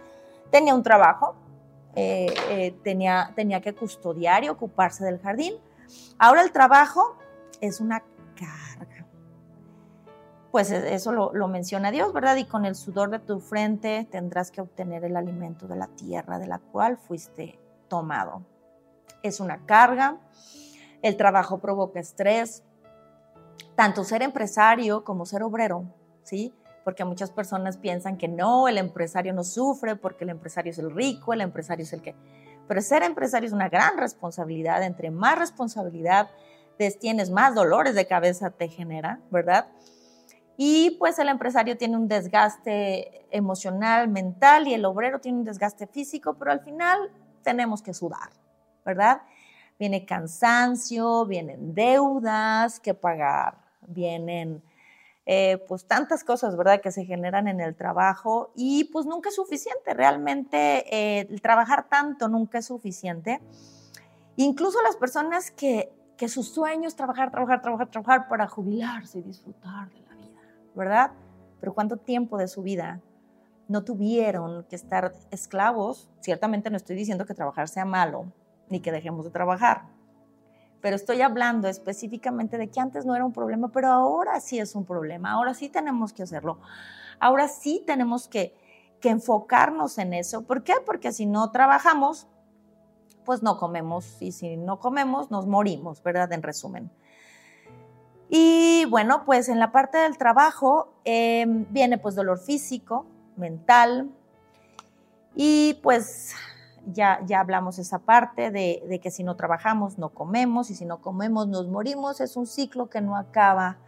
tenía 0.53 0.73
un 0.73 0.85
trabajo, 0.85 1.35
eh, 1.95 2.35
eh, 2.51 2.77
tenía, 2.83 3.33
tenía 3.35 3.61
que 3.61 3.75
custodiar 3.75 4.45
y 4.45 4.49
ocuparse 4.49 5.05
del 5.05 5.19
jardín. 5.21 5.55
Ahora 6.19 6.43
el 6.43 6.53
trabajo 6.53 7.17
es 7.61 7.81
una 7.81 8.03
carga. 8.37 9.07
Pues 10.51 10.71
e, 10.71 10.95
eso 10.95 11.13
lo, 11.13 11.33
lo, 11.33 11.49
menciona 11.49 11.91
Dios, 11.91 12.13
¿verdad? 12.13 12.37
Y 12.37 12.45
con 12.45 12.65
el 12.65 12.75
sudor 12.75 13.11
de 13.11 13.19
tu 13.19 13.41
frente 13.41 14.07
tendrás 14.11 14.51
que 14.51 14.61
obtener 14.61 15.05
el 15.05 15.17
alimento 15.17 15.67
de 15.67 15.77
la 15.77 15.89
tierra 15.89 16.39
de 16.39 16.47
la 16.47 16.59
cual 16.59 16.97
fuiste 16.97 17.59
tomado. 17.89 18.43
Es 19.23 19.41
una 19.41 19.67
carga 19.67 20.19
el 21.03 21.17
trabajo 21.17 21.59
provoca 21.59 22.01
estrés, 22.01 22.65
tanto 23.75 24.05
ser 24.05 24.23
empresario 24.23 25.05
como 25.05 25.27
ser 25.27 25.43
obrero, 25.43 25.85
¿sí? 26.23 26.53
Porque 26.89 27.05
muchas 27.05 27.31
personas 27.31 27.77
piensan 27.77 28.17
que 28.17 28.29
no, 28.29 28.67
el 28.67 28.79
empresario 28.79 29.35
no 29.35 29.45
sufre 29.45 29.95
porque 29.95 30.25
el 30.25 30.31
empresario 30.31 30.73
es 30.73 30.79
el 30.79 30.91
rico, 30.91 31.35
el 31.35 31.43
empresario 31.43 31.83
es 31.83 31.93
el 31.93 32.01
que... 32.01 32.15
Pero 32.67 32.81
ser 32.81 33.03
empresario 33.03 33.47
es 33.47 33.53
una 33.53 33.69
gran 33.69 33.99
responsabilidad, 33.99 34.83
entre 34.83 35.11
más 35.11 35.39
responsabilidad 35.39 36.31
tienes, 36.99 37.29
más 37.29 37.55
dolores 37.55 37.95
de 37.95 38.07
cabeza 38.07 38.49
te 38.49 38.69
genera, 38.69 39.21
¿verdad? 39.31 39.67
Y 40.57 40.93
pues 40.93 41.19
el 41.19 41.29
empresario 41.29 41.77
tiene 41.77 41.99
un 41.99 42.09
desgaste 42.09 43.27
emocional, 43.37 44.09
mental 44.09 44.67
y 44.67 44.73
el 44.73 44.87
obrero 44.87 45.19
tiene 45.19 45.41
un 45.41 45.45
desgaste 45.45 45.87
físico, 45.89 46.37
pero 46.39 46.53
al 46.53 46.61
final 46.61 47.11
tenemos 47.43 47.83
que 47.83 47.93
sudar, 47.93 48.31
¿verdad? 48.83 49.21
viene 49.79 50.07
cansancio, 50.07 51.27
vienen 51.27 51.75
deudas 51.75 52.81
que 52.81 52.95
pagar, 52.95 53.59
vienen 53.87 54.63
eh, 55.31 55.63
pues 55.69 55.85
tantas 55.85 56.25
cosas, 56.25 56.57
¿verdad?, 56.57 56.81
que 56.81 56.91
se 56.91 57.05
generan 57.05 57.49
en 57.49 57.61
el 57.61 57.77
trabajo 57.77 58.51
y 58.57 58.85
pues 58.85 59.05
nunca 59.05 59.29
es 59.29 59.35
suficiente, 59.35 59.93
realmente 59.93 60.87
eh, 60.89 61.27
el 61.29 61.43
trabajar 61.43 61.87
tanto 61.91 62.29
nunca 62.29 62.57
es 62.57 62.65
suficiente. 62.65 63.43
Incluso 64.37 64.81
las 64.81 64.97
personas 64.97 65.51
que, 65.51 65.93
que 66.17 66.31
su 66.31 66.43
sueño 66.43 66.89
es 66.89 66.97
trabajar, 66.97 67.31
trabajar, 67.31 67.61
trabajar, 67.61 67.91
trabajar 67.91 68.29
para 68.29 68.49
jubilarse 68.49 69.19
y 69.19 69.23
disfrutar 69.23 69.91
de 69.91 70.01
la 70.01 70.15
vida, 70.15 70.41
¿verdad? 70.75 71.11
Pero 71.61 71.75
¿cuánto 71.75 71.99
tiempo 71.99 72.39
de 72.39 72.49
su 72.49 72.63
vida 72.63 73.03
no 73.69 73.85
tuvieron 73.85 74.65
que 74.65 74.77
estar 74.77 75.13
esclavos? 75.31 76.09
Ciertamente 76.21 76.71
no 76.71 76.79
estoy 76.79 76.97
diciendo 76.97 77.27
que 77.27 77.35
trabajar 77.35 77.69
sea 77.69 77.85
malo, 77.85 78.33
ni 78.71 78.81
que 78.81 78.93
dejemos 78.93 79.27
de 79.27 79.31
trabajar. 79.31 79.83
Pero 80.81 80.97
estoy 80.97 81.23
hablando 81.23 81.69
específicamente 81.69 82.57
de 82.59 82.71
que 82.71 82.81
antes 82.81 83.05
no 83.05 83.15
era 83.15 83.25
un 83.25 83.33
problema, 83.33 83.69
pero 83.69 83.89
ahora 83.89 84.41
sí 84.41 84.59
es 84.59 84.75
un 84.75 84.85
problema, 84.85 85.33
ahora 85.33 85.55
sí 85.55 85.69
tenemos 85.69 86.13
que 86.13 86.23
hacerlo, 86.23 86.59
ahora 87.19 87.49
sí 87.49 87.83
tenemos 87.87 88.29
que, 88.29 88.57
que 89.01 89.11
enfocarnos 89.11 89.99
en 89.99 90.15
eso. 90.15 90.43
¿Por 90.43 90.63
qué? 90.63 90.75
Porque 90.87 91.13
si 91.13 91.27
no 91.27 91.51
trabajamos, 91.51 92.29
pues 93.25 93.43
no 93.43 93.59
comemos 93.59 94.23
y 94.23 94.33
si 94.33 94.57
no 94.57 94.79
comemos, 94.79 95.31
nos 95.31 95.47
morimos, 95.47 96.03
¿verdad? 96.03 96.33
En 96.33 96.43
resumen. 96.43 96.91
Y 98.31 98.85
bueno, 98.87 99.25
pues 99.25 99.49
en 99.49 99.59
la 99.59 99.73
parte 99.73 99.99
del 99.99 100.19
trabajo 100.19 100.93
em, 101.05 101.67
viene 101.71 101.99
pues 101.99 102.15
dolor 102.15 102.39
físico, 102.39 103.07
mental 103.37 104.11
y 105.35 105.75
pues 105.83 106.35
ya, 106.93 107.21
ya 107.27 107.41
hablamos 107.41 107.79
esa 107.79 107.99
parte 107.99 108.51
de, 108.51 109.01
que 109.03 109.11
si 109.11 109.25
no 109.25 109.37
trabajamos 109.37 109.99
no 109.99 110.11
comemos 110.11 110.71
y 110.71 110.75
si 110.75 110.85
no 110.85 111.01
comemos 111.01 111.49
nos 111.49 111.69
morimos, 111.69 112.21
es 112.21 112.37
un 112.37 112.47
ciclo 112.47 112.89
que 112.89 113.01
no 113.01 113.17
acaba. 113.17 113.79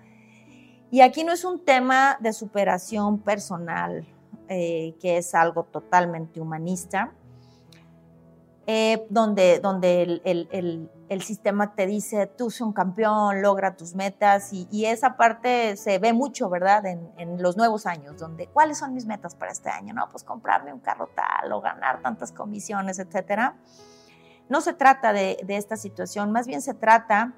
Y 0.90 1.02
aquí 1.02 1.24
no 1.24 1.32
es 1.32 1.44
un 1.44 1.64
tema 1.64 2.16
de 2.20 2.32
superación 2.32 3.18
personal, 3.18 4.06
eh, 4.48 4.94
que 5.00 5.18
es 5.18 5.34
algo 5.34 5.64
totalmente 5.64 6.40
humanista, 6.40 7.12
eh, 8.66 9.06
donde, 9.08 9.60
donde 9.60 10.20
el, 10.24 10.90
sistema 11.22 11.74
te 11.74 11.88
dice, 11.88 12.28
tú 12.28 12.50
soy 12.50 12.68
un 12.68 12.72
campeón, 12.72 13.42
logra 13.42 13.76
tus 13.76 13.96
metas, 13.96 14.52
y, 14.52 14.84
esa 14.84 15.16
parte 15.16 15.76
se 15.76 15.98
ve 15.98 16.12
mucho, 16.12 16.48
¿verdad? 16.48 16.86
En, 16.86 17.42
los 17.42 17.56
nuevos 17.56 17.84
años, 17.84 18.16
donde, 18.16 18.46
¿cuáles 18.46 18.78
son 18.78 18.94
mis 18.94 19.06
metas 19.06 19.34
para 19.34 19.50
este 19.50 19.70
año? 19.70 19.92
No, 19.92 20.08
pues 20.08 20.22
comprarme 20.22 20.72
un 20.72 20.78
carro 20.78 21.08
tal 21.08 21.52
o 21.52 21.60
ganar 21.60 22.00
tantas 22.00 22.30
comisiones, 22.30 23.00
etcétera. 23.00 23.56
No 24.48 24.60
se 24.60 24.72
trata 24.72 25.12
de, 25.12 25.38
de 25.44 25.56
esta 25.56 25.76
situación, 25.76 26.30
más 26.30 26.46
bien 26.46 26.62
se 26.62 26.74
trata 26.74 27.34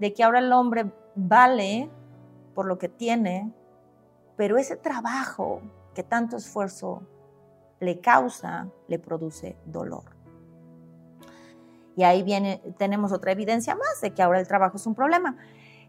de 0.00 0.12
que 0.12 0.24
ahora 0.24 0.40
el 0.40 0.52
hombre 0.52 0.92
vale 1.14 1.88
por 2.56 2.66
lo 2.66 2.76
que 2.78 2.88
tiene, 2.88 3.52
pero 4.36 4.58
ese 4.58 4.76
trabajo 4.76 5.62
que 5.94 6.02
tanto 6.02 6.36
esfuerzo 6.36 7.02
le 7.78 8.00
causa, 8.00 8.66
le 8.88 8.98
produce 8.98 9.56
dolor. 9.64 10.21
Y 11.96 12.04
ahí 12.04 12.22
viene, 12.22 12.62
tenemos 12.78 13.12
otra 13.12 13.32
evidencia 13.32 13.74
más 13.74 14.00
de 14.00 14.12
que 14.12 14.22
ahora 14.22 14.40
el 14.40 14.48
trabajo 14.48 14.76
es 14.76 14.86
un 14.86 14.94
problema. 14.94 15.36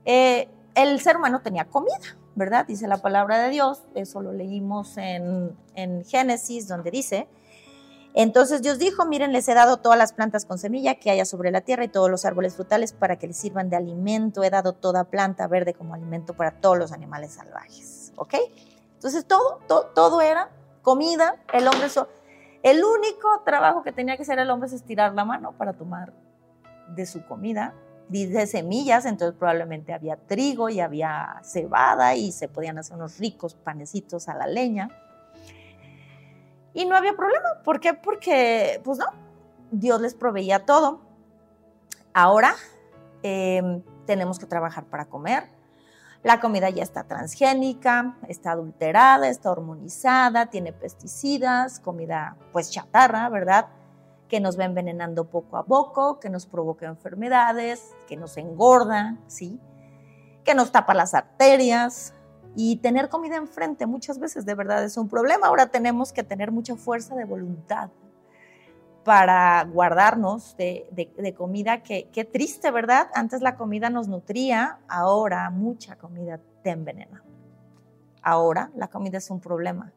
Eh, 0.05 0.49
el 0.75 0.99
ser 0.99 1.17
humano 1.17 1.41
tenía 1.41 1.65
comida, 1.65 2.17
¿verdad? 2.35 2.65
Dice 2.65 2.87
la 2.87 2.97
palabra 2.97 3.39
de 3.39 3.49
Dios, 3.49 3.83
eso 3.95 4.21
lo 4.21 4.33
leímos 4.33 4.97
en, 4.97 5.55
en 5.75 6.03
Génesis, 6.03 6.67
donde 6.67 6.91
dice, 6.91 7.27
entonces 8.13 8.61
Dios 8.61 8.77
dijo, 8.77 9.05
miren, 9.05 9.33
les 9.33 9.47
he 9.47 9.53
dado 9.55 9.77
todas 9.77 9.97
las 9.97 10.13
plantas 10.13 10.45
con 10.45 10.59
semilla 10.59 10.95
que 10.95 11.09
haya 11.09 11.25
sobre 11.25 11.49
la 11.49 11.61
tierra 11.61 11.83
y 11.83 11.87
todos 11.87 12.11
los 12.11 12.25
árboles 12.25 12.55
frutales 12.55 12.93
para 12.93 13.17
que 13.17 13.27
les 13.27 13.37
sirvan 13.37 13.69
de 13.69 13.75
alimento. 13.75 14.43
He 14.43 14.51
dado 14.51 14.73
toda 14.73 15.05
planta 15.05 15.47
verde 15.47 15.73
como 15.73 15.95
alimento 15.95 16.35
para 16.35 16.51
todos 16.51 16.77
los 16.77 16.91
animales 16.91 17.33
salvajes. 17.33 18.13
¿Ok? 18.15 18.35
Entonces 18.93 19.25
todo, 19.25 19.59
todo, 19.67 19.85
todo 19.95 20.21
era 20.21 20.49
comida. 20.83 21.37
El 21.53 21.67
hombre... 21.67 21.87
El 22.63 22.83
único 22.83 23.41
trabajo 23.45 23.83
que 23.83 23.91
tenía 23.91 24.15
que 24.15 24.23
hacer 24.23 24.39
el 24.39 24.49
hombre 24.49 24.67
es 24.67 24.73
estirar 24.73 25.13
la 25.13 25.25
mano 25.25 25.51
para 25.51 25.73
tomar 25.73 26.13
de 26.87 27.05
su 27.05 27.25
comida, 27.25 27.73
de 28.07 28.47
semillas, 28.47 29.05
entonces 29.05 29.37
probablemente 29.37 29.93
había 29.93 30.15
trigo 30.15 30.69
y 30.69 30.79
había 30.79 31.39
cebada 31.43 32.15
y 32.15 32.31
se 32.31 32.47
podían 32.47 32.77
hacer 32.77 32.95
unos 32.95 33.19
ricos 33.19 33.55
panecitos 33.55 34.29
a 34.29 34.35
la 34.35 34.47
leña. 34.47 34.89
Y 36.73 36.85
no 36.85 36.95
había 36.95 37.15
problema. 37.15 37.61
¿Por 37.63 37.79
qué? 37.79 37.93
Porque, 37.93 38.81
pues 38.83 38.97
no, 38.97 39.05
Dios 39.71 40.01
les 40.01 40.15
proveía 40.15 40.65
todo. 40.65 41.01
Ahora 42.13 42.55
em, 43.23 43.81
tenemos 44.05 44.39
que 44.39 44.45
trabajar 44.45 44.85
para 44.85 45.05
comer 45.05 45.43
la 46.23 46.39
comida 46.39 46.69
ya 46.69 46.83
está 46.83 47.03
transgénica, 47.03 48.17
está 48.29 48.51
adulterada, 48.51 49.27
está 49.27 49.51
hormonizada, 49.51 50.45
tiene 50.45 50.71
pesticidas, 50.71 51.81
comida 51.81 52.37
pues 52.53 52.71
chatarra, 52.71 53.27
¿verdad? 53.27 53.67
Que 54.29 54.39
nos 54.39 54.57
va 54.57 54.63
envenenando 54.63 55.25
poco 55.25 55.57
a 55.57 55.65
poco, 55.65 56.19
que 56.21 56.29
nos 56.29 56.45
provoca 56.45 56.85
enfermedades, 56.85 57.91
que 58.07 58.15
nos 58.15 58.37
engorda, 58.37 59.17
¿sí? 59.27 59.59
Que 60.45 60.55
nos 60.55 60.71
tapa 60.71 60.93
las 60.93 61.13
arterias. 61.13 62.13
Y 62.55 62.77
tener 62.77 63.09
comida 63.09 63.35
enfrente 63.35 63.85
muchas 63.85 64.19
veces 64.19 64.45
de 64.45 64.55
verdad 64.55 64.83
es 64.83 64.95
un 64.95 65.09
problema. 65.09 65.47
Ahora 65.47 65.67
tenemos 65.67 66.13
que 66.13 66.23
tener 66.23 66.51
mucha 66.51 66.75
fuerza 66.75 67.15
de 67.15 67.25
voluntad 67.25 67.89
para 69.03 69.63
guardarnos 69.65 70.55
de, 70.57 71.33
comida. 71.37 71.83
Que, 71.83 72.09
qué 72.11 72.25
triste, 72.25 72.71
¿verdad? 72.71 73.07
Antes 73.13 73.41
la 73.41 73.55
comida 73.55 73.89
nos 73.89 74.07
nutría, 74.07 74.79
ahora 74.87 75.49
mucha 75.49 75.97
comida 75.97 76.39
te 76.63 76.71
envenena. 76.71 77.23
Ahora 78.21 78.71
la 78.75 78.87
comida 78.87 79.17
es 79.17 79.29
un 79.29 79.39
problema. 79.39 79.91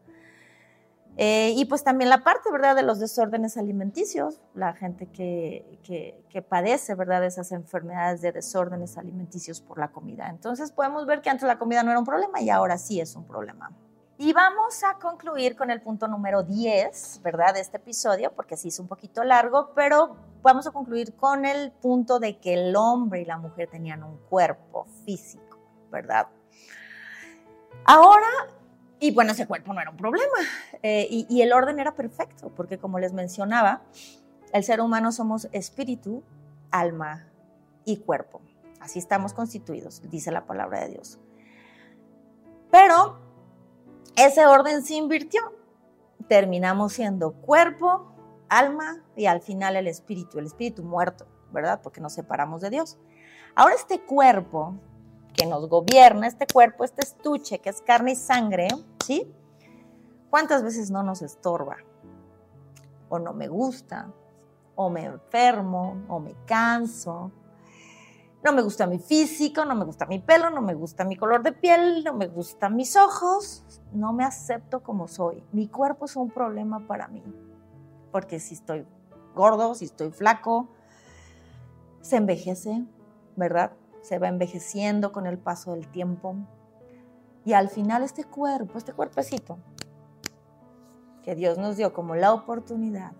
Eh, 1.18 1.54
y 1.56 1.64
pues 1.64 1.82
también 1.82 2.10
la 2.10 2.22
parte, 2.22 2.50
¿verdad?, 2.52 2.76
de 2.76 2.82
los 2.82 2.98
desórdenes 3.00 3.56
alimenticios, 3.56 4.42
la 4.54 4.74
gente 4.74 5.06
que, 5.06 5.78
que, 5.82 6.42
padece, 6.42 6.94
¿verdad?, 6.94 7.22
de 7.22 7.28
esas 7.28 7.52
enfermedades 7.52 8.20
de 8.20 8.32
desórdenes 8.32 8.98
alimenticios 8.98 9.62
por 9.62 9.78
la 9.78 9.88
comida. 9.88 10.28
Entonces 10.28 10.72
podemos 10.72 11.06
ver 11.06 11.22
que 11.22 11.30
antes 11.30 11.46
la 11.46 11.58
comida 11.58 11.82
no 11.82 11.90
era 11.90 11.98
un 11.98 12.04
problema 12.04 12.42
y 12.42 12.50
ahora 12.50 12.76
sí 12.76 13.00
es 13.00 13.16
un 13.16 13.24
problema. 13.24 13.70
Y 14.18 14.32
vamos 14.32 14.82
a 14.82 14.94
concluir 14.94 15.56
con 15.56 15.70
el 15.70 15.82
punto 15.82 16.08
número 16.08 16.42
10, 16.42 17.20
¿verdad?, 17.22 17.54
de 17.54 17.60
este 17.60 17.76
episodio, 17.76 18.32
porque 18.32 18.56
sí 18.56 18.68
es 18.68 18.78
un 18.78 18.88
poquito 18.88 19.22
largo, 19.24 19.72
pero 19.74 20.16
vamos 20.42 20.66
a 20.66 20.70
concluir 20.70 21.14
con 21.14 21.44
el 21.44 21.70
punto 21.70 22.18
de 22.18 22.38
que 22.38 22.54
el 22.54 22.76
hombre 22.76 23.20
y 23.20 23.24
la 23.26 23.36
mujer 23.36 23.68
tenían 23.68 24.02
un 24.02 24.16
cuerpo 24.30 24.86
físico, 25.04 25.58
¿verdad? 25.90 26.28
Ahora 27.84 28.26
y 28.98 29.10
bueno, 29.10 29.32
ese 29.32 29.46
cuerpo 29.46 29.74
no 29.74 29.80
era 29.80 29.90
un 29.90 29.96
problema. 29.96 30.38
Eh, 30.82 31.06
y, 31.10 31.42
el 31.42 31.52
orden 31.52 31.78
era 31.78 31.94
perfecto, 31.94 32.50
porque 32.54 32.78
como 32.78 32.98
les 32.98 33.12
mencionaba, 33.12 33.82
el 34.52 34.64
ser 34.64 34.80
humano 34.80 35.12
somos 35.12 35.48
espíritu, 35.52 36.22
alma 36.70 37.26
y 37.84 37.98
cuerpo. 37.98 38.40
Así 38.80 38.98
estamos 38.98 39.34
constituidos, 39.34 40.02
dice 40.10 40.30
la 40.30 40.46
palabra 40.46 40.80
de 40.80 40.90
Dios. 40.90 41.18
Pero 42.70 43.18
ese 44.16 44.46
orden 44.46 44.82
se 44.82 44.94
invirtió. 44.94 45.40
Terminamos 46.28 46.94
siendo 46.94 47.32
cuerpo, 47.32 48.12
alma 48.48 49.04
y 49.14 49.26
al 49.26 49.40
final 49.40 49.76
el 49.76 49.86
espíritu, 49.86 50.38
el 50.38 50.46
espíritu 50.46 50.82
muerto, 50.82 51.26
¿verdad? 51.52 51.80
Porque 51.82 52.00
nos 52.00 52.14
separamos 52.14 52.60
de 52.62 52.70
Dios. 52.70 52.98
Ahora 53.54 53.74
este 53.74 54.00
cuerpo 54.00 54.74
que 55.32 55.46
nos 55.46 55.68
gobierna, 55.68 56.26
este 56.26 56.46
cuerpo, 56.46 56.84
este 56.84 57.02
estuche 57.04 57.58
que 57.58 57.68
es 57.68 57.82
carne 57.82 58.12
y 58.12 58.16
sangre, 58.16 58.68
¿sí? 59.04 59.32
¿Cuántas 60.30 60.62
veces 60.62 60.90
no 60.90 61.02
nos 61.02 61.22
estorba? 61.22 61.76
O 63.08 63.18
no 63.18 63.32
me 63.34 63.46
gusta, 63.48 64.10
o 64.74 64.90
me 64.90 65.04
enfermo, 65.04 66.04
o 66.08 66.18
me 66.18 66.34
canso. 66.46 67.30
No 68.46 68.52
me 68.52 68.62
gusta 68.62 68.86
mi 68.86 69.00
físico, 69.00 69.64
no 69.64 69.74
me 69.74 69.84
gusta 69.84 70.06
mi 70.06 70.20
pelo, 70.20 70.50
no 70.50 70.62
me 70.62 70.74
gusta 70.74 71.02
mi 71.02 71.16
color 71.16 71.42
de 71.42 71.50
piel, 71.50 72.04
no 72.04 72.14
me 72.14 72.28
gustan 72.28 72.76
mis 72.76 72.94
ojos, 72.94 73.64
no 73.92 74.12
me 74.12 74.22
acepto 74.22 74.84
como 74.84 75.08
soy. 75.08 75.42
Mi 75.50 75.66
cuerpo 75.66 76.04
es 76.04 76.14
un 76.14 76.30
problema 76.30 76.86
para 76.86 77.08
mí, 77.08 77.24
porque 78.12 78.38
si 78.38 78.54
estoy 78.54 78.86
gordo, 79.34 79.74
si 79.74 79.86
estoy 79.86 80.12
flaco, 80.12 80.68
se 82.00 82.18
envejece, 82.18 82.84
¿verdad? 83.34 83.72
se 84.02 84.20
va 84.20 84.28
envejeciendo 84.28 85.10
con 85.10 85.26
el 85.26 85.38
paso 85.38 85.72
del 85.72 85.88
tiempo. 85.88 86.36
Y 87.44 87.54
al 87.54 87.68
final 87.68 88.04
este 88.04 88.22
cuerpo, 88.22 88.78
este 88.78 88.92
cuerpecito, 88.92 89.58
que 91.24 91.34
Dios 91.34 91.58
nos 91.58 91.76
dio 91.76 91.92
como 91.92 92.14
la 92.14 92.32
oportunidad 92.32 93.10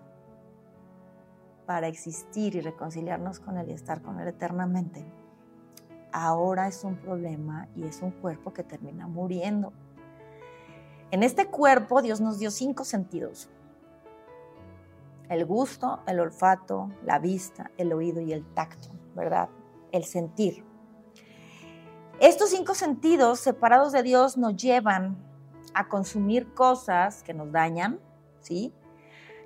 para 1.67 1.87
existir 1.87 2.55
y 2.55 2.61
reconciliarnos 2.61 3.39
con 3.39 3.57
Él 3.57 3.69
y 3.69 3.73
estar 3.73 4.01
con 4.01 4.19
Él 4.19 4.29
eternamente, 4.29 5.05
ahora 6.11 6.67
es 6.67 6.83
un 6.83 6.95
problema 6.95 7.67
y 7.75 7.83
es 7.83 8.01
un 8.01 8.11
cuerpo 8.11 8.53
que 8.53 8.63
termina 8.63 9.05
muriendo. 9.05 9.73
En 11.11 11.21
este 11.21 11.45
cuerpo 11.47 12.01
Dios 12.01 12.21
nos 12.21 12.39
dio 12.39 12.49
cinco 12.51 12.85
sentidos. 12.85 13.49
El 15.29 15.45
gusto, 15.45 15.99
el 16.07 16.21
olfato, 16.21 16.89
la 17.03 17.19
vista, 17.19 17.69
el 17.77 17.91
oído 17.91 18.21
y 18.21 18.31
el 18.31 18.45
tacto, 18.53 18.87
¿verdad? 19.13 19.49
El 19.91 20.05
sentir. 20.05 20.63
Estos 22.21 22.49
cinco 22.49 22.75
sentidos 22.75 23.41
separados 23.41 23.91
de 23.91 24.03
Dios 24.03 24.37
nos 24.37 24.55
llevan 24.55 25.17
a 25.73 25.89
consumir 25.89 26.53
cosas 26.53 27.23
que 27.23 27.33
nos 27.33 27.51
dañan, 27.51 27.99
¿sí? 28.39 28.73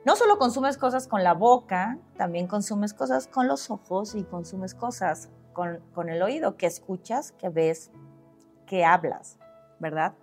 No 0.04 0.16
solo 0.16 0.40
consumes 0.40 0.78
cosas 0.78 1.08
con 1.08 1.24
la 1.24 1.34
boca, 1.34 2.00
también 2.18 2.48
consumes 2.48 2.94
cosas 2.94 3.28
con 3.28 3.48
los 3.48 3.70
ojos 3.70 4.16
y 4.16 4.24
consumes 4.24 4.74
cosas 4.74 5.30
con, 5.54 6.10
el 6.10 6.22
oído, 6.24 6.58
que 6.58 6.66
escuchas, 6.66 7.34
que 7.34 7.50
ves, 7.50 7.92
que 8.66 8.84
hablas, 8.84 9.38
¿verdad? 9.80 10.14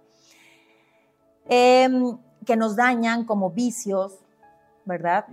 Em, 1.48 2.18
que 2.44 2.56
nos 2.56 2.74
dañan 2.74 3.24
como 3.24 3.50
vicios, 3.50 4.18
¿verdad? 4.84 5.26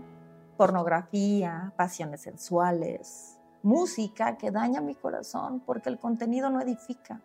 Pornografía, 0.57 1.73
pasiones 1.75 2.21
sensuales, 2.21 3.39
música 3.63 4.37
que 4.37 4.51
daña 4.51 4.79
mi 4.79 4.93
corazón 4.93 5.59
porque 5.59 5.89
el 5.89 5.97
contenido 5.97 6.51
no 6.51 6.61
edifica. 6.61 7.19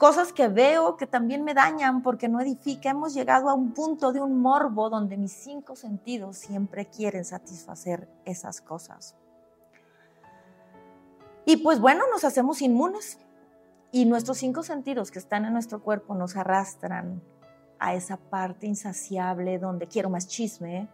Cosas 0.00 0.32
que 0.32 0.48
veo 0.48 0.96
que 0.96 1.06
también 1.06 1.44
me 1.44 1.52
dañan 1.52 2.00
porque 2.00 2.26
no 2.26 2.40
edifica. 2.40 2.88
Hemos 2.88 3.12
llegado 3.12 3.50
a 3.50 3.54
un 3.54 3.72
punto 3.72 4.12
de 4.12 4.22
un 4.22 4.40
morbo 4.40 4.88
donde 4.88 5.18
mis 5.18 5.30
cinco 5.30 5.76
sentidos 5.76 6.38
siempre 6.38 6.86
quieren 6.86 7.22
satisfacer 7.22 8.08
esas 8.24 8.62
cosas. 8.62 9.14
Y 11.44 11.58
pues 11.58 11.80
bueno, 11.80 12.04
nos 12.10 12.24
hacemos 12.24 12.62
inmunes 12.62 13.18
y 13.92 14.06
nuestros 14.06 14.38
cinco 14.38 14.62
sentidos 14.62 15.10
que 15.10 15.18
están 15.18 15.44
en 15.44 15.52
nuestro 15.52 15.82
cuerpo 15.82 16.14
nos 16.14 16.34
arrastran 16.34 17.20
a 17.78 17.92
esa 17.92 18.16
parte 18.16 18.66
insaciable 18.66 19.58
donde 19.58 19.86
quiero 19.86 20.08
más 20.08 20.26
chisme, 20.26 20.88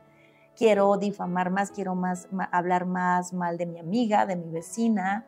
quiero 0.57 0.97
difamar 0.97 1.51
más, 1.51 1.71
quiero 1.71 1.95
más, 1.95 2.27
hablar 2.51 2.87
más 2.87 3.33
mal 3.33 3.57
de 3.57 3.67
mi 3.67 3.79
amiga, 3.79 4.27
de 4.27 4.35
mi 4.35 4.51
vecina, 4.51 5.25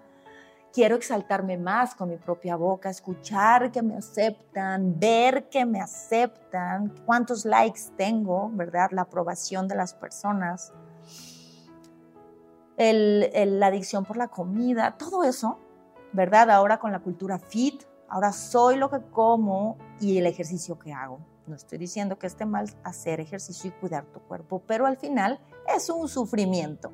quiero 0.72 0.96
exaltarme 0.96 1.56
más 1.56 1.94
con 1.94 2.08
mi 2.08 2.16
propia 2.16 2.56
boca, 2.56 2.90
escuchar 2.90 3.70
que 3.72 3.82
me 3.82 3.96
aceptan, 3.96 4.98
ver 4.98 5.48
que 5.48 5.64
me 5.64 5.80
aceptan, 5.80 6.94
cuántos 7.04 7.44
likes 7.44 7.80
tengo, 7.96 8.50
¿verdad? 8.52 8.90
La 8.92 9.02
aprobación 9.02 9.68
de 9.68 9.74
las 9.74 9.94
personas, 9.94 10.72
la 12.76 13.66
adicción 13.66 14.04
por 14.04 14.16
la 14.16 14.28
comida, 14.28 14.96
todo 14.96 15.24
eso, 15.24 15.58
¿verdad? 16.12 16.50
Ahora 16.50 16.78
con 16.78 16.92
la 16.92 17.00
cultura 17.00 17.38
fit, 17.38 17.82
ahora 18.08 18.32
soy 18.32 18.76
lo 18.76 18.90
que 18.90 19.00
como 19.10 19.76
y 20.00 20.18
el 20.18 20.26
ejercicio 20.26 20.78
que 20.78 20.92
hago. 20.92 21.18
No 21.46 21.56
estoy 21.56 21.78
diciendo 21.78 22.18
que 22.18 22.26
esté 22.26 22.44
mal 22.44 22.68
hacer 22.84 23.20
ejercicio 23.20 23.70
y 23.70 23.80
cuidar 23.80 24.04
tu 24.04 24.20
cuerpo, 24.20 24.62
pero 24.66 24.86
al 24.86 24.98
final 24.98 25.40
es 25.74 25.88
un 25.88 26.06
sufrimiento. 26.08 26.92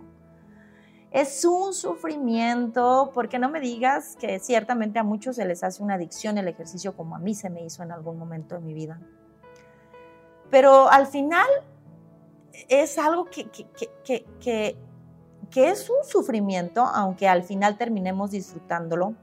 Es 1.15 1.45
un 1.45 1.73
sufrimiento 1.73 3.12
porque 3.15 3.39
no 3.39 3.49
me 3.49 3.61
digas 3.61 4.17
que 4.19 4.41
ciertamente 4.41 4.99
a 4.99 5.05
muchos 5.05 5.37
se 5.37 5.45
les 5.45 5.62
hace 5.62 5.81
una 5.81 5.95
adicción 5.95 6.39
el 6.39 6.49
ejercicio 6.49 6.97
como 6.97 7.15
a 7.15 7.21
mí 7.21 7.37
se 7.37 7.51
me 7.51 7.65
hizo 7.65 7.85
en 7.85 7.93
algún 7.93 8.19
momento 8.19 8.57
de 8.57 8.62
mi 8.62 8.75
vida. 8.75 9.01
Pero 10.51 10.91
al 10.91 11.07
final 11.07 11.47
es 12.69 12.99
algo 12.99 13.27
que, 13.27 13.49
que, 13.49 14.77
que 15.51 15.69
es 15.69 15.89
un 15.89 16.05
sufrimiento, 16.05 16.83
aunque 16.83 17.29
al 17.29 17.45
final 17.45 17.79
terminemos 17.79 18.33
disfrutándolo, 18.33 19.15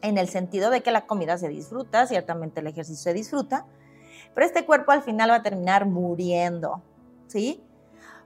en 0.00 0.16
el 0.16 0.30
sentido 0.30 0.70
de 0.70 0.82
que 0.82 0.92
la 0.92 1.06
comida 1.06 1.36
se 1.36 1.50
disfruta, 1.50 2.06
ciertamente 2.06 2.60
el 2.60 2.68
ejercicio 2.68 3.02
se 3.02 3.12
disfruta, 3.12 3.66
pero 4.34 4.46
este 4.46 4.64
cuerpo 4.64 4.92
al 4.92 5.02
final 5.02 5.30
va 5.30 5.36
a 5.36 5.42
terminar 5.42 5.84
muriendo, 5.84 6.80
¿sí? 7.26 7.62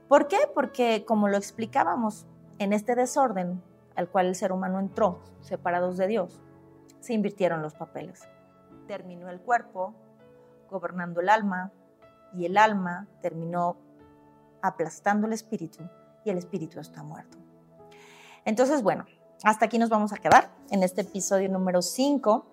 ¿Por 0.07 0.29
qué? 0.29 0.37
Porque 0.53 1.03
como 1.05 1.27
lo 1.27 1.35
explicábamos, 1.35 2.25
en 2.61 2.73
este 2.73 2.93
desorden 2.93 3.59
al 3.95 4.07
cual 4.07 4.27
el 4.27 4.35
ser 4.35 4.51
humano 4.51 4.79
entró, 4.79 5.19
separados 5.41 5.97
de 5.97 6.05
Dios, 6.05 6.43
se 6.99 7.13
invirtieron 7.13 7.63
los 7.63 7.73
papeles. 7.73 8.21
Terminó 8.87 9.29
el 9.29 9.41
cuerpo 9.41 9.95
gobernando 10.69 11.21
el 11.21 11.29
alma 11.29 11.71
y 12.35 12.45
el 12.45 12.57
alma 12.57 13.07
terminó 13.19 13.77
aplastando 14.61 15.25
el 15.25 15.33
espíritu 15.33 15.83
y 16.23 16.29
el 16.29 16.37
espíritu 16.37 16.79
está 16.79 17.01
muerto. 17.01 17.39
Entonces, 18.45 18.83
bueno, 18.83 19.05
hasta 19.43 19.65
aquí 19.65 19.79
nos 19.79 19.89
vamos 19.89 20.13
a 20.13 20.17
quedar 20.17 20.51
en 20.69 20.83
este 20.83 21.01
episodio 21.01 21.49
número 21.49 21.81
5 21.81 22.45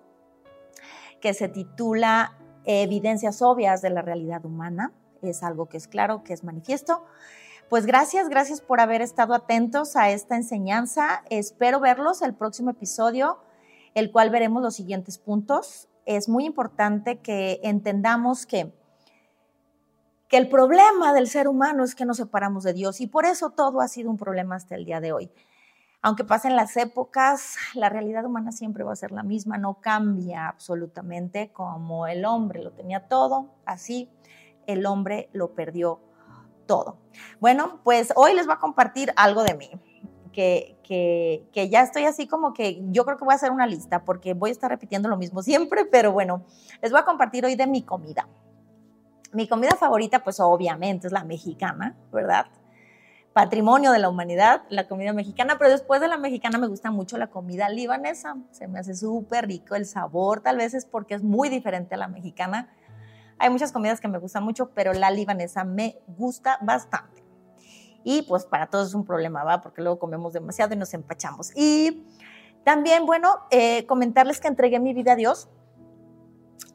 que 1.21 1.35
se 1.35 1.49
titula 1.49 2.35
evidencias 2.65 3.43
obvias 3.43 3.83
de 3.83 3.91
la 3.91 4.01
realidad 4.01 4.43
humana. 4.43 4.91
Es 5.21 5.43
algo 5.43 5.67
que 5.67 5.77
es 5.77 5.87
claro, 5.87 6.23
que 6.23 6.33
es 6.33 6.43
manifiesto. 6.43 7.05
Pues 7.69 7.85
gracias, 7.85 8.29
gracias 8.29 8.61
por 8.61 8.79
haber 8.79 9.03
estado 9.03 9.35
atentos 9.35 9.95
a 9.95 10.09
esta 10.09 10.35
enseñanza. 10.35 11.23
Espero 11.29 11.79
verlos 11.79 12.23
el 12.23 12.33
próximo 12.33 12.71
episodio, 12.71 13.37
el 13.93 14.11
cual 14.11 14.31
veremos 14.31 14.63
los 14.63 14.73
siguientes 14.73 15.19
puntos. 15.19 15.87
Es 16.07 16.27
muy 16.29 16.45
importante 16.45 17.19
que 17.19 17.59
entendamos 17.61 18.47
que, 18.47 18.73
que 20.27 20.37
el 20.37 20.49
problema 20.49 21.13
del 21.13 21.27
ser 21.27 21.47
humano 21.47 21.83
es 21.83 21.93
que 21.93 22.05
nos 22.05 22.17
separamos 22.17 22.63
de 22.63 22.73
Dios 22.73 23.01
y 23.01 23.07
por 23.07 23.25
eso 23.25 23.51
todo 23.51 23.81
ha 23.81 23.87
sido 23.87 24.09
un 24.09 24.17
problema 24.17 24.55
hasta 24.55 24.73
el 24.73 24.83
día 24.83 24.99
de 24.99 25.11
hoy. 25.11 25.31
Aunque 26.01 26.23
pasen 26.23 26.55
las 26.55 26.75
épocas, 26.75 27.57
la 27.75 27.89
realidad 27.89 28.25
humana 28.25 28.51
siempre 28.51 28.83
va 28.83 28.93
a 28.93 28.95
ser 28.95 29.11
la 29.11 29.21
misma, 29.21 29.59
no 29.59 29.79
cambia 29.79 30.47
absolutamente 30.47 31.51
como 31.53 32.07
el 32.07 32.25
hombre 32.25 32.63
lo 32.63 32.71
tenía 32.71 33.07
todo, 33.07 33.51
así 33.63 34.09
el 34.65 34.87
hombre 34.87 35.29
lo 35.33 35.53
perdió 35.53 35.99
todo. 36.65 36.97
Bueno, 37.39 37.79
pues 37.83 38.13
hoy 38.15 38.33
les 38.33 38.45
voy 38.45 38.55
a 38.55 38.59
compartir 38.59 39.13
algo 39.15 39.43
de 39.43 39.55
mí, 39.55 39.69
que, 40.31 40.77
que, 40.83 41.69
ya 41.69 41.81
estoy 41.81 42.05
así 42.05 42.27
como 42.27 42.53
que 42.53 42.81
yo 42.89 43.05
creo 43.05 43.17
que 43.17 43.25
voy 43.25 43.33
a 43.33 43.35
hacer 43.35 43.51
una 43.51 43.67
lista 43.67 44.05
porque 44.05 44.33
voy 44.33 44.49
a 44.49 44.53
estar 44.53 44.69
repitiendo 44.69 45.09
lo 45.09 45.17
mismo 45.17 45.43
siempre, 45.43 45.85
pero 45.91 46.11
bueno, 46.11 46.45
les 46.81 46.91
voy 46.91 46.99
a 46.99 47.05
compartir 47.05 47.45
hoy 47.45 47.55
de 47.55 47.67
mi 47.67 47.83
comida. 47.83 48.27
Mi 49.31 49.47
comida 49.47 49.75
favorita, 49.75 50.23
pues 50.23 50.39
obviamente 50.39 51.07
es 51.07 51.13
la 51.13 51.23
mexicana, 51.23 51.95
¿verdad? 52.11 52.47
Patrimonio 53.33 53.91
de 53.91 53.99
la 53.99 54.09
humanidad, 54.09 54.63
la 54.69 54.87
comida 54.87 55.13
mexicana, 55.13 55.57
pero 55.59 55.69
después 55.69 56.01
de 56.01 56.07
la 56.07 56.17
mexicana 56.17 56.57
me 56.57 56.65
gusta 56.65 56.89
mucho 56.89 57.17
la 57.19 57.27
comida 57.27 57.69
libanesa. 57.69 58.37
Se 58.49 58.67
me 58.67 58.79
hace 58.79 58.95
súper 58.95 59.45
rico 59.45 59.75
el 59.75 59.85
sabor, 59.85 60.41
tal 60.41 60.57
vez 60.57 60.73
es 60.73 60.85
porque 60.85 61.13
es 61.13 61.21
muy 61.21 61.49
diferente 61.49 61.93
a 61.93 61.99
la 61.99 62.07
mexicana. 62.07 62.69
Hay 63.39 63.49
muchas 63.49 63.71
comidas 63.71 64.01
que 64.01 64.09
me 64.09 64.17
gustan 64.17 64.43
mucho, 64.43 64.69
pero 64.71 64.93
la 64.93 65.09
libanesa 65.09 65.63
me 65.63 65.97
gusta 66.07 66.59
bastante. 66.61 67.23
Y 68.03 68.23
pues 68.23 68.45
para 68.45 68.67
todos 68.67 68.89
es 68.89 68.93
un 68.93 69.05
problema, 69.05 69.43
¿va? 69.43 69.61
Porque 69.61 69.81
luego 69.81 69.97
comemos 69.97 70.33
demasiado 70.33 70.73
y 70.73 70.77
nos 70.77 70.93
empachamos. 70.93 71.51
Y 71.55 72.05
también, 72.63 73.05
bueno, 73.05 73.39
eh, 73.51 73.85
comentarles 73.85 74.39
que 74.39 74.47
entregué 74.47 74.79
mi 74.79 74.93
vida 74.93 75.13
a 75.13 75.15
Dios 75.15 75.49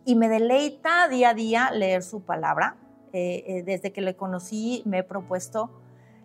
y 0.04 0.16
me 0.16 0.28
deleita 0.28 1.08
día 1.08 1.30
a 1.30 1.34
día 1.34 1.70
leer 1.70 2.02
su 2.02 2.22
palabra. 2.22 2.76
Eh, 3.12 3.44
eh, 3.46 3.62
desde 3.62 3.92
que 3.92 4.00
le 4.00 4.16
conocí 4.16 4.82
me 4.86 4.98
he 4.98 5.02
propuesto 5.04 5.70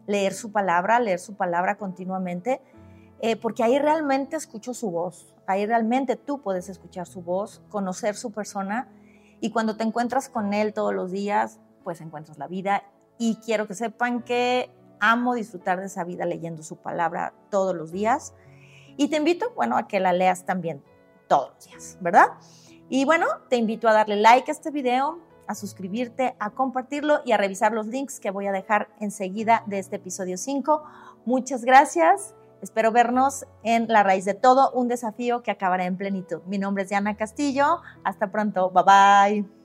leer 0.07 0.33
su 0.33 0.51
palabra, 0.51 0.99
leer 0.99 1.19
su 1.19 1.35
palabra 1.35 1.77
continuamente, 1.77 2.61
porque 3.41 3.63
ahí 3.63 3.77
realmente 3.77 4.37
escucho 4.37 4.73
su 4.73 4.89
voz, 4.89 5.35
ahí 5.45 5.65
realmente 5.67 6.15
tú 6.15 6.41
puedes 6.41 6.67
escuchar 6.67 7.05
su 7.05 7.21
voz, 7.21 7.61
conocer 7.69 8.15
su 8.15 8.31
persona 8.31 8.87
y 9.41 9.51
cuando 9.51 9.75
te 9.75 9.83
encuentras 9.83 10.29
con 10.29 10.53
él 10.53 10.73
todos 10.73 10.93
los 10.93 11.11
días, 11.11 11.59
pues 11.83 12.01
encuentras 12.01 12.37
la 12.37 12.47
vida 12.47 12.83
y 13.17 13.35
quiero 13.37 13.67
que 13.67 13.73
sepan 13.73 14.23
que 14.23 14.71
amo 14.99 15.33
disfrutar 15.33 15.79
de 15.79 15.85
esa 15.85 16.03
vida 16.03 16.25
leyendo 16.25 16.63
su 16.63 16.77
palabra 16.77 17.33
todos 17.49 17.75
los 17.75 17.91
días. 17.91 18.33
Y 18.97 19.07
te 19.09 19.17
invito, 19.17 19.51
bueno, 19.55 19.77
a 19.77 19.87
que 19.87 19.99
la 19.99 20.13
leas 20.13 20.45
también 20.45 20.83
todos 21.27 21.51
los 21.55 21.65
días, 21.65 21.97
¿verdad? 22.01 22.27
Y 22.89 23.05
bueno, 23.05 23.27
te 23.49 23.55
invito 23.55 23.87
a 23.87 23.93
darle 23.93 24.17
like 24.17 24.49
a 24.49 24.53
este 24.53 24.71
video, 24.71 25.19
a 25.47 25.55
suscribirte, 25.55 26.35
a 26.39 26.51
compartirlo 26.51 27.21
y 27.25 27.31
a 27.31 27.37
revisar 27.37 27.71
los 27.71 27.87
links 27.87 28.19
que 28.19 28.31
voy 28.31 28.47
a 28.47 28.51
dejar 28.51 28.89
enseguida 28.99 29.63
de 29.67 29.79
este 29.79 29.97
episodio 29.97 30.37
5. 30.37 30.83
Muchas 31.25 31.63
gracias. 31.63 32.35
Espero 32.62 32.91
vernos 32.91 33.45
en 33.64 33.88
La 33.88 34.03
Raíz 34.03 34.26
de 34.26 34.34
Todo, 34.34 34.72
un 34.72 34.88
desafío 34.88 35.43
que 35.43 35.51
acabará 35.51 35.86
en 35.86 35.97
plenitud. 35.97 36.41
Mi 36.45 36.57
nombre 36.57 36.84
es 36.84 36.89
Diana 36.89 37.16
Castillo. 37.16 37.82
Hasta 38.03 38.32
pronto. 38.32 38.72
Bye 38.72 38.84
bye. 38.84 39.59